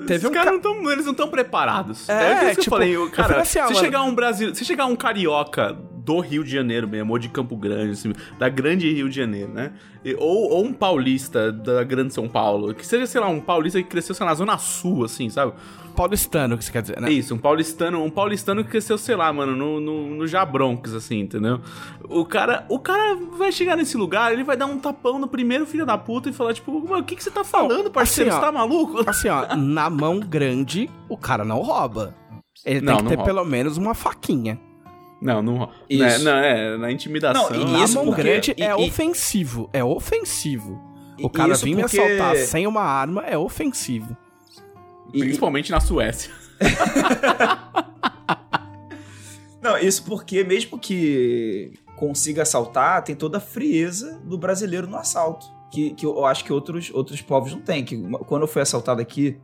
[0.07, 2.09] Teve um não tão, eles não estão preparados.
[2.09, 2.97] É, É, tipo, eu falei.
[2.97, 6.21] eu Cara, falei assim, ah, se mano- chegar um Brasil, se chegar um carioca do
[6.21, 9.73] Rio de Janeiro mesmo, ou de Campo Grande, assim, da grande Rio de Janeiro, né?
[10.17, 13.89] Ou, ou um paulista da grande São Paulo, que seja, sei lá, um paulista que
[13.89, 15.53] cresceu, sei lá, na Zona Sul, assim, sabe?
[15.99, 17.11] Paulistano, que você quer dizer, né?
[17.11, 21.19] Isso, um paulistano, um paulistano que cresceu, sei lá, mano, no, no, no Jabronx, assim,
[21.21, 21.61] entendeu?
[22.09, 25.67] O cara, o cara vai chegar nesse lugar, ele vai dar um tapão no primeiro
[25.67, 28.31] filho da puta e falar, tipo, mano, o que, que você tá falando, parceiro?
[28.31, 29.11] assim, você ó, tá maluco?
[29.11, 32.15] Assim, ó, na mão grande, o cara não rouba.
[32.65, 33.25] Ele Não, tem que ter rouba.
[33.33, 34.59] pelo menos uma faquinha.
[35.21, 35.69] Não, não.
[35.91, 36.25] Isso.
[36.25, 37.51] Né, não, é, na intimidação.
[37.51, 39.69] Não, e Na Isso mão porque- grande e- é e- ofensivo.
[39.73, 40.81] É ofensivo.
[41.19, 44.17] E- O cara vir me porque- assaltar sem uma arma é ofensivo.
[45.13, 46.31] E- Principalmente na Suécia.
[49.61, 55.47] Não, isso porque mesmo que consiga assaltar, tem toda a frieza do brasileiro no assalto.
[55.71, 57.85] Que, que eu acho que outros, outros povos não têm.
[57.85, 57.97] Que
[58.27, 59.37] quando eu fui assaltado aqui,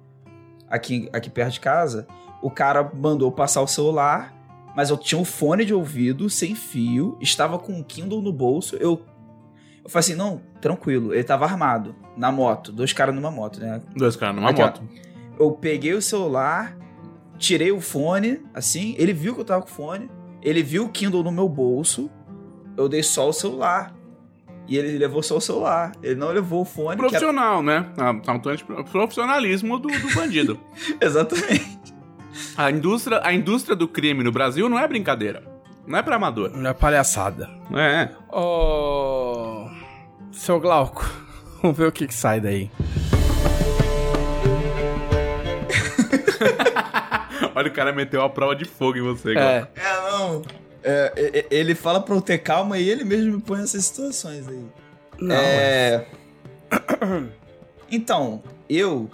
[0.70, 2.06] aqui, aqui perto de casa,
[2.40, 4.32] o cara mandou passar o celular,
[4.74, 8.76] mas eu tinha um fone de ouvido sem fio, estava com um Kindle no bolso.
[8.76, 9.02] Eu,
[9.82, 11.12] eu falei assim: não, tranquilo.
[11.12, 13.82] Ele tava armado, na moto, dois caras numa moto, né?
[13.94, 14.80] Dois caras numa moto.
[15.38, 16.76] Eu peguei o celular,
[17.38, 20.10] tirei o fone, assim, ele viu que eu tava com o fone,
[20.42, 22.10] ele viu o Kindle no meu bolso,
[22.76, 23.94] eu dei só o celular.
[24.66, 25.92] E ele levou só o celular.
[26.02, 26.96] Ele não levou o fone.
[26.96, 27.86] que era- Profissional, né?
[27.98, 30.58] Ah, Atuante profissionalismo do, do bandido.
[30.98, 31.78] Exatamente.
[32.56, 35.42] a, indústria, a indústria do crime no Brasil não é brincadeira.
[35.86, 36.50] Não é pra amador.
[36.56, 37.50] Não é palhaçada.
[37.74, 38.08] É.
[38.34, 39.68] Ô.
[40.32, 41.04] Seu Glauco,
[41.60, 42.70] vamos ver o que, que sai daí.
[47.54, 49.70] Olha, o cara meteu a prova de fogo em você, cara.
[49.74, 49.80] É.
[49.80, 50.42] É, não.
[50.82, 53.84] É, é, é, ele fala pra eu ter calma e ele mesmo me põe nessas
[53.84, 54.64] situações aí.
[55.18, 56.06] Não, É...
[57.90, 59.08] Então, eu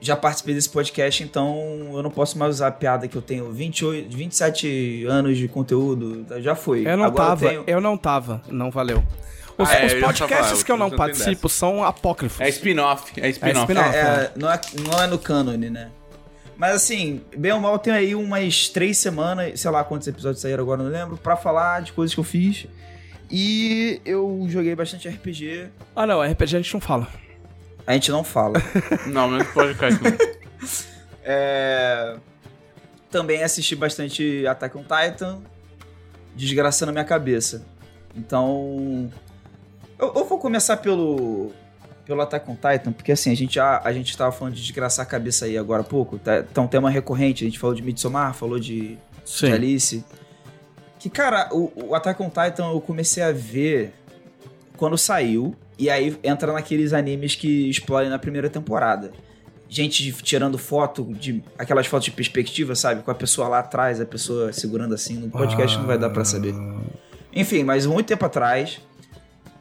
[0.00, 3.50] já participei desse podcast, então eu não posso mais usar a piada que eu tenho
[3.52, 6.26] 28, 27 anos de conteúdo.
[6.40, 6.86] Já foi.
[6.86, 7.80] Eu não Agora tava, Eu eu, tenho...
[7.80, 9.02] não tava, não valeu.
[9.56, 12.40] Os, Ah, é, os eu podcasts falava, que eu não eu participo são apócrifos.
[12.40, 13.12] É spin-off.
[13.20, 13.72] É spin-off.
[13.72, 13.96] spin-off.
[13.96, 15.90] É, é, não, é, não é no cânone, né?
[16.56, 20.40] Mas assim, bem ou mal, eu tenho aí umas três semanas, sei lá quantos episódios
[20.40, 22.66] saíram agora, não lembro, pra falar de coisas que eu fiz.
[23.30, 25.68] E eu joguei bastante RPG.
[25.96, 27.08] Ah, não, RPG a gente não fala.
[27.86, 28.62] A gente não fala.
[29.06, 30.10] Não, mas pode cair não.
[31.26, 32.16] É...
[33.10, 35.40] Também assisti bastante Attack on Titan,
[36.34, 37.64] desgraçando a minha cabeça.
[38.14, 39.10] Então.
[39.98, 41.52] Eu, eu vou começar pelo.
[42.06, 45.06] Pelo Attack on Titan, porque assim, a gente, já, a gente tava falando de desgraçar
[45.06, 46.18] a cabeça aí agora há pouco.
[46.18, 50.04] Tá, tá um tema recorrente, a gente falou de Midsommar, falou de, de Alice.
[50.98, 53.92] Que, cara, o, o Attack on Titan eu comecei a ver
[54.76, 55.54] quando saiu.
[55.78, 59.10] E aí entra naqueles animes que explodem na primeira temporada.
[59.68, 63.02] Gente tirando foto, de aquelas fotos de perspectiva, sabe?
[63.02, 65.16] Com a pessoa lá atrás, a pessoa segurando assim.
[65.16, 66.54] No podcast não vai dar pra saber.
[67.34, 68.80] Enfim, mas muito tempo atrás.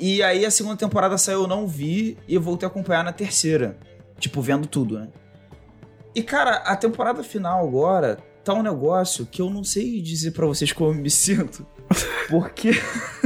[0.06, 2.18] E aí a segunda temporada saiu, eu não vi.
[2.28, 3.78] E eu voltei a acompanhar na terceira.
[4.20, 5.08] Tipo, vendo tudo, né?
[6.14, 10.45] E, cara, a temporada final agora tá um negócio que eu não sei dizer pra
[10.45, 11.66] vocês como eu me sinto.
[12.30, 12.72] Porque.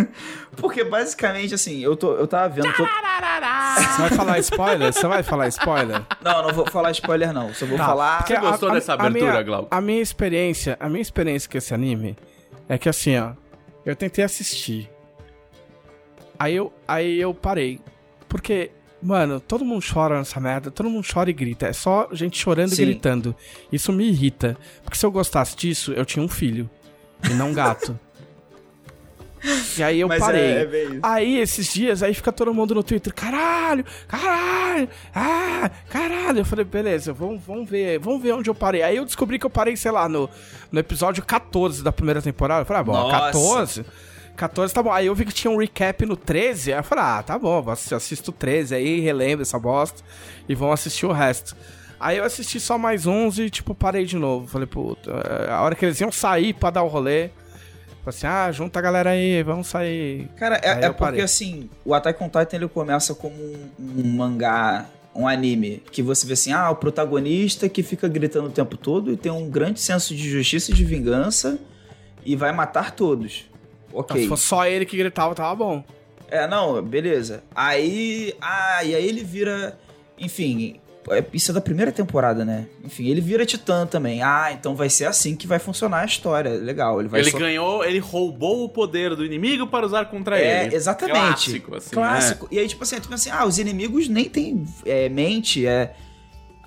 [0.55, 2.71] Porque basicamente, assim, eu, tô, eu tava vendo.
[2.73, 4.93] tô- Você vai falar spoiler?
[4.93, 6.03] Você vai falar spoiler?
[6.23, 7.53] Não, não vou falar spoiler, não.
[7.55, 8.17] Só vou Tá, falar.
[8.19, 9.67] porque Você gostou dessa abertura, minha, Glauco?
[9.69, 12.15] A minha experiência, a minha experiência com esse anime
[12.69, 13.33] é que assim, ó,
[13.85, 14.89] eu tentei assistir.
[16.39, 17.79] Aí eu, aí eu parei.
[18.29, 18.71] Porque,
[19.01, 21.67] mano, todo mundo chora nessa merda, todo mundo chora e grita.
[21.67, 22.81] É só gente chorando Sim.
[22.81, 23.35] e gritando.
[23.71, 24.57] Isso me irrita.
[24.83, 26.69] Porque se eu gostasse disso, eu tinha um filho.
[27.29, 27.99] E não um gato.
[29.77, 30.41] e aí eu Mas parei.
[30.41, 30.99] é- é.
[31.03, 36.39] Aí, esses dias, aí fica todo mundo no Twitter, caralho, caralho, ah, caralho.
[36.39, 38.81] Eu falei, beleza, vamos, vamos ver, vamos ver onde eu parei.
[38.81, 40.29] Aí eu descobri que eu parei, sei lá, no,
[40.71, 42.61] no episódio 14 da primeira temporada.
[42.61, 43.19] Eu falei, ah, bom, Nossa.
[43.25, 43.85] 14?
[44.37, 44.91] 14 tá bom.
[44.91, 46.71] Aí eu vi que tinha um recap no 13.
[46.71, 50.03] Aí eu falei, ah, tá bom, assisto o 13 aí, relembro essa bosta.
[50.47, 51.57] E vão assistir o resto.
[51.99, 54.47] Aí eu assisti só mais uns e, tipo, parei de novo.
[54.47, 57.29] Falei, puta, é, a hora que eles iam sair pra dar o rolê.
[58.03, 60.29] Falei assim, ah, junta a galera aí, vamos sair.
[60.37, 61.21] Cara, é, é porque parei.
[61.21, 66.25] assim, o Attack on Titan ele começa como um, um mangá, um anime, que você
[66.25, 69.81] vê assim, ah, o protagonista que fica gritando o tempo todo e tem um grande
[69.81, 71.59] senso de justiça e de vingança
[72.23, 73.49] e vai matar todos.
[73.99, 74.21] Então, Ok.
[74.23, 75.83] se fosse só ele que gritava, tava bom.
[76.29, 77.43] É, não, beleza.
[77.55, 78.33] Aí.
[78.41, 79.77] Ah, e aí ele vira.
[80.19, 80.79] Enfim,
[81.09, 82.67] é- isso é da primeira temporada, né?
[82.83, 84.21] Enfim, ele vira titã também.
[84.21, 86.49] Ah, então vai ser assim que vai funcionar a história.
[86.51, 86.99] Legal.
[86.99, 90.65] Ele vai Ele só- ganhou, ele roubou o poder do inimigo para usar contra É,
[90.65, 90.75] ele.
[90.75, 91.15] exatamente.
[91.51, 91.89] Clássico, assim.
[91.91, 92.47] Clássico.
[92.51, 95.95] E aí, tipo assim, tu pensa assim, ah, os inimigos nem têm é, mente, é.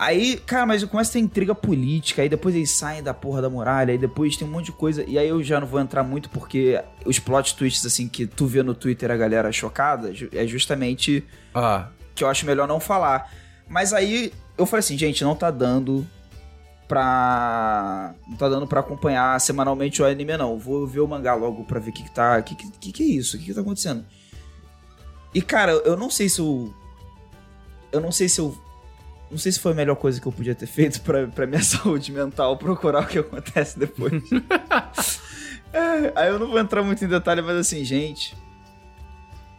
[0.02, 3.51] Aí, cara, mas começa a ter intriga política, aí depois eles saem da porra da
[3.51, 5.05] muralha, aí depois tem um monte de coisa.
[5.06, 8.47] E aí eu já não vou entrar muito porque os plot twists, assim, que tu
[8.47, 11.22] vê no Twitter a galera chocada, é justamente
[11.55, 11.89] Ah.
[12.14, 13.31] que eu acho melhor não falar.
[13.68, 16.06] Mas aí eu falei assim, gente, não tá dando
[16.89, 18.14] pra.
[18.27, 20.59] Não tá dando pra acompanhar semanalmente o anime, não.
[20.59, 22.39] Vou ver o mangá logo pra ver o que, que tá.
[22.39, 23.36] O que, que, que é isso?
[23.36, 24.05] O que, que tá acontecendo?
[25.35, 26.74] E, cara, eu não sei se eu.
[27.93, 28.56] Eu não sei se eu.
[29.31, 31.62] Não sei se foi a melhor coisa que eu podia ter feito pra, pra minha
[31.65, 34.23] saúde mental procurar o que acontece depois.
[35.73, 38.36] É, aí eu não vou entrar muito em detalhe, mas assim, gente.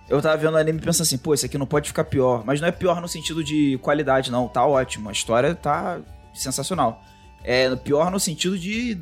[0.10, 2.43] Eu tava vendo o anime e pensando assim, pô, isso aqui não pode ficar pior.
[2.45, 4.45] Mas não é pior no sentido de qualidade, não.
[4.49, 5.07] Tá ótimo.
[5.07, 6.02] A história tá
[6.34, 7.02] sensacional.
[7.45, 8.95] É pior no sentido de.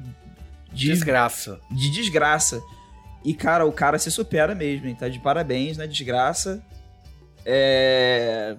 [0.72, 1.60] de Desgraça.
[1.72, 2.62] de desgraça.
[3.26, 4.94] E, cara, o cara se supera mesmo, hein?
[4.94, 6.64] Tá de parabéns na desgraça.
[7.44, 8.56] É.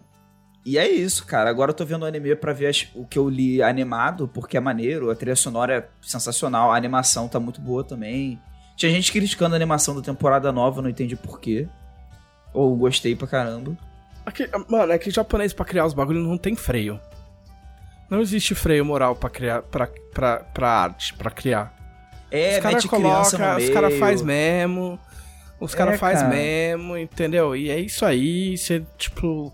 [0.65, 1.49] E é isso, cara.
[1.49, 4.57] Agora eu tô vendo o anime pra ver as- o que eu li animado, porque
[4.57, 5.11] é maneiro.
[5.11, 6.71] A trilha sonora é sensacional.
[6.71, 8.39] A animação tá muito boa também.
[8.77, 11.67] Tinha gente criticando a animação da temporada nova, eu não entendi porquê.
[12.53, 13.77] Ou gostei pra caramba.
[14.27, 17.01] Aqui, mano, é que japonês pra criar os bagulhos não tem freio.
[18.11, 21.75] Não existe freio moral pra criar, pra, pra, pra arte, pra criar.
[22.31, 23.23] É, os caras colocam,
[23.57, 24.99] os caras faz mesmo.
[25.61, 26.35] Os caras É, fazem cara.
[26.35, 27.55] mesmo, entendeu?
[27.57, 29.53] E é isso aí, você, tipo.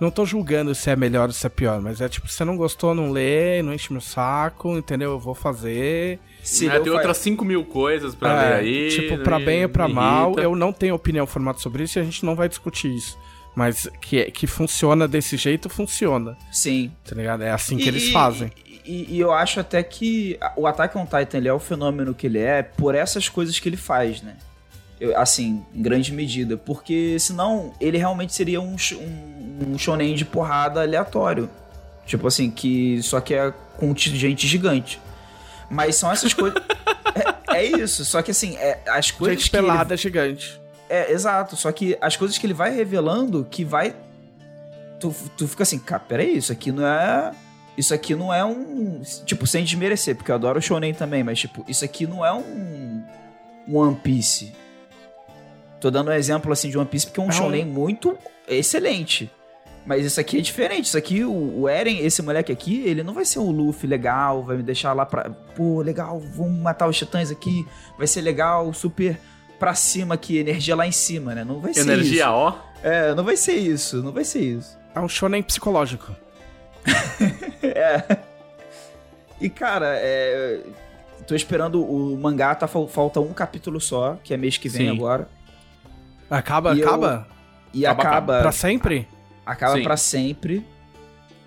[0.00, 2.56] Não tô julgando se é melhor ou se é pior, mas é tipo, você não
[2.56, 5.12] gostou, não lê, não enche meu saco, entendeu?
[5.12, 6.18] Eu vou fazer.
[6.42, 8.88] Se né, leu, tem outras 5 mil coisas pra É, ler aí.
[8.90, 10.42] Tipo, pra e- bem ou pra mal, irrita.
[10.42, 13.16] eu não tenho opinião formada sobre isso e a gente não vai discutir isso.
[13.56, 16.36] Mas que, que funciona desse jeito, funciona.
[16.50, 16.90] Sim.
[17.08, 17.44] Tá ligado?
[17.44, 18.50] É assim que E- eles fazem.
[18.84, 22.26] E, e eu acho até que o Attack on Titan ele é o fenômeno que
[22.26, 24.36] ele é por essas coisas que ele faz, né?
[25.00, 26.56] Eu- assim, em grande medida.
[26.56, 31.48] Porque senão ele realmente seria um, um, um shonen de porrada aleatório.
[32.06, 35.00] Tipo assim, que só que é com um gente gigante.
[35.70, 36.62] Mas são essas coisas.
[37.48, 38.04] é, é isso.
[38.04, 40.60] Só que assim, é, as coisas Gente que ele pelada gigante.
[40.88, 41.56] é, exato.
[41.56, 43.94] Só que as coisas que ele vai revelando que vai.
[45.00, 47.32] Tu, tu fica assim, cara, peraí, isso aqui não é.
[47.76, 49.02] Isso aqui não é um.
[49.24, 52.32] Tipo, sem desmerecer, porque eu adoro o Shonen também, mas, tipo, isso aqui não é
[52.32, 53.02] um.
[53.66, 54.52] Um One Piece.
[55.84, 58.16] Tô dando um exemplo assim de One Piece porque é um É um- Shonen muito
[58.48, 59.30] excelente.
[59.84, 60.86] Mas isso aqui é diferente.
[60.86, 64.42] Isso aqui, o, o Eren, esse moleque aqui, ele não vai ser o Luffy legal,
[64.42, 65.28] vai me deixar lá pra.
[65.54, 67.66] Pô, legal, vamos matar os titãs aqui.
[67.98, 69.20] Vai ser legal, super
[69.58, 71.44] pra cima aqui, energia lá em cima, né?
[71.44, 72.30] Não vai ser Energia, isso.
[72.30, 72.54] ó.
[72.82, 74.78] É, não vai ser isso, não vai ser isso.
[74.94, 76.16] É um shonen psicológico.
[77.62, 78.16] É.
[79.38, 80.60] E, cara, é.
[81.26, 84.88] Tô esperando o mangá, tá, fal- falta um capítulo só, que é mês que vem
[84.88, 84.96] Sim.
[84.96, 85.28] agora.
[86.38, 87.28] Acaba, E eu- acaba?
[87.72, 88.40] E Acaba- acaba.
[88.42, 89.08] Pra sempre?
[89.44, 89.82] Acaba Sim.
[89.82, 90.64] pra sempre.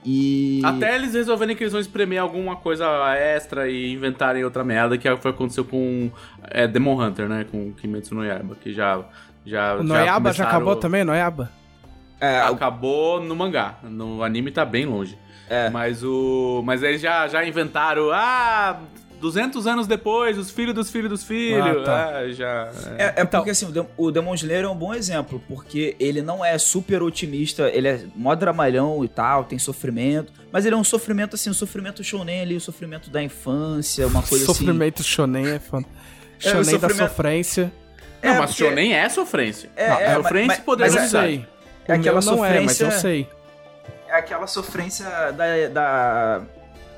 [0.06, 0.62] E.
[0.64, 2.86] Até eles resolverem que eles vão espremer alguma coisa
[3.16, 6.10] extra e inventarem outra merda, que foi o que aconteceu com
[6.50, 7.46] é, Demon Hunter, né?
[7.50, 9.02] Com Kimetsu no Yaiba, que já...
[9.46, 11.52] já O Noyaba já começaram- acabou também, Noyaba?
[12.22, 13.76] É, o- Acabou no mangá.
[13.84, 15.18] No anime tá bem longe.
[15.50, 15.70] É.
[15.70, 16.62] Mas o.
[16.66, 18.10] Mas eles já, já inventaram.
[18.12, 18.78] Ah!
[19.20, 21.66] 200 anos depois, os filhos dos filhos dos filhos.
[21.82, 22.08] Ah, tá.
[22.18, 22.72] Ah, já.
[22.98, 23.04] é.
[23.04, 26.22] É, é porque assim, o Dem- o Demon Slayer é um bom exemplo, porque ele
[26.22, 30.78] não é super otimista, ele é mó dramalhão e tal, tem sofrimento, mas ele é
[30.78, 34.54] um sofrimento assim, um sofrimento shonen ali, o sofrimento da infância, uma coisa assim.
[34.54, 35.86] Sofrimento shonen é foda.
[36.40, 37.74] É, Shonen da sofrimento- sofrência.
[38.24, 39.70] Não, É, mas porque- Shonen é sofrência.
[39.76, 41.48] É, Não, é, sofrência mas- e poder mas eu é- sei.
[41.88, 43.30] É aquela não é, mas sofrência- eu sei.
[44.08, 46.42] é aquela sofrência da, da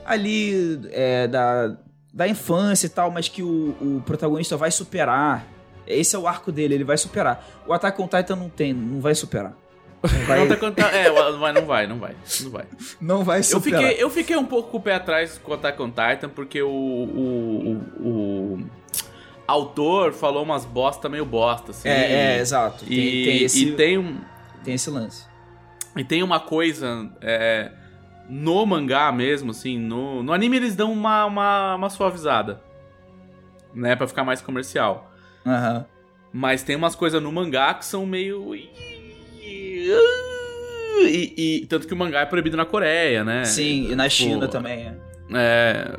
[0.06, 1.76] ali é, da,
[2.20, 5.48] da infância e tal, mas que o, o protagonista vai superar.
[5.88, 7.48] Esse é o arco dele, ele vai superar.
[7.66, 9.54] O Attack on Titan não tem, não vai superar.
[10.04, 11.88] Não vai, Não, é, não vai, não vai.
[12.42, 12.66] Não vai.
[13.00, 13.84] não vai Eu superar.
[13.84, 16.62] fiquei, eu fiquei um pouco com o pé atrás com o Attack on Titan, porque
[16.62, 18.66] o, o, o, o
[19.48, 21.88] autor falou umas bosta meio bosta, assim.
[21.88, 22.84] É, é, exato.
[22.84, 24.20] Tem, E tem esse, e tem um.
[24.66, 25.24] tem esse lance.
[25.96, 27.10] E tem uma coisa.
[27.22, 27.72] é,
[28.30, 32.62] no mangá mesmo, assim, no, no anime eles dão uma, uma, uma suavizada.
[33.74, 35.12] Né, pra ficar mais comercial.
[35.46, 35.86] Aham.
[36.32, 38.54] Mas tem umas coisas no mangá que são meio.
[41.02, 41.34] E,
[41.64, 43.46] e- tanto que o mangá é proibido na Coreia, né?
[43.46, 44.52] Sim, e na China Pô.
[44.52, 44.88] também.
[44.88, 44.96] é.
[45.34, 45.96] É.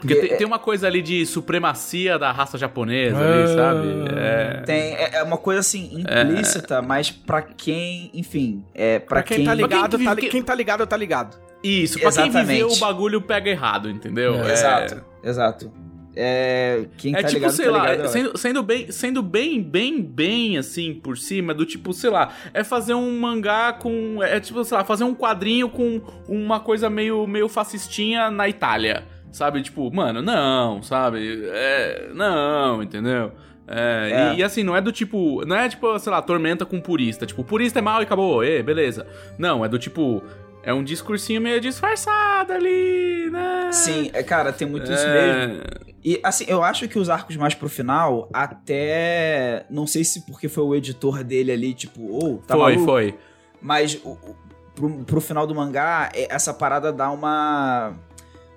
[0.00, 3.46] Porque E- tem, tem uma coisa ali de supremacia da raça japonesa ali, Ah.
[3.54, 3.88] sabe?
[4.18, 4.62] É.
[4.66, 9.44] Tem, é, é uma coisa assim, implícita, mas pra quem, enfim, é pra, Pra quem,
[9.44, 11.36] tá Pra ligado, quem tá, quem tá ligado, tá ligado.
[11.62, 12.46] Isso, pra quem Exatamente.
[12.46, 14.34] viveu o bagulho pega errado, entendeu?
[14.44, 14.52] É.
[14.52, 15.72] Exato, exato.
[16.14, 18.08] É, quem É tá tipo, ligado, sei tá lá, ligado.
[18.08, 22.62] sendo, sendo bem, sendo bem, bem, bem assim por cima, do tipo, sei lá, é
[22.62, 24.22] fazer um mangá com.
[24.22, 29.04] É tipo, sei lá, fazer um quadrinho com uma coisa meio, meio fascistinha na Itália.
[29.30, 29.62] Sabe?
[29.62, 31.44] Tipo, mano, não, sabe?
[31.46, 33.32] É, não, entendeu?
[33.66, 34.34] É, É.
[34.34, 35.42] E, e assim, não é do tipo.
[35.46, 37.24] Não é tipo, sei lá, tormenta com purista.
[37.24, 39.06] Tipo, purista é mal e acabou, ê, beleza.
[39.38, 40.22] Não, é do tipo.
[40.64, 43.70] É um discursinho meio disfarçado ali, né?
[43.72, 45.62] Sim, é, cara, tem muito isso É, mesmo.
[46.04, 49.66] E assim, eu acho que os arcos mais pro final, até.
[49.70, 52.84] Não sei se porque foi o editor dele ali, tipo, ou tá foi, maluco?
[52.84, 53.14] foi.
[53.60, 54.36] Mas o- o-
[54.74, 57.94] pro, pro final do mangá, é- essa parada dá uma.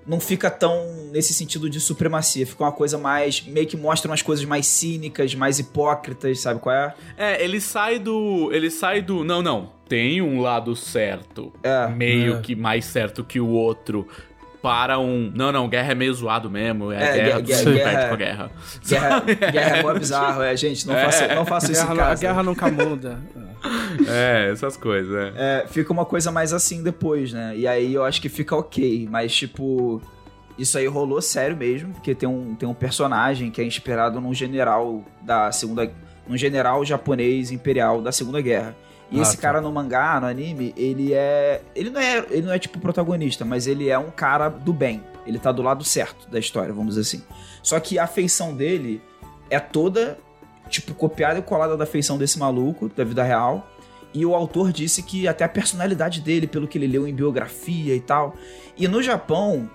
[0.06, 2.46] Não fica tão nesse sentido de supremacia.
[2.46, 3.42] Fica uma coisa mais.
[3.42, 6.94] meio que mostra umas coisas mais cínicas, mais hipócritas, sabe qual é?
[7.16, 8.48] É, ele sai do.
[8.52, 9.24] Ele sai do.
[9.24, 9.75] Não, não.
[9.88, 11.52] Tem um lado certo.
[11.62, 11.86] É.
[11.88, 12.40] Meio É.
[12.40, 14.06] que mais certo que o outro.
[14.62, 15.30] Para um.
[15.32, 16.90] Não, não, guerra é meio zoado mesmo.
[16.90, 18.50] É, É, guerra, guerra- você guerra- perde com a guerra.
[18.88, 19.20] Guerra,
[19.52, 20.88] guerra é mó bizarro, é, gente.
[20.88, 22.20] Não faça, não faça isso guerra, em nu- a casa.
[22.22, 23.18] guerra nunca muda.
[24.08, 25.32] É, essas coisas, é.
[25.64, 27.54] É, fica uma coisa mais assim depois, né?
[27.56, 30.00] E aí eu acho que fica ok, mas tipo.
[30.58, 34.32] Isso aí rolou sério mesmo, porque tem um, tem um personagem que é inspirado num
[34.32, 35.90] general da segunda.
[36.26, 38.74] num general japonês imperial da Segunda Guerra.
[39.10, 39.42] E Ah, esse tá.
[39.42, 41.62] cara no mangá, no anime, ele é.
[41.74, 42.18] Ele não é.
[42.30, 45.02] Ele não é tipo protagonista, mas ele é um cara do bem.
[45.26, 47.24] Ele tá do lado certo da história, vamos dizer assim.
[47.62, 49.00] Só que a feição dele
[49.50, 50.18] é toda
[50.68, 53.68] tipo, copiada e colada da feição desse maluco, da vida real.
[54.12, 57.94] E o autor disse que até a personalidade dele, pelo que ele leu em biografia
[57.94, 58.34] e tal.
[58.76, 59.68] E no Japão,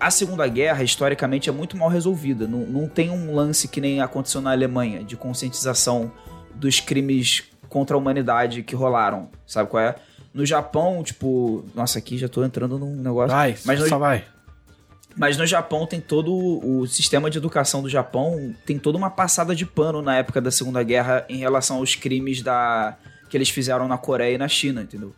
[0.00, 2.46] a Segunda Guerra, historicamente, é muito mal resolvida.
[2.46, 6.10] Não, não tem um lance que nem aconteceu na Alemanha, de conscientização
[6.54, 9.30] dos crimes contra a humanidade que rolaram.
[9.46, 9.94] Sabe qual é?
[10.34, 11.64] No Japão, tipo.
[11.74, 13.34] Nossa, aqui já tô entrando num negócio.
[13.34, 14.24] Vai, mas no, só vai.
[15.16, 19.54] mas no Japão tem todo o sistema de educação do Japão tem toda uma passada
[19.54, 22.94] de pano na época da Segunda Guerra em relação aos crimes da
[23.30, 25.14] que eles fizeram na Coreia e na China, entendeu?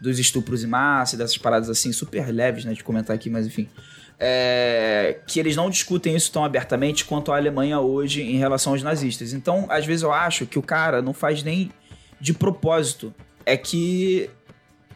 [0.00, 3.46] Dos estupros em massa, e dessas paradas assim super leves, né, de comentar aqui, mas
[3.46, 3.68] enfim.
[4.18, 8.82] É, que eles não discutem isso tão abertamente quanto a Alemanha hoje em relação aos
[8.82, 9.32] nazistas.
[9.32, 11.70] Então, às vezes eu acho que o cara não faz nem
[12.22, 13.12] de propósito.
[13.44, 14.30] É que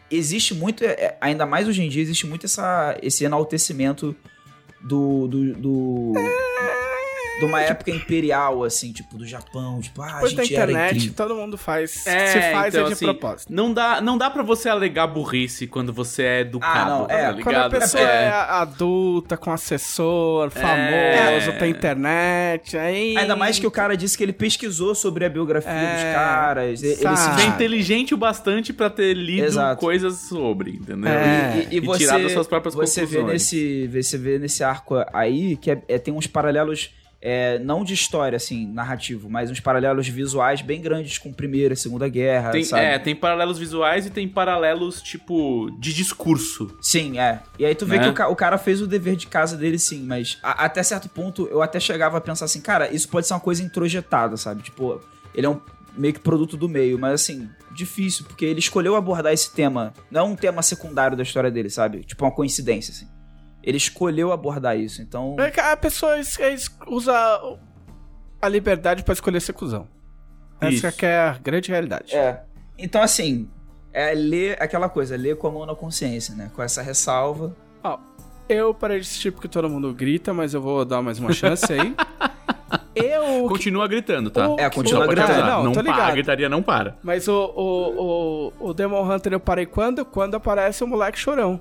[0.09, 4.15] existe muito, é, ainda mais hoje em dia, existe muito essa, esse enaltecimento
[4.81, 5.27] do.
[5.27, 6.13] do, do
[7.39, 10.71] de uma época imperial, assim, tipo, do Japão, tipo, ah, a Depois da gente era
[10.71, 11.15] internet, incrível.
[11.15, 12.05] todo mundo faz.
[12.07, 13.53] É, se faz então, é de assim, propósito.
[13.53, 17.13] Não dá, não dá pra você alegar burrice quando você é educado, Ah, não, tá
[17.13, 17.43] é, ligado?
[17.43, 18.29] Quando a pessoa é, É.
[18.31, 21.57] adulta, com assessor, famoso, É.
[21.59, 23.17] tem internet, aí...
[23.17, 26.81] Ainda mais que o cara disse que ele pesquisou sobre a biografia É, dos caras.
[26.83, 27.41] e- Ele sabe.
[27.41, 29.79] se é inteligente o bastante pra ter lido Exato.
[29.79, 31.11] coisas sobre, entendeu?
[31.11, 31.67] É.
[31.71, 33.33] E, e você, tirar das suas próprias você vê conclusões.
[33.33, 36.91] nesse Você vê nesse arco aí que é- é- tem uns paralelos,
[37.21, 41.77] é, não de história, assim, narrativo, mas uns paralelos visuais bem grandes com Primeira e
[41.77, 42.83] Segunda Guerra, Tem, sabe?
[42.85, 46.77] é, tem paralelos visuais e tem paralelos, tipo, de discurso.
[46.81, 47.41] Sim, é.
[47.57, 48.11] E aí tu vê Né?
[48.13, 51.09] que o, o cara fez o dever de casa dele, sim, mas a- até certo
[51.09, 54.61] ponto eu até chegava a pensar assim, cara, isso pode ser uma coisa introjetada, sabe?
[54.61, 55.01] Tipo,
[55.33, 55.59] ele é um
[55.97, 60.21] meio que produto do meio, mas assim, difícil, porque ele escolheu abordar esse tema, não
[60.21, 62.03] é um tema secundário da história dele, sabe?
[62.03, 63.07] Tipo, uma coincidência, assim.
[63.67, 65.35] Ele escolheu abordar isso, então.
[65.37, 67.13] É que A pessoa es- es- usa
[68.41, 69.85] a liberdade pra escolher ser cuzão.
[70.61, 70.97] Essa Isso.
[70.97, 72.15] que é a grande realidade.
[72.15, 72.43] É.
[72.77, 73.49] Então, assim,
[73.91, 76.49] é ler aquela coisa, ler com a mão na consciência, né?
[76.55, 77.53] Com essa ressalva.
[77.83, 77.99] Ó,
[78.47, 81.65] eu parei de assistir porque todo mundo grita, mas eu vou dar mais uma chance
[81.73, 81.93] aí.
[82.95, 83.47] eu...
[83.49, 84.47] Continua gritando, tá?
[84.49, 85.45] O- É, continua gritando.
[85.45, 86.97] Não, não para, a gritaria não para.
[87.03, 90.05] Mas o, o, o, o Demon Hunter eu parei quando?
[90.05, 91.59] Quando aparece o moleque chorão.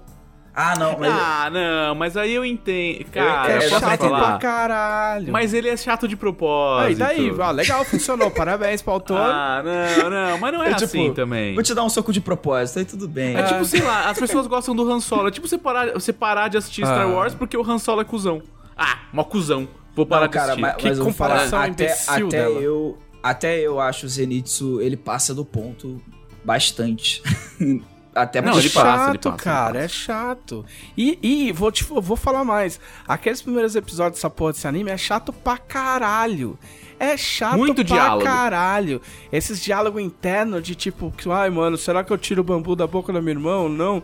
[0.58, 1.12] Ah, não, mas.
[1.12, 3.04] Ah, não, mas aí eu entendo.
[3.10, 4.20] Cara, É, chato falar.
[4.22, 5.30] pra caralho.
[5.30, 6.88] Mas ele é chato de propósito.
[6.88, 8.30] Aí, daí, ó, legal, funcionou.
[8.30, 9.18] Parabéns pro autor.
[9.20, 11.52] Ah, não, não, mas não é, É tipo, assim também.
[11.52, 13.36] Vou te dar um soco de propósito, aí tudo bem.
[13.36, 15.28] É tipo, sei lá, as pessoas gostam do Han Solo.
[15.28, 17.06] É tipo você parar, você parar de assistir Star Ah.
[17.06, 18.40] Wars porque o Han Solo é cuzão.
[18.74, 19.68] Ah, mó cuzão.
[19.94, 20.60] Vou parar Não, de cara, assistir.
[20.62, 22.60] mas, Que mas vou falar, comparação até, imbecil até dela.
[22.60, 26.00] eu Até eu acho o Zenitsu, ele passa do ponto
[26.44, 27.22] bastante.
[28.16, 30.64] até Não, ele chato, passa, ele passa, cara, ele é chato.
[30.97, 32.80] E, e vou, te, vou falar mais.
[33.06, 36.59] Aqueles primeiros episódios dessa porra desse anime é chato pra caralho.
[36.98, 38.24] É chato Muito pra diálogo.
[38.24, 39.02] caralho.
[39.30, 43.12] Esses diálogos internos de tipo, ai mano, será que eu tiro o bambu da boca
[43.12, 43.68] do meu irmão?
[43.68, 44.02] Não.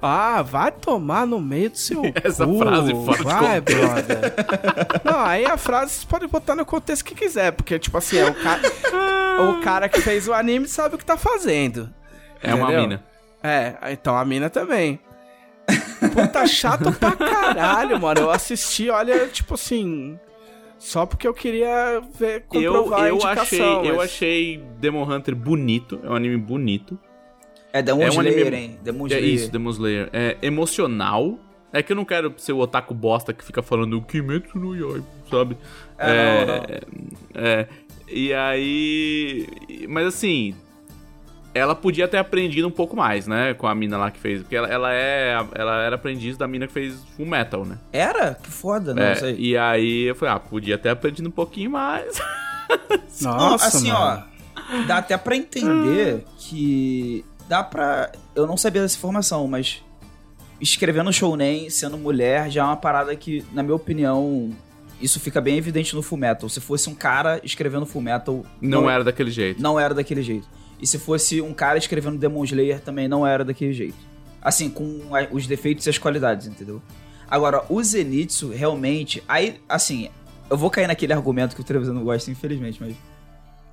[0.00, 2.58] Ah, vai tomar no meio do seu Essa cu.
[2.58, 4.32] frase fora Vai, brother.
[5.02, 8.26] Não, aí a frase você pode botar no contexto que quiser, porque tipo assim, é
[8.30, 8.60] o cara,
[9.50, 11.92] o cara que fez o anime sabe o que tá fazendo.
[12.40, 12.80] É uma Entendeu?
[12.82, 13.02] mina.
[13.48, 14.98] É, então a mina também.
[16.12, 18.20] Puta, chato pra caralho, mano.
[18.20, 20.18] Eu assisti, olha, tipo assim.
[20.78, 23.42] Só porque eu queria ver Eu, comprovar a eu, indicação.
[23.80, 26.00] achei, eu mas- achei Demon Hunter bonito.
[26.04, 26.96] É um anime bonito.
[27.72, 28.78] É Demon É um Slayer, anime- hein?
[28.82, 29.34] Demon É Slayer.
[29.34, 30.08] isso, Demon Slayer.
[30.12, 31.38] É emocional.
[31.72, 35.04] É que eu não quero ser o otaku bosta que fica falando Kimetsu no Yaiba,
[35.30, 35.58] sabe?
[35.98, 37.42] É, não, não.
[37.44, 37.68] é,
[38.08, 39.46] e aí...
[39.86, 40.54] Mas assim...
[41.58, 43.54] Ela podia ter aprendido um pouco mais, né?
[43.54, 44.40] Com a mina lá que fez.
[44.42, 45.36] Porque ela, ela é...
[45.54, 47.78] Ela era aprendiz da mina que fez Full Metal, né?
[47.92, 48.34] Era?
[48.34, 49.36] Que foda, não É, sei.
[49.38, 52.18] e aí eu falei, ah, podia ter aprendido um pouquinho mais.
[53.22, 54.24] Não, Nossa, assim, mano.
[54.24, 54.86] ó.
[54.86, 57.24] Dá até pra entender que.
[57.48, 58.12] Dá pra.
[58.34, 59.82] Eu não sabia dessa informação, mas.
[60.60, 64.50] Escrevendo shounen, sendo mulher, já é uma parada que, na minha opinião,
[65.00, 66.48] isso fica bem evidente no Fullmetal.
[66.48, 69.62] Se fosse um cara escrevendo Fullmetal, Não era daquele jeito.
[69.62, 70.48] não era daquele jeito.
[70.80, 73.96] E se fosse um cara escrevendo Demon Slayer, também não era daquele jeito.
[74.40, 76.80] Assim, com a- os defeitos e as qualidades, entendeu?
[77.28, 79.22] Agora, o Zenitsu, realmente...
[79.28, 80.08] Aí, assim,
[80.48, 82.94] eu vou cair naquele argumento que o Trevisan não gosta, infelizmente, mas...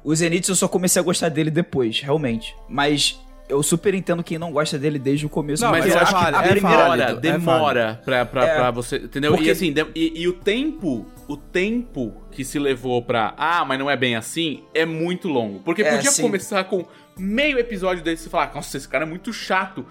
[0.03, 2.55] O Zenitsu eu só comecei a gostar dele depois, realmente.
[2.69, 3.19] Mas
[3.49, 5.63] eu super entendo quem não gosta dele desde o começo.
[5.63, 8.01] Não, mas mas eu é acho que válido, a é primeira válido, hora é demora
[8.05, 8.55] pra, pra, É.
[8.55, 8.97] pra você.
[8.97, 9.31] Entendeu?
[9.31, 13.33] Porque- E assim, de- e, e o tempo, o tempo que se levou pra.
[13.37, 15.59] Ah, mas não é bem assim, é muito longo.
[15.61, 16.21] Porque É, podia sim.
[16.21, 16.85] começar com
[17.17, 19.85] meio episódio desse e falar, nossa, esse cara é muito chato.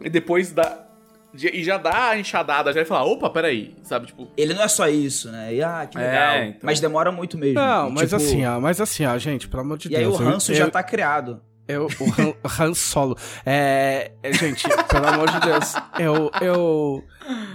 [0.00, 0.86] E depois dá
[1.34, 4.28] E já dá a enxadada, já vai falar, opa, peraí, sabe, tipo...
[4.36, 5.54] Ele não é só isso, né?
[5.54, 6.36] E, ah, que É, legal.
[6.44, 6.60] então.
[6.64, 7.54] Mas demora muito mesmo.
[7.54, 10.02] Não, E, mas tipo, assim, ó, mas assim, ó, gente, pelo amor de E aí
[10.02, 10.18] Deus.
[10.18, 11.40] o ranço eu, já eu, tá criado.
[11.68, 12.34] eu, o Han,
[12.64, 13.16] Han Solo.
[13.46, 17.04] É, é, gente, pelo amor de Deus, eu, eu,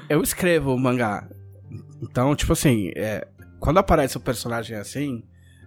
[0.08, 1.28] eu escrevo mangá.
[2.10, 3.28] Então, tipo assim, é,
[3.60, 5.24] quando aparece um personagem assim,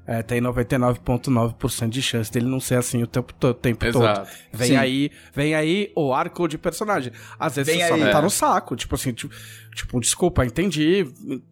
[0.06, 4.04] é, tem 99,9% de chance dele não ser assim o tempo, to- tempo todo.
[4.04, 4.30] Exato.
[4.52, 4.76] Vem Sim.
[4.76, 7.12] aí, vem aí o arco de personagem.
[7.38, 8.00] Às vezes Vem você só aí.
[8.00, 8.22] não tá É.
[8.22, 8.74] no saco.
[8.76, 9.34] Tipo assim, tipo,
[9.74, 11.06] tipo, desculpa, entendi.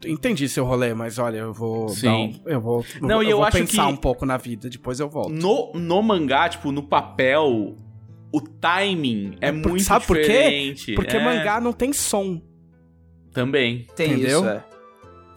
[0.07, 1.89] Entendi seu rolê, mas olha, eu vou.
[1.91, 2.07] Sim.
[2.07, 2.85] dar um- eu vou.
[3.03, 5.31] Não, e eu vou acho pensar que- um pouco na vida, depois eu volto.
[5.33, 7.77] No, no mangá, tipo, no papel,
[8.33, 10.23] o timing é, É por- muito sabe por quê?
[10.23, 10.95] diferente.
[10.95, 12.41] Porque É, mangá não tem som.
[13.35, 13.87] Também.
[13.95, 14.41] Tem Entendeu?
[14.41, 14.65] isso, é.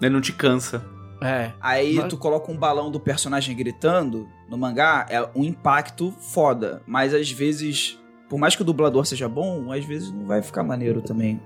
[0.01, 0.83] Ele não te cansa.
[1.21, 1.51] É.
[1.59, 6.81] Aí Mas- tu coloca um balão do personagem gritando no mangá, é um impacto foda.
[6.87, 7.99] Mas às vezes,
[8.29, 11.41] por mais que o dublador seja bom, às vezes não vai ficar maneiro também.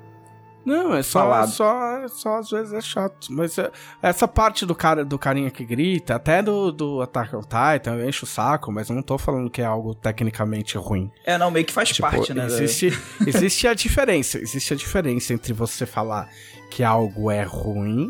[0.65, 1.49] Não, é só, Falado.
[1.49, 3.27] só, só às vezes é chato.
[3.31, 3.69] Mas é-
[4.01, 8.07] essa parte do cara do carinha que grita, até do, do Attack on Titan, eu
[8.07, 11.11] encho o saco, mas eu não tô falando que é algo tecnicamente ruim.
[11.25, 12.45] É, não, meio que faz Tipo, parte, né?
[12.45, 12.93] Existe,
[13.27, 14.37] existe a diferença.
[14.37, 16.29] Existe a diferença entre você falar
[16.69, 18.09] que algo é ruim,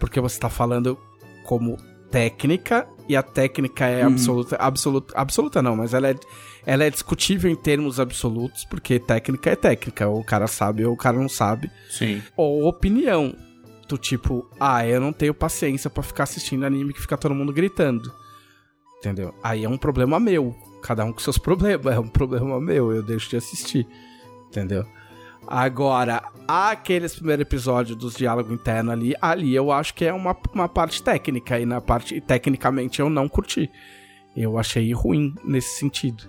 [0.00, 0.98] porque você tá falando
[1.44, 1.76] como
[2.10, 4.12] técnica, e a técnica é Uhum.
[4.12, 4.56] absoluta.
[4.56, 6.14] Absoluta, absoluta não, mas ela é,
[6.66, 10.08] ela é discutível em termos absolutos, porque técnica é técnica.
[10.08, 11.70] Ou o cara sabe ou o cara não sabe.
[11.90, 12.22] Sim.
[12.36, 13.34] Ou opinião.
[13.88, 17.52] Do tipo, ah, eu não tenho paciência pra ficar assistindo anime que fica todo mundo
[17.52, 18.12] gritando.
[18.98, 19.34] Entendeu?
[19.42, 20.54] Aí é um problema meu.
[20.82, 21.92] Cada um com seus problemas.
[21.94, 22.92] É um problema meu.
[22.92, 23.86] Eu deixo de assistir.
[24.48, 24.84] Entendeu?
[25.50, 30.68] Agora, aqueles primeiros episódios dos diálogos internos ali, ali eu acho que é uma, uma
[30.68, 31.58] parte técnica.
[31.58, 33.68] E na parte, tecnicamente eu não curti.
[34.36, 36.22] Eu achei ruim nesse sentido.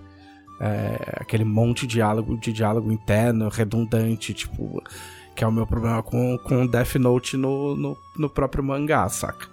[0.59, 4.81] É, aquele monte de diálogo, de diálogo interno, redundante, tipo.
[5.35, 9.47] Que é o meu problema com, com Death Note no, no, no próprio mangá, saca?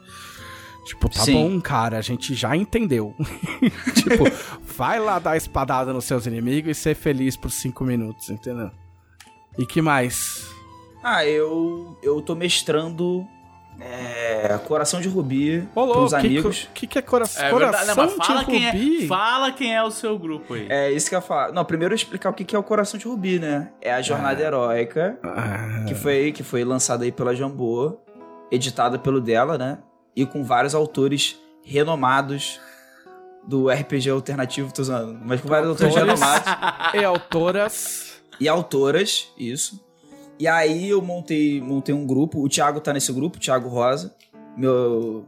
[0.87, 1.35] Tipo, tá Sim.
[1.35, 3.15] bom, cara, a gente já entendeu.
[3.95, 4.25] tipo,
[4.77, 8.71] vai lá dar espadada nos seus inimigos e ser feliz por cinco minutos, entendeu?
[9.59, 10.47] E que mais?
[11.03, 13.27] Ah, eu, eu tô mestrando
[13.81, 16.69] é, Coração de Rubi Ô, louco, pros que, amigos.
[16.75, 18.11] que, que é coração, É coração verdade.
[18.19, 19.05] Não, fala de quem, rubi?
[19.05, 20.67] é, fala quem é o seu grupo aí.
[20.69, 21.53] É isso que eu ia falar.
[21.53, 23.71] Não, primeiro eu explicar o que que é o Coração de Rubi, né?
[23.81, 27.99] É a jornada heróica Ah, que foi, que foi lançada aí pela Jambô,
[28.51, 29.79] editada pelo dela, né?
[30.17, 32.61] E com vários autores renomados
[33.47, 36.21] do RPG alternativo, tô usando, mas com vários autores Autores.
[36.21, 38.08] renomados e autoras.
[38.41, 39.85] E autoras, isso.
[40.39, 44.15] E aí eu montei, montei um grupo, o Thiago tá nesse grupo, o Thiago Rosa,
[44.57, 45.27] meu...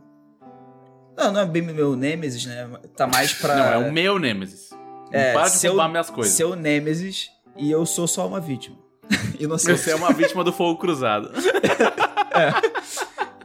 [1.16, 2.70] Não, não é bem meu Nemesis, né?
[2.97, 3.57] Tá mais pra...
[3.57, 4.70] Não, é o meu Nemesis.
[5.12, 6.32] É, para de seu- roubar minhas coisas.
[6.32, 8.77] Seu Nemesis e eu sou só uma vítima.
[9.41, 9.81] Inocente.
[9.81, 11.31] Você é uma vítima do fogo cruzado.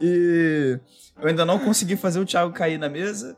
[0.00, 0.78] E
[1.20, 3.36] eu ainda não consegui fazer o Thiago cair na mesa.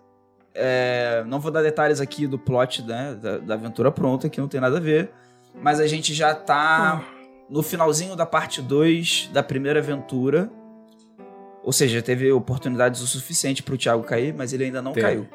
[0.55, 4.49] É, não vou dar detalhes aqui do plot né, da, da aventura pronta, que não
[4.49, 5.11] tem nada a ver.
[5.63, 7.05] Mas a gente já tá
[7.49, 10.51] no finalzinho da parte 2 da primeira aventura.
[11.63, 15.07] Ou seja, teve oportunidades o suficiente pro Thiago cair, mas ele ainda não Teve.
[15.07, 15.29] caiu.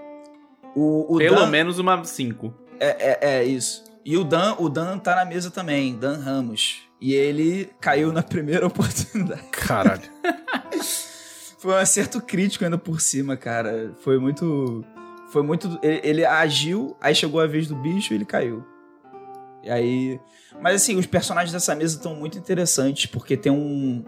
[0.75, 2.53] O, o Pelo Dan, menos uma 5.
[2.79, 3.83] é, é, é isso.
[4.05, 6.81] E o Dan, o Dan tá na mesa também, Dan Ramos.
[6.99, 9.43] E ele caiu na primeira oportunidade.
[9.51, 10.01] Caralho.
[11.59, 13.93] Foi um acerto crítico ainda por cima, cara.
[14.01, 14.83] Foi muito.
[15.29, 15.79] Foi muito.
[15.81, 18.65] Ele, ele agiu, aí chegou a vez do bicho e ele caiu.
[19.63, 20.19] E aí.
[20.61, 24.03] Mas assim, os personagens dessa mesa estão muito interessantes, porque tem um.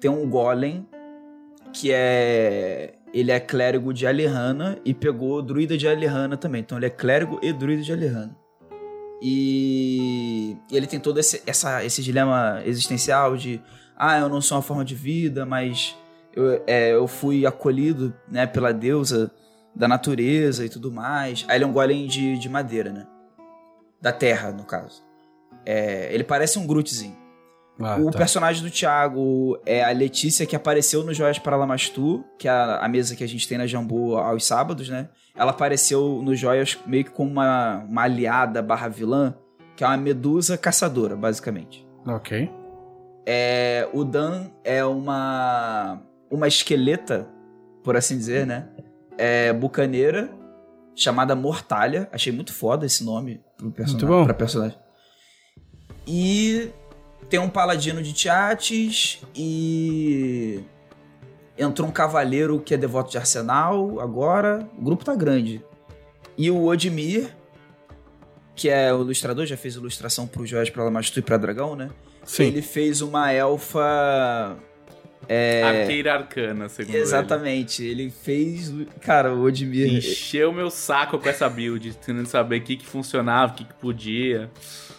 [0.00, 0.86] Tem um golem
[1.72, 2.94] que é.
[3.12, 6.60] Ele é clérigo de Alihanna e pegou druida de Alihanna também.
[6.60, 8.36] Então ele é clérigo e druida de Alihanna.
[9.20, 13.60] E ele tem todo esse, essa, esse dilema existencial de
[13.96, 15.94] ah, eu não sou uma forma de vida, mas
[16.34, 19.30] eu, é, eu fui acolhido né, pela deusa
[19.74, 21.44] da natureza e tudo mais.
[21.48, 23.06] Aí ele é um golem de, de madeira, né?
[24.00, 25.02] Da terra, no caso.
[25.64, 27.18] É, ele parece um Grootzinho.
[27.78, 28.18] Ah, o tá.
[28.18, 32.76] personagem do Thiago é a Letícia, que apareceu no Joias para Lamastu, que é a,
[32.76, 35.08] a mesa que a gente tem na Jambu aos sábados, né?
[35.34, 39.34] Ela apareceu no Joias meio que como uma, uma aliada barra vilã,
[39.76, 41.86] que é uma medusa caçadora, basicamente.
[42.06, 42.50] Ok.
[43.24, 47.26] É, o Dan é uma uma esqueleta,
[47.82, 48.68] por assim dizer, né?
[49.18, 50.30] É bucaneira,
[50.94, 52.08] chamada Mortalha.
[52.12, 54.24] Achei muito foda esse nome pro personagem, Muito bom.
[54.24, 54.78] pra personagem.
[56.06, 56.70] E
[57.28, 60.60] tem um paladino de Tiates e
[61.56, 64.68] entrou um cavaleiro que é devoto de Arsenal agora.
[64.78, 65.64] O grupo tá grande.
[66.36, 67.34] E o Odmir,
[68.56, 71.90] que é o ilustrador, já fez ilustração pro Jorge pra Lamastu e pra Dragão, né?
[72.24, 72.44] Sim.
[72.44, 74.56] Ele fez uma elfa.
[75.28, 77.84] É, Arqueira arcana, segundo exatamente.
[77.84, 78.10] Ele.
[78.10, 78.72] fez.
[79.00, 79.82] Cara, o Odmir.
[79.86, 79.98] ele.
[79.98, 83.74] Encheu meu saco com essa build, querendo saber o que, que funcionava, o que, que
[83.74, 84.50] podia.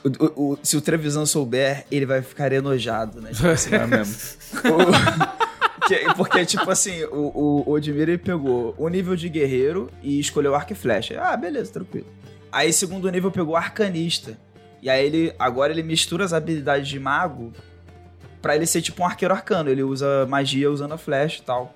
[0.04, 3.32] o- o- o- se o Trevisan souber, ele vai ficar enojado, né?
[3.34, 4.16] Tipo assim, É mesmo.
[4.66, 10.20] o- que- porque, tipo assim, o, o Odmir ele pegou o nível de guerreiro e
[10.20, 11.20] escolheu arco e flecha.
[11.22, 12.08] Ah, beleza, tranquilo.
[12.52, 14.38] Aí, segundo nível, pegou arcanista.
[14.82, 17.52] E aí, ele agora ele mistura as habilidades de mago
[18.42, 19.70] pra ele ser tipo um arqueiro arcano.
[19.70, 21.76] Ele usa magia usando a flecha e tal.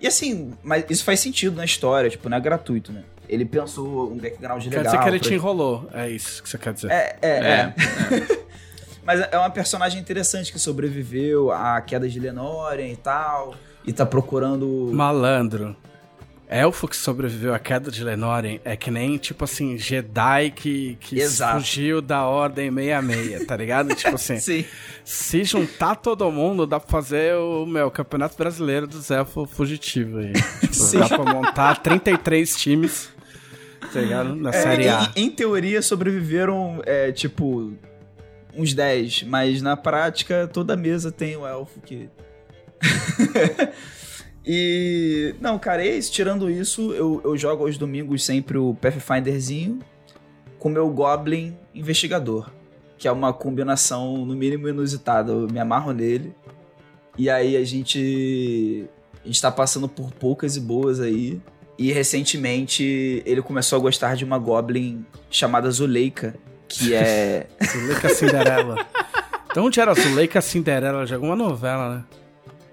[0.00, 3.02] E assim, mas isso faz sentido na história, tipo, não é gratuito, né?
[3.28, 4.84] Ele pensou um background Quer legal.
[4.84, 5.88] dizer que ele pra- te enrolou.
[5.92, 6.90] É isso que você quer dizer.
[6.90, 7.74] É, é, é.
[8.14, 8.40] É.
[9.04, 13.54] Mas é uma personagem interessante que sobreviveu à queda de Lenorian e tal.
[13.86, 14.90] E tá procurando.
[14.92, 15.76] Malandro.
[16.52, 21.20] Elfo que sobreviveu à queda de Lenórien é que nem, tipo assim, Jedi que, que
[21.28, 23.94] fugiu da Ordem 66, tá ligado?
[23.94, 24.64] tipo assim, Sim.
[25.04, 30.32] se juntar todo mundo, dá pra fazer o, meu, Campeonato Brasileiro dos Elfos Fugitivos aí.
[30.32, 33.08] Tipo, dá pra montar 33 times,
[33.92, 34.34] tá ligado?
[34.34, 35.12] Na É, Série A.
[35.14, 37.72] em, em teoria sobreviveram, é, tipo,
[38.56, 39.22] uns 10.
[39.22, 42.08] Mas na prática, toda mesa tem um elfo que.
[44.44, 45.34] e.
[45.40, 46.12] Não, cara, é isso.
[46.12, 49.80] Tirando isso, eu, eu jogo aos domingos sempre o Pathfinderzinho
[50.58, 52.50] com meu Goblin Investigador.
[52.98, 55.32] Que é uma combinação, no mínimo, inusitada.
[55.32, 56.34] Eu me amarro nele.
[57.16, 58.86] E aí a gente.
[59.22, 61.40] A gente tá passando por poucas e boas aí.
[61.78, 66.34] E recentemente ele começou a gostar de uma Goblin chamada Zuleika.
[66.68, 67.46] Que é.
[67.62, 68.86] Zuleika Cinderela.
[69.50, 71.04] Então onde era Zuleika Cinderela?
[71.04, 72.04] De alguma novela, né?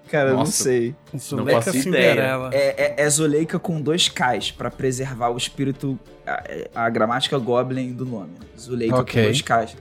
[0.10, 0.64] Cara, eu não Nossa.
[0.64, 0.96] sei.
[1.18, 1.84] Zuleika faço ideia.
[2.12, 2.50] Cinderela.
[2.54, 6.00] É, é, é Zuleika com dois Ks pra preservar o espírito.
[6.26, 8.32] A, a gramática Goblin do nome.
[8.58, 9.22] Zuleika Ok.
[9.22, 9.78] com dois Ks.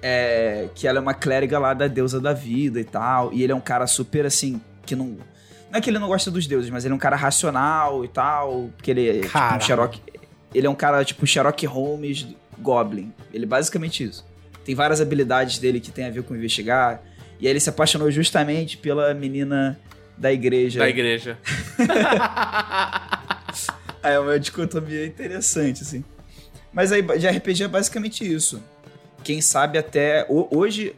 [0.00, 3.32] É, que ela é uma clériga lá da deusa da vida e tal.
[3.32, 4.60] E ele é um cara super assim.
[4.84, 5.16] Que não.
[5.70, 8.08] Não é que ele não gosta dos deuses, mas ele é um cara racional e
[8.08, 8.70] tal.
[8.76, 9.60] Porque ele é tipo um.
[9.60, 10.00] Sherlock.
[10.54, 12.26] Ele é um cara tipo Sherlock Holmes
[12.58, 13.12] Goblin.
[13.32, 14.24] Ele é basicamente isso.
[14.64, 17.00] Tem várias habilidades dele que tem a ver com investigar.
[17.42, 19.76] E aí ele se apaixonou justamente pela menina
[20.16, 20.78] da igreja.
[20.78, 21.36] Da igreja.
[24.02, 26.04] É uma dicotomia interessante, assim.
[26.72, 28.60] Mas aí, de RPG é basicamente isso.
[29.22, 30.96] Quem sabe até ho- hoje,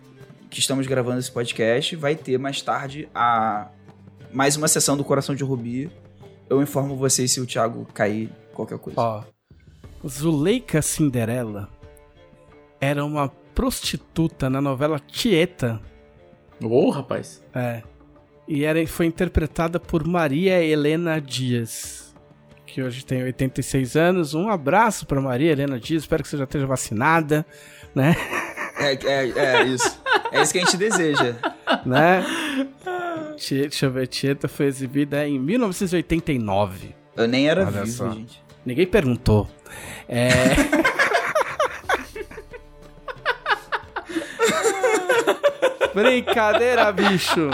[0.49, 3.69] que estamos gravando esse podcast, vai ter mais tarde a
[4.33, 5.91] mais uma sessão do Coração de Rubi.
[6.49, 8.99] Eu informo vocês se o Thiago cair qualquer coisa.
[8.99, 9.23] Ó,
[10.09, 11.69] Zuleika Cinderela
[12.81, 15.79] era uma prostituta na novela Tieta.
[16.71, 17.43] Ô, rapaz.
[17.55, 17.83] É.
[18.47, 22.15] E era, foi interpretada por Maria Helena Dias,
[22.67, 24.35] que hoje tem 86 anos.
[24.35, 27.47] Um abraço pra Maria Helena Dias, espero que você já esteja vacinada,
[27.95, 28.15] né?
[28.79, 30.01] É, é, é isso.
[30.33, 31.37] É isso que a gente deseja.
[31.87, 32.25] né?
[33.39, 36.95] Deixa eu ver, Tieta foi exibida em 1989.
[37.17, 38.11] Eu nem era Olha vivo, só.
[38.11, 38.43] gente.
[38.65, 39.49] Ninguém perguntou.
[40.09, 40.29] É.
[45.95, 47.49] Brincadeira, bicho.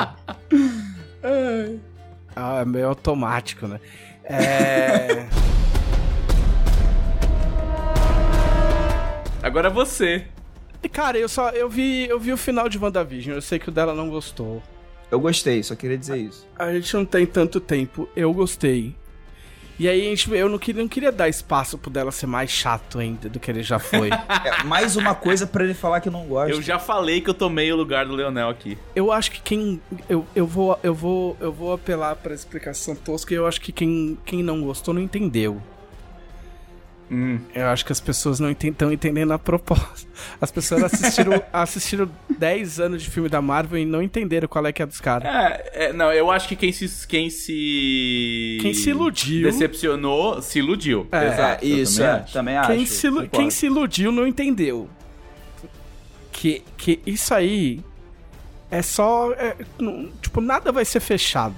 [2.35, 3.79] Ah, é meio automático, né?
[4.25, 5.27] É.
[9.43, 10.27] Agora é você.
[10.93, 13.37] Cara, eu só eu vi, eu vi o final de WandaVision.
[13.37, 14.62] Eu sei que o dela não gostou.
[15.11, 16.47] Eu gostei, só queria dizer isso.
[16.59, 18.09] A gente não tem tanto tempo.
[18.15, 18.95] Eu gostei.
[19.81, 22.51] E aí, a gente, eu não queria, não queria dar espaço pro dela ser mais
[22.51, 24.11] chato ainda do que ele já foi.
[24.43, 26.55] É, mais uma coisa pra ele falar que não gosta.
[26.55, 28.78] Eu já falei que eu tomei o lugar do Leonel aqui.
[28.94, 29.81] Eu acho que quem.
[30.09, 33.70] Eu, eu, vou, eu, vou, eu vou apelar pra explicação tosca e eu acho que
[33.70, 35.61] quem, quem não gostou não entendeu.
[37.11, 37.41] Hum.
[37.53, 40.09] Eu acho que as pessoas não estão entendendo a proposta.
[40.41, 42.09] As pessoas assistiram, assistiram
[42.39, 45.28] 10 anos de filme da Marvel e não entenderam qual é que é dos caras.
[45.28, 47.09] É, é, não, eu acho que quem se.
[47.09, 48.59] Quem se.
[48.62, 49.43] Quem se iludiu.
[49.51, 51.09] Decepcionou, se iludiu.
[51.11, 51.65] É, Exato.
[51.66, 52.32] isso, também é, acho.
[52.32, 52.69] também acho.
[52.73, 53.31] Quem se, concordo.
[53.31, 54.89] quem se iludiu não entendeu.
[56.31, 57.81] Que, que isso aí
[58.70, 59.32] é só.
[59.32, 61.57] é, não- tipo, nada vai ser fechado.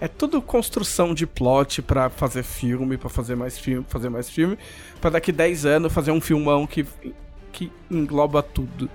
[0.00, 4.58] É tudo construção de plot pra fazer filme, pra fazer mais filme, fazer mais filme,
[5.00, 6.86] pra daqui 10 anos fazer um filmão que,
[7.52, 8.90] que engloba tudo.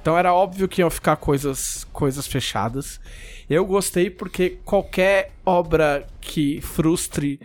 [0.00, 3.00] Então era óbvio que iam ficar coisas, coisas fechadas.
[3.48, 7.40] Eu gostei porque qualquer obra que frustre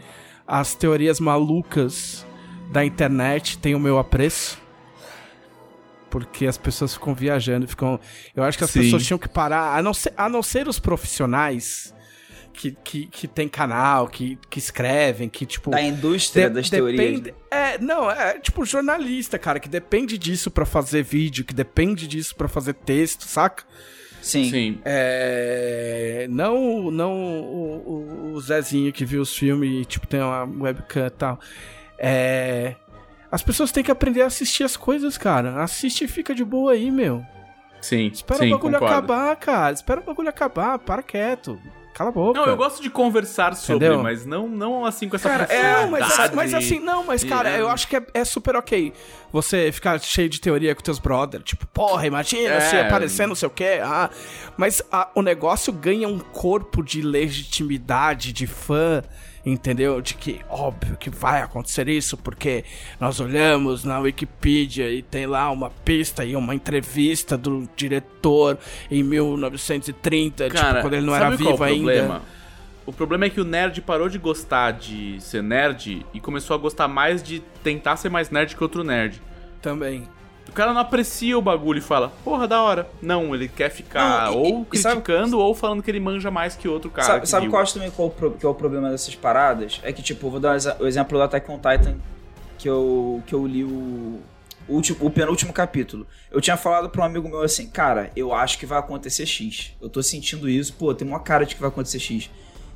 [0.46, 2.26] as teorias malucas
[2.72, 4.62] da internet tem o meu apreço.
[6.10, 8.00] Porque as pessoas ficam viajando, ficam.
[8.36, 8.82] Eu acho que as Sim.
[8.82, 11.94] pessoas tinham que parar, a não ser, a não ser os profissionais
[12.54, 15.72] que, que, que tem canal, que, que escrevem, que tipo.
[15.72, 17.36] Da indústria de- das depende- teorias.
[17.52, 22.36] É, não, é tipo jornalista, cara, que depende disso pra fazer vídeo, que depende disso
[22.36, 23.64] pra fazer texto, saca?
[24.22, 24.50] Sim.
[24.50, 24.82] Sim.
[24.84, 26.28] É.
[26.30, 31.08] Não, não o, o- o Zezinho que viu os filmes e, tipo, tem uma webcam
[31.08, 31.40] e tal.
[31.98, 32.76] É.
[33.32, 35.62] As pessoas têm que aprender a assistir as coisas, cara.
[35.62, 37.24] Assiste e fica de boa aí, meu.
[37.82, 38.08] Sim.
[38.08, 38.94] Espera sim, o bagulho concordo.
[38.94, 39.74] acabar, cara.
[39.74, 40.80] Espera o bagulho acabar.
[40.80, 41.58] Para quieto.
[42.00, 42.40] Cala a boca.
[42.40, 44.02] Não, eu gosto de conversar sobre, Entendeu?
[44.02, 47.60] mas não, não assim com essa Cara, é, mas, mas assim, não, mas cara, é,
[47.60, 48.94] eu acho que é, é super ok
[49.34, 51.44] você ficar cheio de teoria com teus brothers.
[51.44, 52.62] Tipo, porra, imagina É.
[52.62, 53.82] se aparecer não sei o quê.
[53.84, 54.10] Ah,
[54.56, 59.04] mas ah, o negócio ganha um corpo de legitimidade, de fã,
[59.52, 60.02] entendeu?
[60.02, 62.64] De que, óbvio que vai acontecer isso, porque
[63.00, 68.58] nós olhamos na Wikipedia e tem lá uma pista e uma entrevista do diretor
[68.90, 71.92] em 1930, Cara, tipo, quando ele não era vivo o ainda.
[71.92, 72.22] problema?
[72.86, 76.58] O problema é que o nerd parou de gostar de ser nerd e começou a
[76.58, 79.22] gostar mais de tentar ser mais nerd que outro nerd.
[79.62, 80.08] Também.
[80.50, 82.90] O cara não aprecia o bagulho e fala, porra, da hora.
[83.02, 86.00] Não, ele quer ficar Não, e- ou e- e sabe- criticando ou falando que ele
[86.00, 87.08] manja mais que outro cara.
[87.08, 89.80] sabe que sabe qual eu acho também qual que é o problema dessas paradas?
[89.84, 91.96] É que, tipo, vou dar o exemplo do Attack on Titan,
[92.58, 94.20] que eu, que eu li o,
[94.68, 96.06] o, último, o penúltimo capítulo.
[96.32, 99.74] Eu tinha falado pra um amigo meu assim, cara, eu acho que vai acontecer X.
[99.82, 102.30] Eu tô sentindo isso, pô, tem uma cara de que vai acontecer X.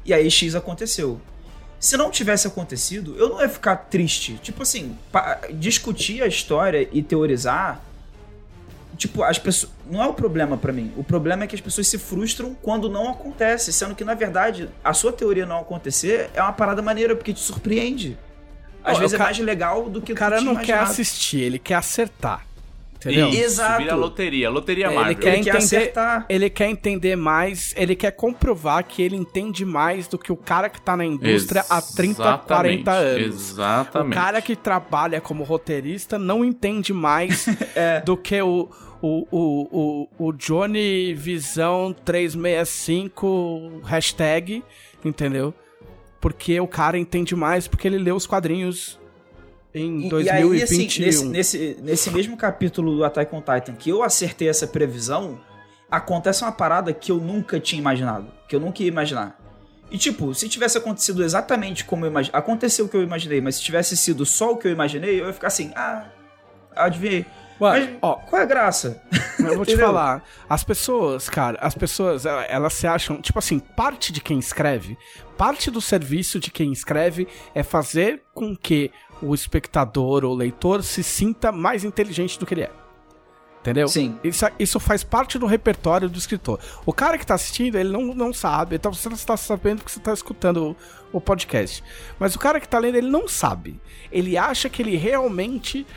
[0.05, 1.19] E aí X aconteceu.
[1.83, 4.39] Se não tivesse acontecido, eu não ia ficar triste.
[4.41, 4.97] Tipo assim,
[5.55, 7.81] discutir a história e teorizar
[8.95, 9.71] Tipo, as pessoas.
[9.89, 10.93] Não é o problema pra mim.
[10.95, 13.73] O problema é que as pessoas se frustram quando não acontece.
[13.73, 17.39] Sendo que, na verdade, a sua teoria não acontecer é uma parada maneira, porque te
[17.39, 18.15] surpreende.
[18.83, 21.73] Às vezes é ca- mais legal do que O cara não quer assistir, ele quer
[21.75, 22.45] acertar.
[23.05, 23.29] Entendeu?
[23.29, 23.81] Isso, Exato.
[23.81, 25.15] vira loteria, loteria Ele Marvel.
[25.17, 26.25] quer Ele quer entender- acertar.
[26.29, 30.69] Ele quer entender mais, ele quer comprovar que ele entende mais do que o cara
[30.69, 33.51] que tá na indústria há 30, 40 anos.
[33.51, 34.11] Exatamente.
[34.11, 37.99] O cara que trabalha como roteirista não entende mais É.
[38.01, 38.69] do que o,
[39.01, 44.63] o, o, o, o Johnny Visão 365 hashtag,
[45.03, 45.53] entendeu?
[46.21, 48.99] Porque o cara entende mais porque ele leu os quadrinhos
[49.73, 50.51] em E, e 2021.
[50.53, 54.67] aí, assim, nesse, nesse, nesse mesmo capítulo do Attack on Titan que eu acertei essa
[54.67, 55.39] previsão,
[55.89, 58.27] acontece uma parada que eu nunca tinha imaginado.
[58.47, 59.39] Que eu nunca ia imaginar.
[59.91, 62.39] E tipo, se tivesse acontecido exatamente como eu imaginei.
[62.39, 65.27] Aconteceu o que eu imaginei, mas se tivesse sido só o que eu imaginei, eu
[65.27, 66.05] ia ficar assim, ah,
[66.75, 67.25] adivinhei.
[67.61, 69.01] Ué, Mas ó, qual é a graça?
[69.39, 73.59] Eu vou te falar, as pessoas, cara, as pessoas, ela- elas se acham, tipo assim,
[73.59, 74.97] parte de quem escreve,
[75.37, 78.91] parte do serviço de quem escreve é fazer com que
[79.23, 82.71] o espectador ou leitor se sinta mais inteligente do que ele é.
[83.61, 83.87] Entendeu?
[83.87, 84.19] Sim.
[84.21, 86.59] Isso, isso faz parte do repertório do escritor.
[86.85, 88.75] O cara que tá assistindo, ele não, não sabe.
[88.75, 90.75] Então você não está sabendo porque você tá escutando
[91.11, 91.81] o, o podcast.
[92.19, 93.79] Mas o cara que tá lendo, ele não sabe.
[94.11, 95.87] Ele acha que ele realmente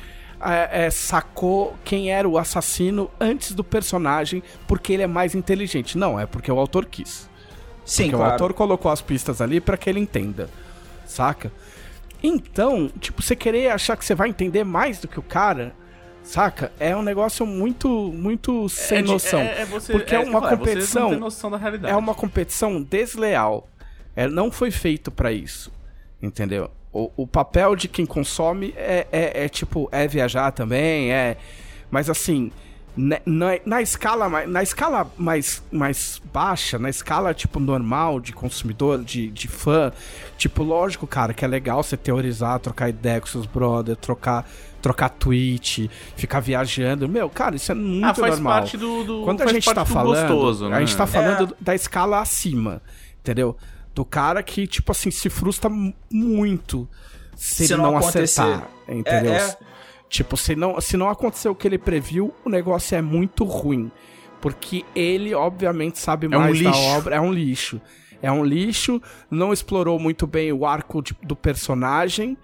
[0.40, 5.98] é, é, sacou quem era o assassino antes do personagem porque ele é mais inteligente.
[5.98, 7.28] Não, é porque o autor quis.
[7.84, 8.32] Sim, Porque o claro.
[8.32, 10.50] autor colocou as pistas ali pra que ele entenda.
[11.06, 11.52] Saca?
[12.22, 15.74] Então, tipo, você querer achar que você vai entender mais do que o cara,
[16.22, 16.72] saca?
[16.78, 19.40] É um negócio muito, muito sem É noção.
[19.40, 21.30] É, é você, Porque é que uma competição-.
[21.84, 23.68] É uma competição desleal.
[24.14, 25.72] É, não foi feito pra isso.
[26.20, 26.70] Entendeu?
[26.92, 31.36] O, o papel de quem consome é, é, é, tipo, é viajar também, é.
[31.90, 32.50] Mas assim,
[32.96, 38.32] na, na, na escala, mais- na escala mais, mais baixa, na escala, tipo, normal de
[38.32, 39.92] consumidor, de, de fã,
[40.38, 44.48] tipo, lógico, cara, que é legal você teorizar, trocar ideia com seus brothers, trocar,
[44.80, 47.06] trocar tweet, ficar viajando.
[47.08, 48.52] Meu, cara, isso é muito ah, faz normal.
[48.54, 50.76] parte do, do Quando a gente parte tá do falando, gostoso, né?
[50.76, 51.56] a gente tá falando É.
[51.60, 52.80] da escala acima,
[53.20, 53.56] entendeu?
[53.94, 56.88] Do cara que, tipo assim, se frustra mu- muito
[57.34, 58.40] se, Se ele não não, acontecer.
[58.40, 59.32] acertar, entendeu?
[59.34, 59.56] É, é.
[60.08, 63.90] Tipo, se não, se não acontecer o que ele previu, o negócio é muito ruim.
[64.40, 66.82] Porque ele, obviamente, sabe um mais da lixo.
[66.82, 67.16] obra.
[67.16, 67.80] É um lixo.
[68.22, 69.00] É um lixo,
[69.30, 72.36] não explorou muito bem o arco de- do personagem,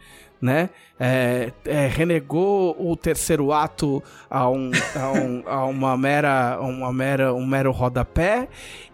[0.42, 0.68] né?
[0.98, 7.32] É, é, renegou o terceiro ato a, um, a, um- a uma mera, uma mera,
[7.32, 8.48] um mero rodapé.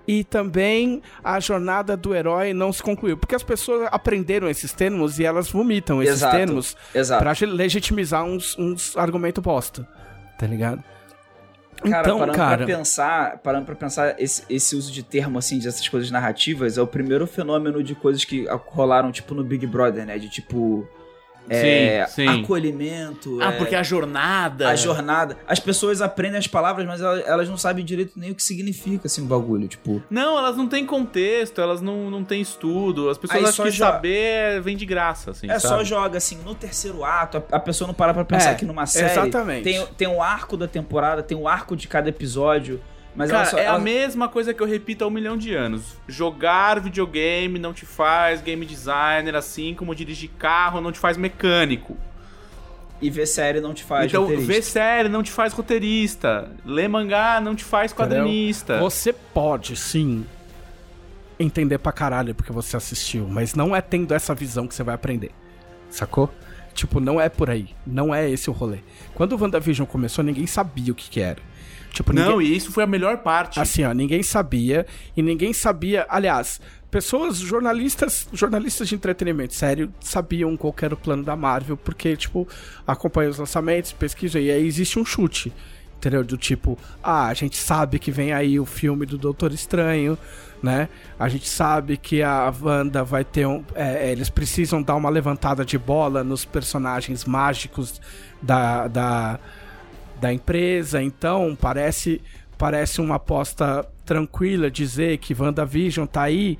[0.06, 3.16] E também a jornada do herói não se concluiu.
[3.16, 6.36] Porque as pessoas aprenderam esses termos e elas vomitam esses Exato.
[6.36, 7.22] termos Exato.
[7.22, 9.86] pra legitimizar uns, uns argumentos bosta.
[10.38, 10.82] Tá ligado?
[11.82, 12.56] Cara, então, parando cara.
[12.56, 16.82] pra pensar, parando pra pensar, esse, esse uso de termo, assim, dessas coisas narrativas, é
[16.82, 20.18] o primeiro fenômeno de coisas que rolaram, tipo, no Big Brother, né?
[20.18, 20.88] De tipo.
[21.50, 22.42] É, Sim, sim.
[22.42, 23.38] acolhimento.
[23.40, 24.68] Ah, é, porque a jornada.
[24.68, 25.36] a jornada.
[25.46, 29.06] As pessoas aprendem as palavras, mas elas, elas não sabem direito nem o que significa,
[29.06, 29.66] assim, o bagulho.
[29.68, 33.08] Tipo, Não, elas não têm contexto, elas não, não têm estudo.
[33.10, 35.84] As pessoas Aí acham só que saber vem de graça, assim, é só sabe?
[35.84, 38.86] joga, assim, no terceiro ato, a, a pessoa não para pra pensar É, que numa
[38.86, 39.64] série exatamente.
[39.64, 42.80] tem, tem o arco da temporada, tem o arco de cada episódio,
[43.18, 45.52] mas Cara, só, é a ela- mesma coisa que eu repito há um milhão de
[45.52, 45.96] anos.
[46.06, 51.96] Jogar videogame não te faz game designer, assim como dirigir carro não te faz mecânico.
[53.02, 54.52] E ver série não te faz então, roteirista.
[54.52, 56.48] ver série não te faz roteirista.
[56.64, 58.78] Ler mangá não te faz quadrinista.
[58.78, 60.24] Você pode, sim,
[61.38, 64.94] entender pra caralho porque você assistiu, mas não é tendo essa visão que você vai
[64.94, 65.30] aprender.
[65.90, 66.30] Sacou?
[66.78, 67.70] Tipo, não é por aí.
[67.84, 68.78] Não é esse o rolê.
[69.12, 71.42] Quando o WandaVision começou, ninguém sabia o que que era.
[71.92, 72.30] Tipo, ninguém...
[72.30, 73.58] Não, e isso foi a melhor parte.
[73.58, 74.86] Assim, ó, ninguém sabia
[75.16, 76.06] e ninguém sabia.
[76.08, 82.16] Aliás, pessoas, jornalistas, jornalistas de entretenimento, sério, sabiam qual era o plano da Marvel, porque,
[82.16, 82.46] tipo,
[82.86, 85.52] acompanham os lançamentos, pesquisam, e aí existe um chute.
[85.96, 86.22] Entendeu?
[86.22, 90.16] Do tipo, ah, a gente sabe que vem aí o filme do Doutor Estranho,
[90.62, 90.88] né?
[91.18, 93.64] A gente sabe que a Wanda vai ter um.
[93.74, 98.00] é, eles precisam dar uma levantada de bola nos personagens mágicos
[98.42, 99.38] da, da,
[100.20, 102.20] da empresa, então parece
[102.58, 106.58] parece uma aposta tranquila dizer que WandaVision tá aí.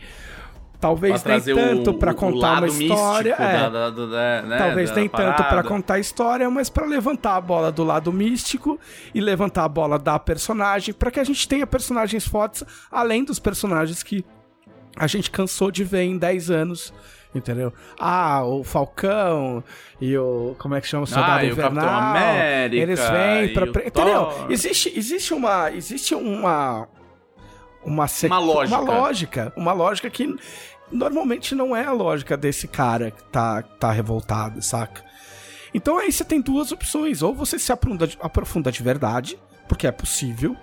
[0.80, 3.34] Talvez nem tanto o contar uma história.
[3.38, 3.52] é.
[3.52, 5.68] da, da- da- da- né, Talvez nem tanto pra parada.
[5.68, 8.78] contar a história, mas pra levantar a bola do lado místico
[9.12, 13.38] e levantar a bola da personagem, pra que a gente tenha personagens fortes além dos
[13.40, 14.24] personagens que
[14.96, 16.92] a gente cansou de ver em 10 anos.
[17.34, 17.72] Entendeu?
[18.00, 19.62] Ah, o Falcão
[20.00, 20.56] e o.
[20.59, 21.02] Como é que chama?
[21.05, 22.10] O Soldado Ah, e o Capitão Invernal.
[22.10, 23.64] América, Eles vêm pra.
[23.66, 24.24] o Entendeu?
[24.26, 24.46] Thor.
[24.50, 25.70] Existe, existe uma.
[25.70, 26.88] Existe uma.
[27.89, 28.77] Uma, sequ- Uma lógica.
[28.78, 29.52] Uma lógica.
[29.56, 30.36] Uma lógica que
[30.90, 35.05] normalmente não é a lógica desse cara que tá, tá revoltado, saca?
[35.74, 37.23] Então aí você tem duas opções.
[37.23, 39.39] Ou você se aprofunda, aprofunda de verdade,
[39.69, 40.56] porque é possível.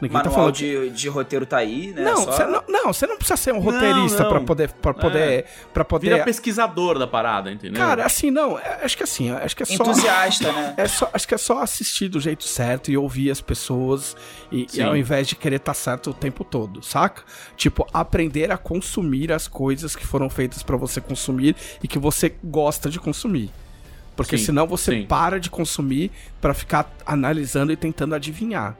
[0.00, 2.02] Ninguém tá Manual falando de, de roteiro tá aí, né?
[2.02, 4.30] Não, Só- você não, não, você não precisa ser um roteirista não.
[4.30, 5.44] pra poder para poder
[5.74, 7.80] para poder Vira pesquisador da parada, entendeu?
[7.80, 10.74] Cara, assim não, é- acho que assim, acho que é só Entusiasta, né?
[10.78, 14.16] é só, acho que é só assistir do jeito certo e ouvir as pessoas
[14.50, 17.22] e, e ao invés de querer estar certo o tempo todo, saca?
[17.56, 22.34] Tipo, aprender a consumir as coisas que foram feitas pra você consumir e que você
[22.42, 23.50] gosta de consumir.
[24.16, 25.06] Porque Sim, senão você sim.
[25.06, 26.10] para de consumir
[26.40, 28.76] pra ficar analisando e tentando adivinhar.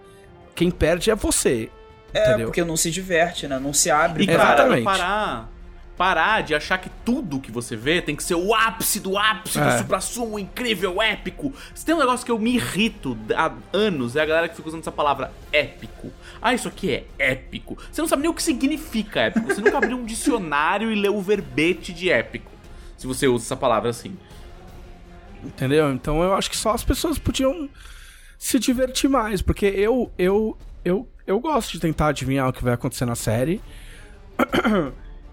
[0.60, 1.70] Quem perde é você.
[2.12, 2.48] É, entendeu?
[2.48, 3.58] porque não se diverte, né?
[3.58, 5.48] Não se abre E e parar,
[5.96, 9.58] parar de achar que tudo que você vê tem que ser o ápice do ápice,
[9.58, 9.64] É.
[9.64, 11.54] do supra-sumo, incrível, épico.
[11.74, 14.68] Se tem um negócio que eu me irrito há anos, é a galera que fica
[14.68, 16.12] usando essa palavra épico.
[16.42, 17.78] Ah, isso aqui é épico.
[17.90, 19.46] Você não sabe nem o que significa épico.
[19.46, 22.50] Você nunca abriu um dicionário e leu o verbete de épico.
[22.98, 24.14] Se você usa essa palavra assim.
[25.42, 25.90] Entendeu?
[25.90, 27.66] Então eu acho que só as pessoas podiam
[28.42, 32.72] se divertir mais, porque eu eu eu eu gosto de tentar adivinhar o que vai
[32.72, 33.60] acontecer na série.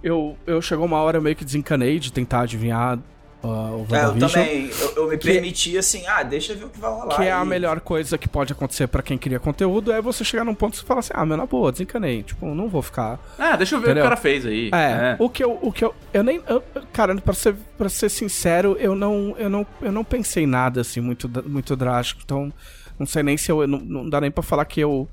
[0.04, 3.00] Eu, eu chegou uma hora eu meio que desencanei de tentar adivinhar
[3.44, 4.70] uh, o É, eu também.
[4.80, 7.16] Eu, eu me Que- permiti assim, ah, deixa eu ver o que vai rolar.
[7.16, 10.46] que é a melhor coisa que pode acontecer pra quem cria conteúdo, é você chegar
[10.46, 13.20] num ponto que você fala assim, ah, meu, na boa, desencanei, tipo, não vou ficar
[13.40, 14.04] Ah, deixa eu ver Entendeu?
[14.04, 14.70] o que o cara fez aí.
[14.72, 16.64] É, o que eu, o que eu, eu nem, eu-
[16.94, 20.82] cara, pra ser, pra ser sincero, eu não, eu não, eu não pensei em nada
[20.82, 22.54] assim muito, muito drástico, então
[23.00, 25.08] não sei nem se eu, não, não dá nem pra falar que eu,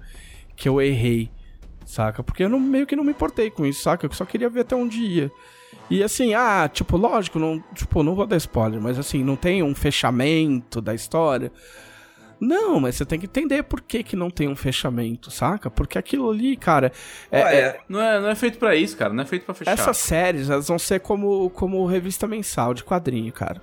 [0.56, 1.30] que eu errei,
[1.84, 2.22] saca?
[2.22, 4.06] Porque eu não, meio que não me importei com isso, saca?
[4.06, 5.30] Eu só queria ver até um dia.
[5.90, 9.62] E assim, ah, tipo, lógico, não, tipo, não vou dar spoiler, mas assim, não tem
[9.62, 11.52] um fechamento da história.
[12.40, 15.70] Não, mas você tem que entender por que, que não tem um fechamento, saca?
[15.70, 16.92] Porque aquilo ali, cara,
[17.30, 19.12] é- Olha, é, Não é, não é feito pra isso, cara.
[19.14, 19.70] Não é feito pra fechar.
[19.72, 23.62] essas séries, elas vão ser como, como revista mensal de quadrinho, cara.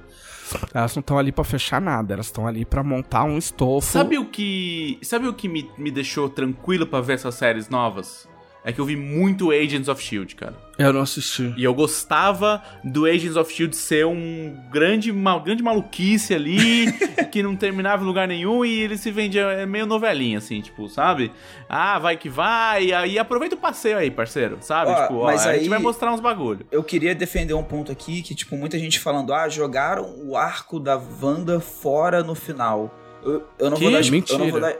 [0.73, 3.87] Elas não estão ali pra fechar nada, elas estão ali pra montar um estofo.
[3.87, 4.97] Sabe o que.
[5.01, 8.27] Sabe o que me, me deixou tranquilo pra ver essas séries novas?
[8.63, 10.53] É que eu vi muito Agents of Shield, cara.
[10.77, 11.51] Eu não assisti.
[11.57, 16.85] E eu gostava do Agents of Shield ser um grande, uma grande maluquice ali,
[17.31, 20.87] que não terminava em lugar nenhum e ele se vendia é meio novelinha, assim, tipo,
[20.87, 21.31] sabe?
[21.67, 24.91] Ah, vai que vai, e aí aproveita o passeio aí, parceiro, sabe?
[24.91, 26.63] Ó, tipo, ó, mas a gente aí- vai mostrar uns bagulho.
[26.71, 30.79] eu queria defender um ponto aqui que, tipo, muita gente falando, ah, jogaram o arco
[30.79, 32.95] da Wanda fora no final.
[33.23, 33.83] Eu, eu não Que?
[33.85, 34.37] vou dar, eu Mentira.
[34.37, 34.73] não vou dar,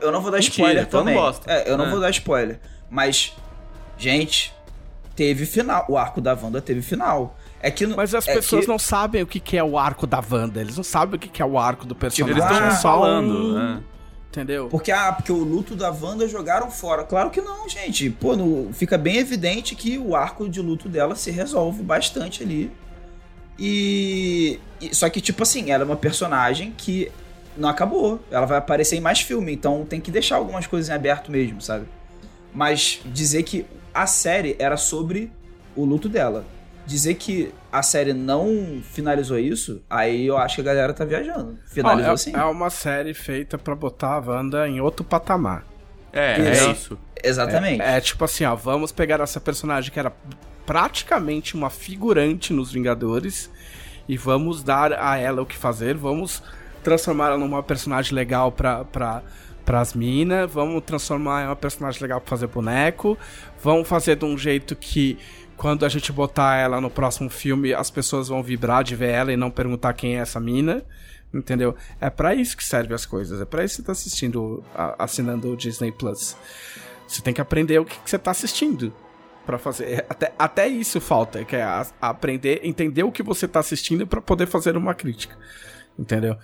[0.00, 1.14] eu não vou dar Mentira, spoiler não também.
[1.14, 1.50] bosta.
[1.52, 1.90] É, eu não É.
[1.90, 2.60] vou dar spoiler.
[2.90, 3.34] Mas,
[3.98, 4.52] gente,
[5.16, 5.84] teve final.
[5.88, 7.36] O arco da Wanda teve final.
[7.60, 10.06] É que Mas as é pessoas que- não sabem o que, que é o arco
[10.06, 10.60] da Wanda.
[10.60, 12.36] Eles não sabem o que, que é o arco do Tipo, personagem.
[12.36, 13.82] eles estão Ah, É falando, né?
[14.28, 14.68] Entendeu?
[14.68, 17.04] Porque, ah, porque o luto da Wanda jogaram fora.
[17.04, 18.10] Claro que não, gente.
[18.10, 22.70] Pô, no- fica bem evidente que o arco de luto dela se resolve bastante ali.
[23.58, 27.10] E, e- Só que, tipo assim, ela é uma personagem que
[27.56, 28.20] não acabou.
[28.30, 31.60] Ela vai aparecer em mais filme, então tem que deixar algumas coisas em aberto mesmo,
[31.60, 31.86] sabe?
[32.54, 35.32] Mas dizer que a série era sobre
[35.74, 36.44] o luto dela.
[36.86, 41.58] Dizer que a série não finalizou isso, aí eu acho que a galera tá viajando.
[41.66, 42.36] Finalizou é, sim.
[42.36, 45.64] é uma série feita pra botar a Wanda em outro patamar.
[46.12, 46.64] É, Isso.
[46.64, 46.98] é isso.
[47.24, 47.82] Exatamente.
[47.82, 50.12] É tipo assim, ó, vamos pegar essa personagem que era
[50.64, 53.50] praticamente uma figurante nos Vingadores
[54.08, 56.42] e vamos dar a ela o que fazer, vamos
[56.84, 59.22] transformar ela numa personagem legal pra, pra,
[59.64, 63.16] pras minas, vamos transformar em uma personagem legal pra fazer boneco,
[63.62, 65.18] vamos fazer de um jeito que
[65.56, 69.32] quando a gente botar ela no próximo filme, as pessoas vão vibrar de ver ela
[69.32, 70.82] e não perguntar quem é essa mina.
[71.32, 71.74] Entendeu?
[72.00, 73.40] É pra isso que serve as coisas.
[73.40, 74.62] É pra isso que você tá assistindo,
[74.98, 76.36] assinando o Disney Plus.
[77.08, 78.92] Você tem que aprender o que, você tá assistindo.
[79.44, 79.84] Pra fazer.
[79.84, 84.06] é, Até, até isso falta, que é a- aprender, entender o que você tá assistindo
[84.06, 85.36] pra poder fazer uma crítica.
[85.98, 86.36] Entendeu?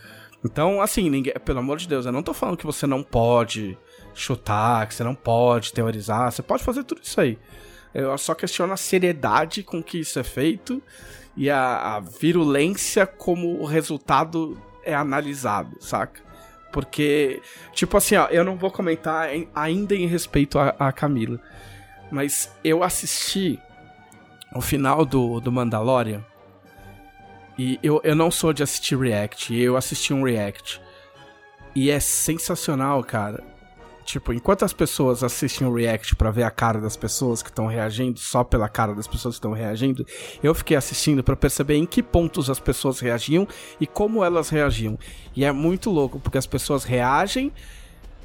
[0.44, 3.76] Então, assim, ninguém, pelo amor de Deus, eu não tô falando que você não pode
[4.14, 7.38] chutar, que você não pode teorizar, você pode fazer tudo isso aí.
[7.92, 10.82] Eu só questiono a seriedade com que isso é feito
[11.36, 16.20] e a, a virulência como o resultado é analisado, saca?
[16.72, 17.42] Porque,
[17.72, 21.40] tipo assim, ó, eu não vou comentar em- ainda em respeito a, a Camila,
[22.10, 23.58] mas eu assisti
[24.54, 26.24] o final do, do Mandalorian
[27.62, 30.80] e eu, eu não sou de assistir react, eu assisti um react.
[31.74, 33.44] E é sensacional, cara.
[34.02, 37.66] Tipo, enquanto as pessoas assistem o react pra ver a cara das pessoas que estão
[37.66, 40.06] reagindo, só pela cara das pessoas que estão reagindo,
[40.42, 43.46] eu fiquei assistindo pra perceber em que pontos as pessoas reagiam
[43.78, 44.98] e como elas reagiam.
[45.36, 47.52] E é muito louco, porque as pessoas reagem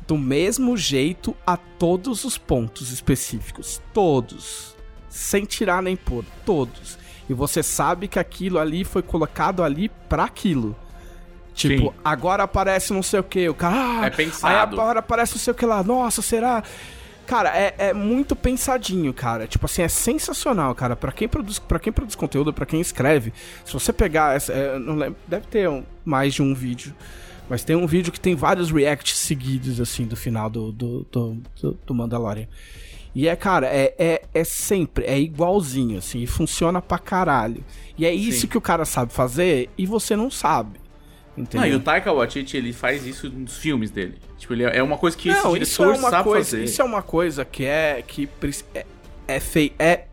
[0.08, 3.82] do mesmo jeito a todos os pontos específicos.
[3.94, 4.78] Todos.
[5.10, 6.24] Sem tirar nem pôr.
[6.46, 7.04] Todos.
[7.30, 10.76] E você sabe que aquilo ali foi colocado ali pra aquilo.
[11.54, 11.92] Tipo, Sim.
[12.04, 14.02] agora aparece não sei o que, o cara.
[14.02, 14.54] ah, É pensado.
[14.54, 15.82] Aí agora aparece não sei o que lá.
[15.84, 16.62] Nossa, será?
[17.26, 19.48] Cara, é, é muito pensadinho, cara.
[19.48, 20.96] Tipo assim, é sensacional, cara.
[20.96, 23.34] Pra quem produz, para quem produz conteúdo, pra quem escreve,
[23.64, 26.94] se você pegar, essa, é, não lembro, deve ter um- mais de um vídeo.
[27.50, 31.38] Mas tem um vídeo que tem vários reacts seguidos, assim, do final do, do, do,
[31.62, 32.48] do- do Mandalorian.
[33.16, 37.64] E é, cara, é, é, é sempre, é igualzinho, assim, e funciona pra caralho.
[37.98, 38.48] E é isso Sim.
[38.48, 40.82] que o cara sabe fazer e você não sabe.
[41.38, 41.68] Entendeu?
[41.68, 44.16] Não, e o Taika Waititi, ele faz isso nos filmes dele.
[44.38, 46.50] Tipo, ele é é uma coisa que esse Não, isso diretor é uma sabe coisa,
[46.52, 46.64] fazer.
[46.64, 48.30] isso é uma coisa que é que
[48.74, 48.86] é,
[49.28, 50.06] é fei é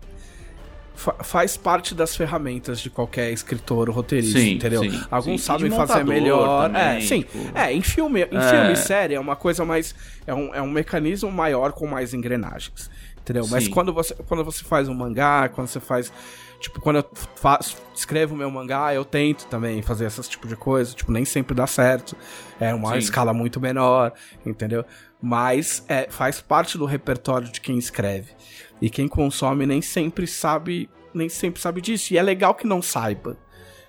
[0.94, 4.82] fa- faz parte das ferramentas de qualquer escritor ou roteirista, Sim, entendeu?
[4.82, 5.46] sim, Alguns sim.
[5.46, 6.68] Sabem fazer melhor.
[6.68, 7.22] também, é, sim.
[7.22, 8.50] tipo- É, em filme, em É.
[8.50, 9.94] filme e série é uma coisa mais
[10.26, 12.90] é um, é um mecanismo maior com mais engrenagens.
[13.20, 13.46] Entendeu?
[13.50, 16.12] Mas quando você, quando você faz um mangá, quando você faz.
[16.58, 17.04] Tipo, quando eu
[17.36, 20.92] faço, escrevo meu mangá, eu tento também fazer esse tipo de coisa.
[20.94, 22.16] Tipo, nem sempre dá certo.
[22.60, 24.12] É uma escala muito menor,
[24.46, 24.84] entendeu?
[25.22, 28.32] Mas é, faz parte do repertório de quem escreve.
[28.80, 30.90] E quem consome nem sempre sabe.
[31.14, 32.12] Nem sempre sabe disso.
[32.12, 33.36] E é legal que não saiba.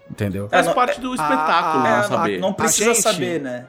[0.10, 0.48] Entendeu?
[0.50, 2.40] Faz É, não- parte do espetáculo, a- não É, saber.
[2.40, 3.68] não precisa gente- saber, né?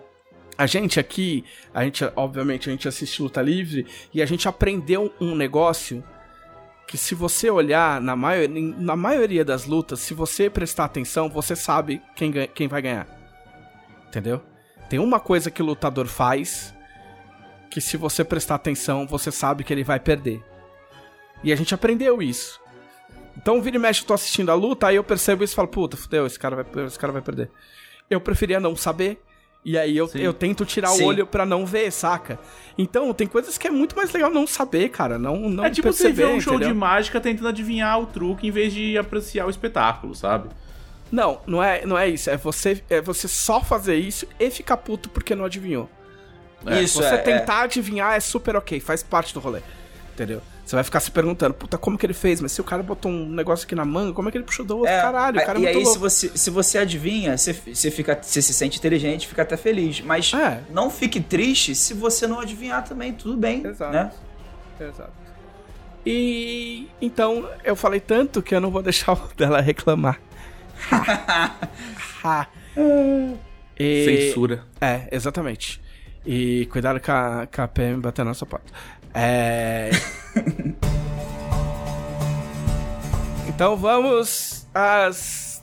[0.58, 5.12] A gente aqui, a gente, obviamente, a gente assiste luta livre e a gente aprendeu
[5.20, 6.04] um negócio
[6.86, 11.56] que se você olhar na, maior, na maioria das lutas, se você prestar atenção, você
[11.56, 13.06] sabe quem, quem vai ganhar.
[14.08, 14.42] Entendeu?
[14.88, 16.73] Tem uma coisa que o lutador faz
[17.74, 20.40] que se você prestar atenção, você sabe que ele vai perder.
[21.42, 22.60] E a gente aprendeu isso.
[23.36, 25.66] Então, vira e mexe, eu tô assistindo a luta, aí eu percebo isso e falo,
[25.66, 27.50] puta, fudeu, esse cara vai, esse cara vai perder.
[28.08, 29.20] Eu preferia não saber.
[29.64, 30.20] E aí eu, Sim.
[30.20, 31.02] eu tento tirar Sim.
[31.02, 32.38] o olho pra não ver, saca?
[32.78, 35.18] Então, tem coisas que é muito mais legal não saber, cara.
[35.18, 36.72] Não, não É tipo perceber, você ver um show entendeu?
[36.72, 40.48] de mágica tentando adivinhar o truque em vez de apreciar o espetáculo, sabe?
[41.10, 42.30] Não, não é, não é isso.
[42.30, 45.90] É você, é você só fazer isso e ficar puto porque não adivinhou.
[46.66, 49.60] É, Isso você é, tentar adivinhar é super ok, faz parte do rolê.
[50.14, 50.40] Entendeu?
[50.64, 52.40] Você vai ficar se perguntando, puta, como que ele fez?
[52.40, 54.64] Mas se o cara botou um negócio aqui na manga, como é que ele puxou
[54.64, 54.90] do outro?
[54.90, 55.90] É, Caralho, o cara é e aí, louco.
[55.90, 60.00] se você, se você adivinha, você, você, fica, você se sente inteligente, fica até feliz.
[60.00, 60.60] Mas É.
[60.70, 63.66] não fique triste se você não adivinhar também, tudo bem.
[63.66, 63.92] Exato.
[63.92, 64.10] Né?
[64.80, 65.12] Exato.
[66.06, 70.18] E então eu falei tanto que eu não vou deixar o dela reclamar.
[72.22, 72.46] Ha.
[73.76, 74.62] E- Censura.
[74.80, 75.80] É, exatamente.
[76.26, 78.72] E cuidado com a, com a PM batendo na sua porta.
[79.12, 79.90] É.
[83.48, 85.62] então vamos às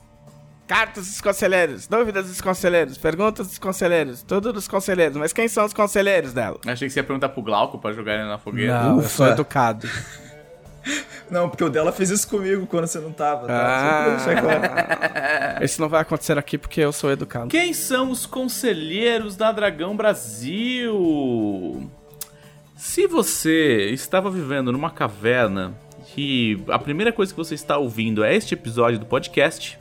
[0.67, 5.17] cartas dos conselheiros, dúvidas dos conselheiros, perguntas dos conselheiros, tudo dos conselheiros.
[5.17, 6.57] Mas quem são os conselheiros dela?
[6.65, 8.81] Achei que você ia perguntar pro Glauco pra jogar ele na fogueira.
[8.81, 9.09] Não, eu Ufa.
[9.09, 9.85] sou educado.
[11.29, 14.15] Não, porque o dela fez isso comigo quando você não tava, tá?
[14.17, 14.41] Ah.
[14.41, 15.63] Claro.
[15.63, 17.47] Esse não vai acontecer aqui porque eu sou educado.
[17.47, 21.89] Quem são os conselheiros da Dragão Brasil?
[22.75, 25.73] Se você estava vivendo numa caverna
[26.17, 29.79] e a primeira coisa que você está ouvindo é este episódio do podcast,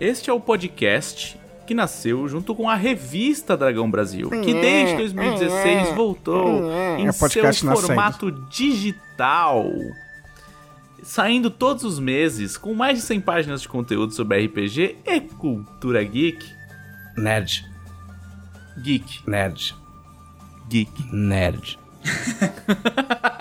[0.00, 5.94] este é o podcast que nasceu junto com a revista Dragão Brasil, que desde 2016
[5.94, 7.86] voltou em É seu podcast nascendo.
[7.86, 8.30] formato
[9.14, 9.72] digital.
[11.02, 16.02] Saindo todos os meses, com mais de 100 páginas de conteúdo sobre RPG e cultura
[16.02, 16.44] geek.
[17.16, 17.64] Nerd.
[18.78, 19.28] Geek.
[19.28, 19.74] Nerd.
[20.68, 21.14] Geek.
[21.14, 21.78] Nerd.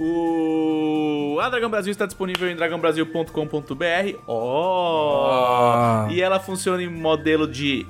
[0.00, 4.18] O A Dragão Brasil está disponível em dragãobrasil.com.br.
[4.26, 5.28] Ó!
[5.30, 6.08] Ah.
[6.10, 7.86] E ela funciona em modelo de.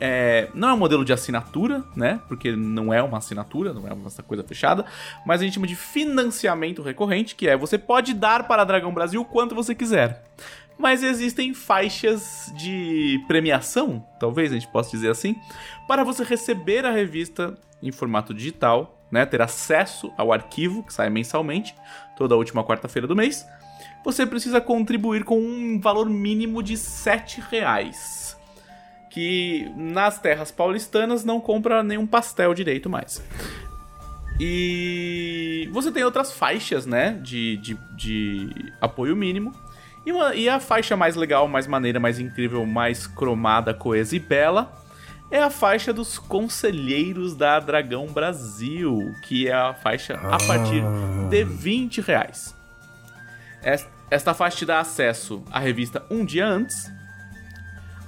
[0.00, 2.20] É, não é um modelo de assinatura, né?
[2.28, 4.84] Porque não é uma assinatura, não é uma coisa fechada.
[5.24, 9.24] Mas a gente chama de financiamento recorrente, que é você pode dar para Dragão Brasil
[9.24, 10.24] quanto você quiser.
[10.76, 15.36] Mas existem faixas de premiação, talvez a gente possa dizer assim,
[15.86, 21.08] para você receber a revista em formato digital, né, ter acesso ao arquivo que sai
[21.08, 21.74] mensalmente,
[22.16, 23.46] toda última quarta-feira do mês.
[24.04, 28.23] Você precisa contribuir com um valor mínimo de 7 reais,
[29.14, 33.22] que nas terras paulistanas não compra nenhum pastel direito mais.
[34.40, 39.52] E você tem outras faixas, né, de, de, de apoio mínimo.
[40.04, 44.18] E, uma- e a faixa mais legal, mais maneira, mais incrível, mais cromada, coesa e
[44.18, 44.72] bela
[45.30, 50.82] é a faixa dos Conselheiros da Dragão Brasil, que é a faixa a partir
[51.30, 52.54] de 20 reais.
[53.62, 56.92] Es- Esta faixa te dá acesso à revista um dia antes,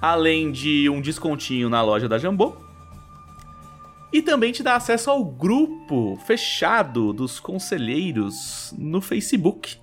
[0.01, 2.57] além de um descontinho na loja da Jambô.
[4.13, 9.77] E também te dá acesso ao grupo fechado dos conselheiros no Facebook.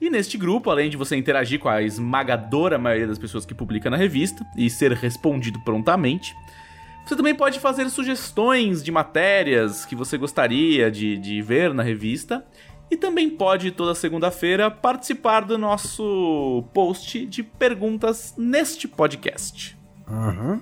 [0.00, 3.88] E neste grupo, além de você interagir com a esmagadora maioria das pessoas que publica
[3.88, 6.34] na revista e ser respondido prontamente,
[7.06, 12.44] você também pode fazer sugestões de matérias que você gostaria de, de ver na revista.
[12.94, 19.76] E também pode, toda segunda-feira, participar do nosso post de perguntas neste podcast.
[20.08, 20.60] Uhum.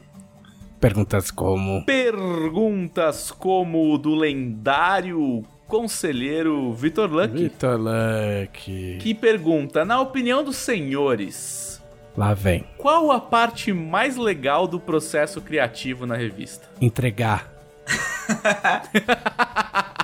[0.81, 1.85] Perguntas como.
[1.85, 8.97] Perguntas como o do lendário conselheiro Vitor Luck, Vitor Luck.
[8.99, 11.83] que pergunta: Na opinião dos senhores,
[12.17, 12.65] Lá vem.
[12.79, 16.67] qual a parte mais legal do processo criativo na revista?
[16.81, 17.53] Entregar.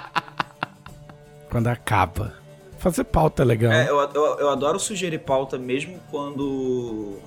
[1.50, 2.34] Quando acaba.
[2.78, 3.72] Fazer pauta é legal.
[3.72, 7.18] É, eu, eu, eu adoro sugerir pauta mesmo quando.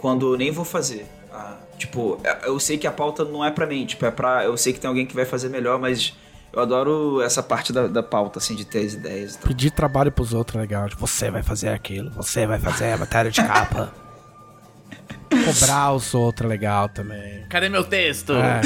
[0.00, 1.06] Quando eu nem vou fazer.
[1.32, 4.44] Ah, tipo, eu sei que a pauta não é pra mim, tipo, é pra.
[4.44, 6.14] Eu sei que tem alguém que vai fazer melhor, mas
[6.52, 9.48] eu adoro essa parte da, da pauta, assim, de ter as ideias e tal.
[9.48, 10.88] Pedir trabalho pros outros é legal.
[10.88, 13.92] Tipo, você vai fazer aquilo, você vai fazer a matéria de capa.
[15.44, 17.44] Cobrar os outros é legal também.
[17.48, 18.32] Cadê meu texto?
[18.32, 18.60] É.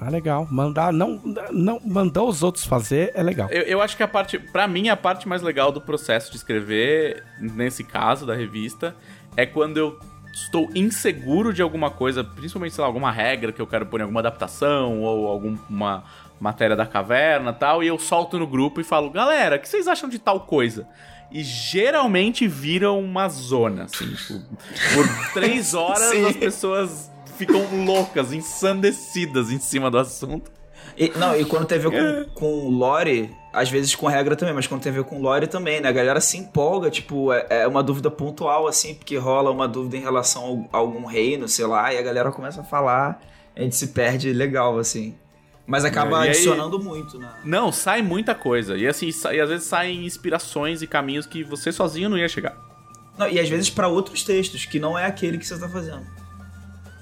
[0.00, 0.48] Ah, legal.
[0.50, 1.20] Mandar, não,
[1.50, 3.48] não, mandar os outros fazer é legal.
[3.50, 6.38] Eu, eu acho que a parte, pra mim, a parte mais legal do processo de
[6.38, 8.96] escrever, nesse caso da revista,
[9.36, 9.98] é quando eu
[10.32, 14.02] estou inseguro de alguma coisa, principalmente, sei lá, alguma regra que eu quero pôr em
[14.04, 16.04] alguma adaptação ou alguma
[16.40, 19.86] matéria da caverna tal, e eu solto no grupo e falo, galera, o que vocês
[19.86, 20.88] acham de tal coisa?
[21.30, 24.40] E geralmente vira uma zona, assim, tipo,
[24.94, 27.09] por três horas as pessoas
[27.40, 30.50] ficam loucas, ensandecidas em cima do assunto.
[30.96, 34.54] E, não, e quando tem a ver com, com lore, às vezes com regra também,
[34.54, 35.88] mas quando tem a ver com lore também, né?
[35.88, 39.96] A galera se empolga, tipo, é, é uma dúvida pontual, assim, porque rola uma dúvida
[39.96, 43.22] em relação a algum reino, sei lá, e a galera começa a falar,
[43.56, 45.14] a gente se perde legal, assim.
[45.66, 47.30] Mas acaba É, e aí- adicionando muito, né?
[47.44, 48.76] Não, sai muita coisa.
[48.76, 52.56] E assim, e às vezes saem inspirações e caminhos que você sozinho não ia chegar.
[53.16, 56.04] Não, e às vezes pra outros textos, que não é aquele que você tá fazendo.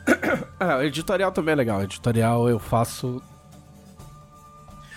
[0.61, 1.83] Ah, editorial também é legal.
[1.83, 3.23] Editorial eu faço.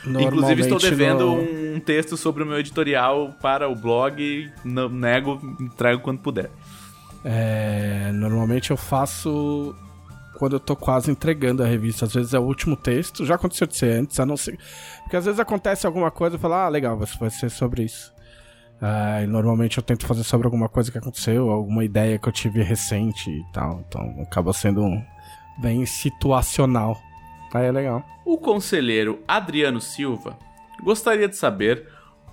[0.05, 4.51] Inclusive, estou devendo no- um texto sobre o meu editorial para o blog.
[4.65, 6.49] Não, nego, entrego quando puder.
[7.23, 9.75] É, normalmente eu faço
[10.39, 12.05] quando eu tô quase entregando a revista.
[12.05, 13.23] Às vezes é o último texto.
[13.23, 14.57] Já aconteceu de ser antes, a não ser.
[15.03, 18.11] Porque às vezes acontece alguma coisa e eu falo, ah, legal, vai ser sobre isso.
[18.81, 22.63] E normalmente eu tento fazer sobre alguma coisa que aconteceu, alguma ideia que eu tive
[22.63, 23.83] recente e tal.
[23.87, 25.01] Então acaba sendo um
[25.59, 26.99] bem situacional.
[27.53, 28.03] Aí é legal.
[28.25, 30.37] O conselheiro Adriano Silva
[30.83, 31.87] gostaria de saber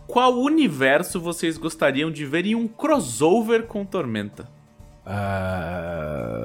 [0.07, 4.49] qual universo vocês gostariam de ver em um crossover com Tormenta.
[5.05, 6.39] Ah,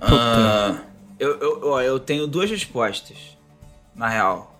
[0.00, 0.80] Ah,
[1.18, 3.36] eu, eu, ó, eu tenho duas respostas.
[3.94, 4.51] na real.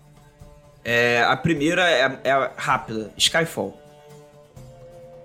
[0.83, 3.79] É, a primeira é, é rápida, Skyfall.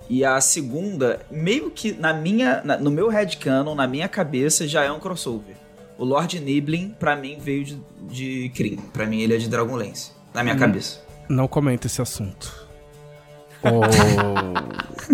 [0.09, 4.85] E a segunda, meio que na minha, na, no meu headcanon, na minha cabeça, já
[4.85, 5.55] é um crossover.
[5.99, 8.77] O Lord Niblin, pra mim, veio de, de Kryn.
[8.93, 10.13] Pra mim, ele é de Dragonlance.
[10.33, 10.59] Na minha hum.
[10.59, 11.01] cabeça.
[11.29, 12.67] Não comenta esse assunto.
[13.63, 13.81] Oh.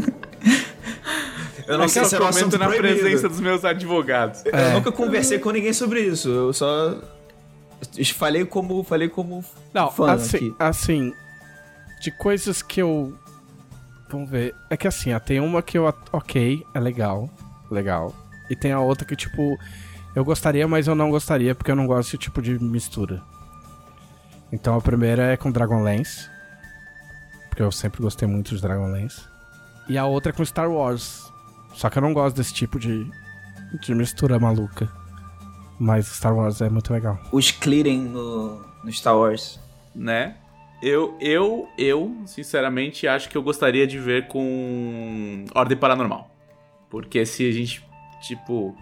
[1.66, 3.00] Eu não é sei se era um na proibido.
[3.00, 4.44] presença dos meus advogados.
[4.44, 4.68] É.
[4.68, 6.28] Eu nunca conversei com ninguém sobre isso.
[6.28, 6.98] Eu só
[8.12, 10.54] falei como falei como não, fã assim, aqui.
[10.58, 11.14] assim
[12.00, 13.16] de coisas que eu
[14.08, 14.54] vamos ver.
[14.70, 17.28] É que assim, tem uma que eu ok, é legal,
[17.70, 18.14] legal.
[18.48, 19.58] E tem a outra que tipo
[20.14, 23.22] eu gostaria, mas eu não gostaria porque eu não gosto desse tipo de mistura.
[24.52, 26.28] Então a primeira é com Dragonlance,
[27.48, 29.22] porque eu sempre gostei muito de Dragonlance.
[29.88, 31.30] E a outra é com Star Wars.
[31.74, 33.10] Só que eu não gosto desse tipo de,
[33.80, 34.88] de mistura maluca.
[35.78, 37.18] Mas Star Wars é muito legal.
[37.32, 39.58] Os clearing no, no Star Wars.
[39.94, 40.36] Né?
[40.82, 46.30] Eu, eu, eu, sinceramente, acho que eu gostaria de ver com Ordem Paranormal.
[46.90, 47.84] Porque se a gente,
[48.20, 48.76] tipo,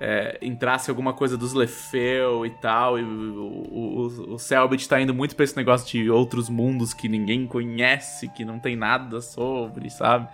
[0.00, 5.14] é, entrasse alguma coisa dos Lefeu e tal, e o, o, o Selbit tá indo
[5.14, 9.88] muito pra esse negócio de outros mundos que ninguém conhece, que não tem nada sobre,
[9.90, 10.28] sabe?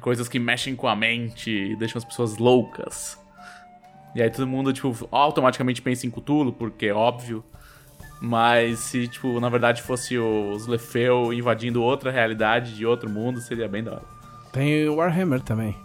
[0.00, 3.18] Coisas que mexem com a mente e deixam as pessoas loucas.
[4.14, 7.44] E aí todo mundo, tipo, automaticamente pensa em Cthulhu, porque é óbvio.
[8.20, 13.68] Mas se, tipo, na verdade fosse os Lefeu invadindo outra realidade de outro mundo, seria
[13.68, 14.04] bem da hora.
[14.52, 15.76] Tem o Warhammer também.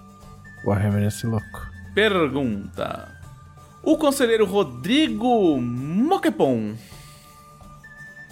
[0.63, 1.67] Warhammer é esse louco.
[1.93, 3.17] Pergunta.
[3.81, 6.75] O conselheiro Rodrigo Mokepon.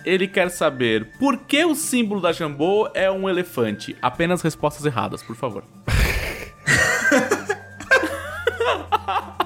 [0.05, 3.97] Ele quer saber por que o símbolo da Jambô é um elefante.
[4.01, 5.63] Apenas respostas erradas, por favor.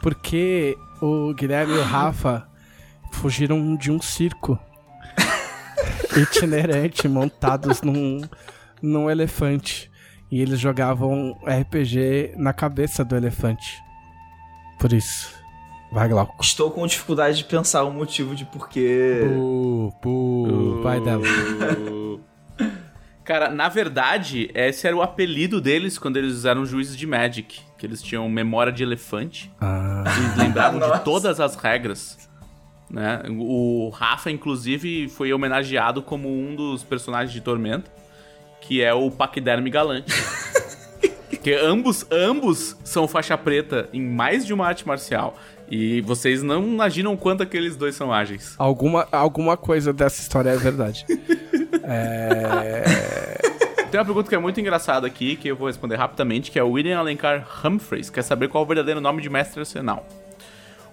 [0.00, 2.48] Porque o Guilherme e o Rafa
[3.12, 4.58] fugiram de um circo
[6.16, 8.20] itinerante montados num,
[8.82, 9.90] num elefante.
[10.30, 13.82] E eles jogavam RPG na cabeça do elefante.
[14.78, 15.34] Por isso.
[15.92, 16.36] Vai, Glauco.
[16.40, 19.22] Estou com dificuldade de pensar o motivo de porquê.
[19.26, 21.24] Pu, pu, vai dela.
[23.30, 27.60] Cara, na verdade, esse era o apelido deles quando eles eram juízes de Magic.
[27.78, 29.48] Que eles tinham memória de elefante.
[29.60, 30.02] Ah.
[30.18, 32.28] Eles lembravam de todas as regras.
[32.90, 33.22] Né?
[33.28, 37.88] O Rafa, inclusive, foi homenageado como um dos personagens de Tormenta
[38.62, 40.12] que é o Paquiderme Galante.
[41.30, 45.38] Porque ambos, ambos são faixa preta em mais de uma arte marcial.
[45.70, 48.54] E vocês não imaginam quanto aqueles dois são ágeis.
[48.58, 51.06] Alguma, alguma coisa dessa história é verdade.
[51.84, 53.40] é...
[53.90, 56.62] Tem uma pergunta que é muito engraçada aqui, que eu vou responder rapidamente, que é
[56.62, 60.06] o William Alencar Humphreys, quer saber qual é o verdadeiro nome de Mestre Arsenal.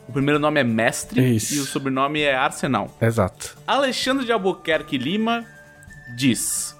[0.07, 1.55] O primeiro nome é Mestre Isso.
[1.55, 2.89] e o sobrenome é Arsenal.
[3.01, 3.57] Exato.
[3.67, 5.45] Alexandre de Albuquerque Lima
[6.15, 6.75] diz...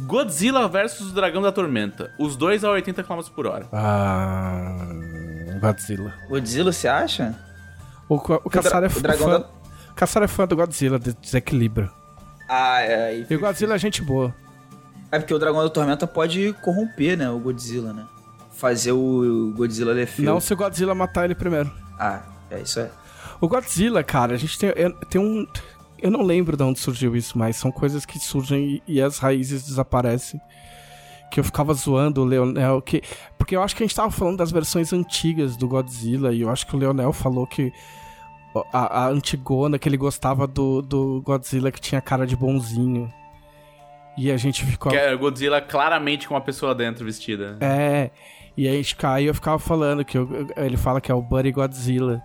[0.00, 2.12] Godzilla versus o Dragão da Tormenta.
[2.18, 3.66] Os dois a 80 km por hora.
[3.72, 4.76] Ah.
[5.58, 6.14] Godzilla.
[6.28, 7.34] Godzilla, você acha?
[8.08, 9.14] O, o, o Caçar é, fã, da...
[10.24, 11.90] É fã do Godzilla, de desequilíbrio.
[12.48, 13.18] Ah, é.
[13.18, 14.34] E, e o Godzilla é gente boa.
[15.10, 17.30] É porque o Dragão da Tormenta pode corromper, né?
[17.30, 18.04] O Godzilla, né?
[18.52, 20.30] Fazer o Godzilla defender.
[20.30, 21.70] Não se o Godzilla matar ele primeiro.
[21.98, 22.90] Ah, é isso é.
[23.40, 24.70] O Godzilla, cara, a gente tem,
[25.10, 25.46] tem um.
[25.98, 29.18] Eu não lembro de onde surgiu isso, mas são coisas que surgem e, e as
[29.18, 30.40] raízes desaparecem.
[31.30, 32.80] Que eu ficava zoando o Leonel.
[32.82, 33.02] Que,
[33.36, 36.32] porque eu acho que a gente tava falando das versões antigas do Godzilla.
[36.32, 37.72] E eu acho que o Leonel falou que
[38.72, 43.12] a, a Antigona, que ele gostava do, do Godzilla que tinha cara de bonzinho.
[44.16, 44.90] E a gente ficou.
[44.90, 47.58] Que é o Godzilla claramente com uma pessoa dentro vestida.
[47.60, 48.10] É.
[48.56, 51.52] E a gente caiu eu ficava falando que eu, ele fala que é o Buddy
[51.52, 52.22] Godzilla.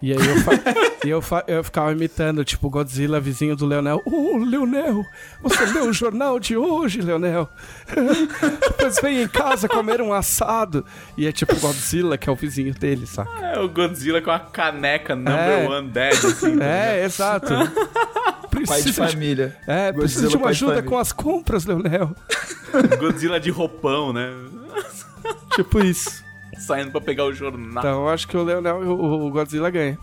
[0.00, 0.52] E aí eu, fa
[1.04, 4.00] eu, fa eu ficava imitando, tipo, Godzilla, vizinho do Leonel.
[4.04, 5.04] Ô, oh, Leonel,
[5.42, 7.48] você leu o jornal de hoje, Leonel?
[8.60, 10.84] Depois vem em casa comer um assado.
[11.16, 13.30] E é tipo Godzilla, que é o vizinho dele, saca?
[13.44, 15.68] É, o Godzilla com a caneca number é.
[15.68, 16.58] one dead, assim.
[16.58, 17.54] Tá é, exato.
[18.50, 19.56] Precisa pai de família.
[19.66, 22.14] É, Godzilla precisa de uma ajuda com as compras, Leonel.
[22.98, 24.32] Godzilla de roupão, né?
[25.54, 26.27] tipo isso
[26.58, 27.82] saindo pra pegar o jornal.
[27.82, 29.98] Então eu acho que o Leonel e o Godzilla ganham.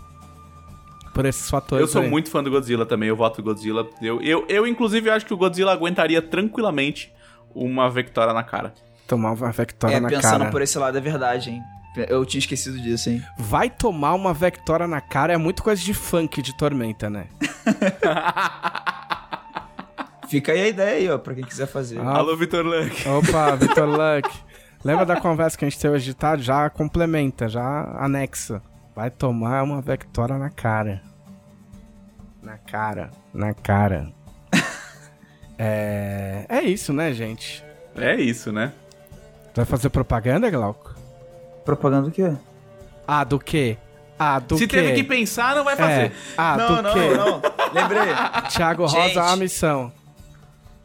[1.14, 1.80] Por esses fatores.
[1.80, 2.10] Eu sou aí.
[2.10, 3.88] muito fã do Godzilla também, eu voto Godzilla.
[4.02, 7.10] Eu, eu, eu, inclusive, acho que o Godzilla aguentaria tranquilamente
[7.54, 8.74] uma Vectora na cara.
[9.06, 10.22] Tomar uma Vectora é, na cara.
[10.22, 11.62] Pensando por esse lado, é verdade, hein?
[12.08, 13.22] Eu tinha esquecido disso, hein?
[13.38, 17.28] Vai tomar uma Vectora na cara é muito coisa de funk de Tormenta, né?
[20.28, 22.00] Fica aí a ideia aí, ó, pra quem quiser fazer.
[22.00, 23.08] Ah, Alô, Vitor Luck.
[23.08, 24.28] Opa, Vitor Luck.
[24.86, 26.42] Lembra da conversa que a gente teve agitado?
[26.42, 28.62] Já complementa, já anexa.
[28.94, 31.02] Vai tomar uma Vectora na cara.
[32.42, 34.08] Na cara, na cara.
[35.58, 36.46] é.
[36.48, 37.64] É isso, né, gente?
[37.96, 38.72] É isso, né?
[39.54, 40.94] Vai fazer propaganda, Glauco?
[41.64, 42.32] Propaganda do quê?
[43.08, 43.76] Ah, do quê?
[44.18, 44.76] Ah, do Se quê?
[44.76, 45.76] teve que pensar, não vai É.
[45.76, 46.12] fazer.
[46.36, 47.08] Ah, não, do não, quê?
[47.16, 47.42] não.
[47.72, 48.14] Lembrei.
[48.50, 49.18] Thiago Rosa, Gente.
[49.18, 49.92] a missão.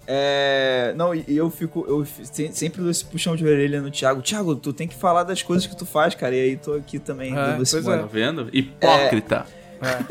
[0.07, 0.93] É.
[0.97, 1.85] Não, e eu fico.
[1.87, 2.05] Eu
[2.51, 4.21] sempre dou esse puxão de orelha no Thiago.
[4.21, 6.35] Thiago, tu tem que falar das coisas que tu faz, cara.
[6.35, 8.09] E aí tô aqui também É, dando esse pois Tá mole.
[8.11, 8.49] vendo?
[8.51, 9.45] Hipócrita.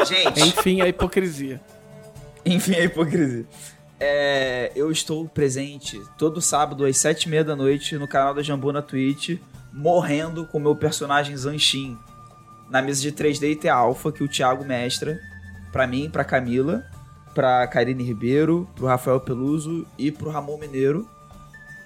[0.06, 1.60] Gente, Enfim, a hipocrisia.
[2.44, 3.44] enfim, a hipocrisia.
[3.98, 8.42] É, eu estou presente todo sábado às sete e meia da noite no canal da
[8.42, 9.38] Jambu na Twitch,
[9.72, 11.98] morrendo com o meu personagem Zanshin
[12.70, 15.20] na mesa de 3D e T Alpha que o Thiago mestra
[15.70, 16.82] pra mim, pra Camila,
[17.34, 21.08] pra Karine Ribeiro, pro Rafael Peluso e pro Ramon Mineiro.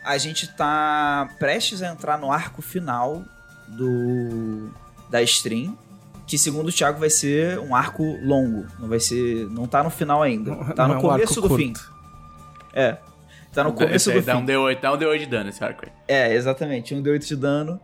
[0.04, 3.22] A gente tá prestes a entrar no arco final
[3.68, 4.70] do
[5.10, 5.76] da stream,
[6.26, 9.90] que segundo o Thiago vai ser um arco longo, não vai ser, não tá no
[9.90, 11.56] final ainda, tá Não no é um começo arco do curto.
[11.56, 11.72] fim.
[12.72, 12.96] É.
[13.52, 14.42] Tá no começo Esse aí do dá fim.
[14.42, 15.92] um D8, dá um D8 de dano esse arco aí.
[16.08, 16.92] É, exatamente.
[16.94, 17.80] Um D8 de dano.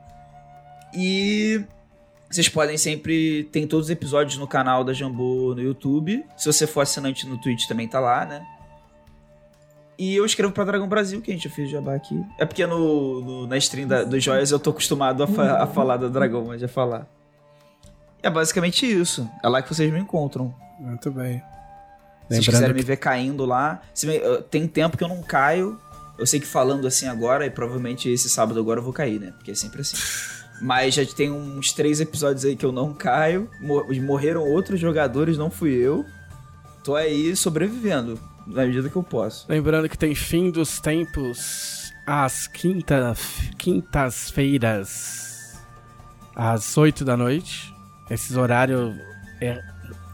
[0.92, 1.64] E
[2.30, 3.44] vocês podem sempre.
[3.52, 6.24] Tem todos os episódios no canal da Jambô no YouTube.
[6.36, 8.46] Se você for assinante no Twitch também tá lá, né?
[9.98, 12.18] E eu escrevo pra Dragão Brasil, que a gente já fez jabá aqui.
[12.38, 15.66] É porque no, no- na stream da, dos joias eu tô acostumado a, fa- a
[15.66, 17.06] falar da Dragão, mas já falar.
[18.22, 19.28] É basicamente isso.
[19.42, 20.54] É lá que vocês me encontram.
[20.78, 21.38] Muito bem.
[22.28, 23.82] Se vocês quiserem que me ver caindo lá.
[23.92, 25.78] se me- eu- tem tempo que eu não caio.
[26.18, 29.32] Eu sei que falando assim agora, e provavelmente esse sábado agora eu vou cair, né?
[29.36, 29.96] Porque é sempre assim.
[30.60, 33.48] Mas já tem uns três episódios aí que eu não caio.
[33.60, 36.04] Mor- morreram outros jogadores, não fui eu.
[36.84, 39.46] Tô aí sobrevivendo, na medida que eu posso.
[39.48, 43.14] Lembrando que tem fim dos tempos às quinta,
[43.58, 45.58] quintas-feiras,
[46.34, 47.74] às 8 da noite.
[48.10, 48.94] Esses horários
[49.40, 49.62] é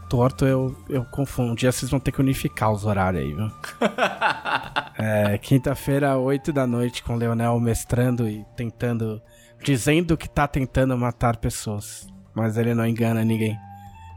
[0.09, 1.55] torto, eu, eu confundo.
[1.55, 3.51] Dia vocês vão ter que unificar os horários aí, viu?
[4.97, 9.21] é, quinta-feira, 8 da noite, com o Leonel mestrando e tentando.
[9.67, 12.07] Dizendo que tá tentando matar pessoas.
[12.33, 13.57] Mas ele não engana ninguém.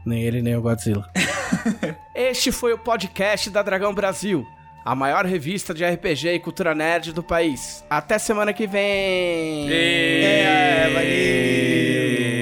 [0.05, 1.05] Nem ele, nem o Godzilla.
[2.15, 4.47] Este foi o podcast da Dragão Brasil,
[4.85, 7.83] a maior revista de RPG e cultura nerd do país.
[7.89, 9.69] Até semana que vem!
[9.69, 12.40] É, valeu!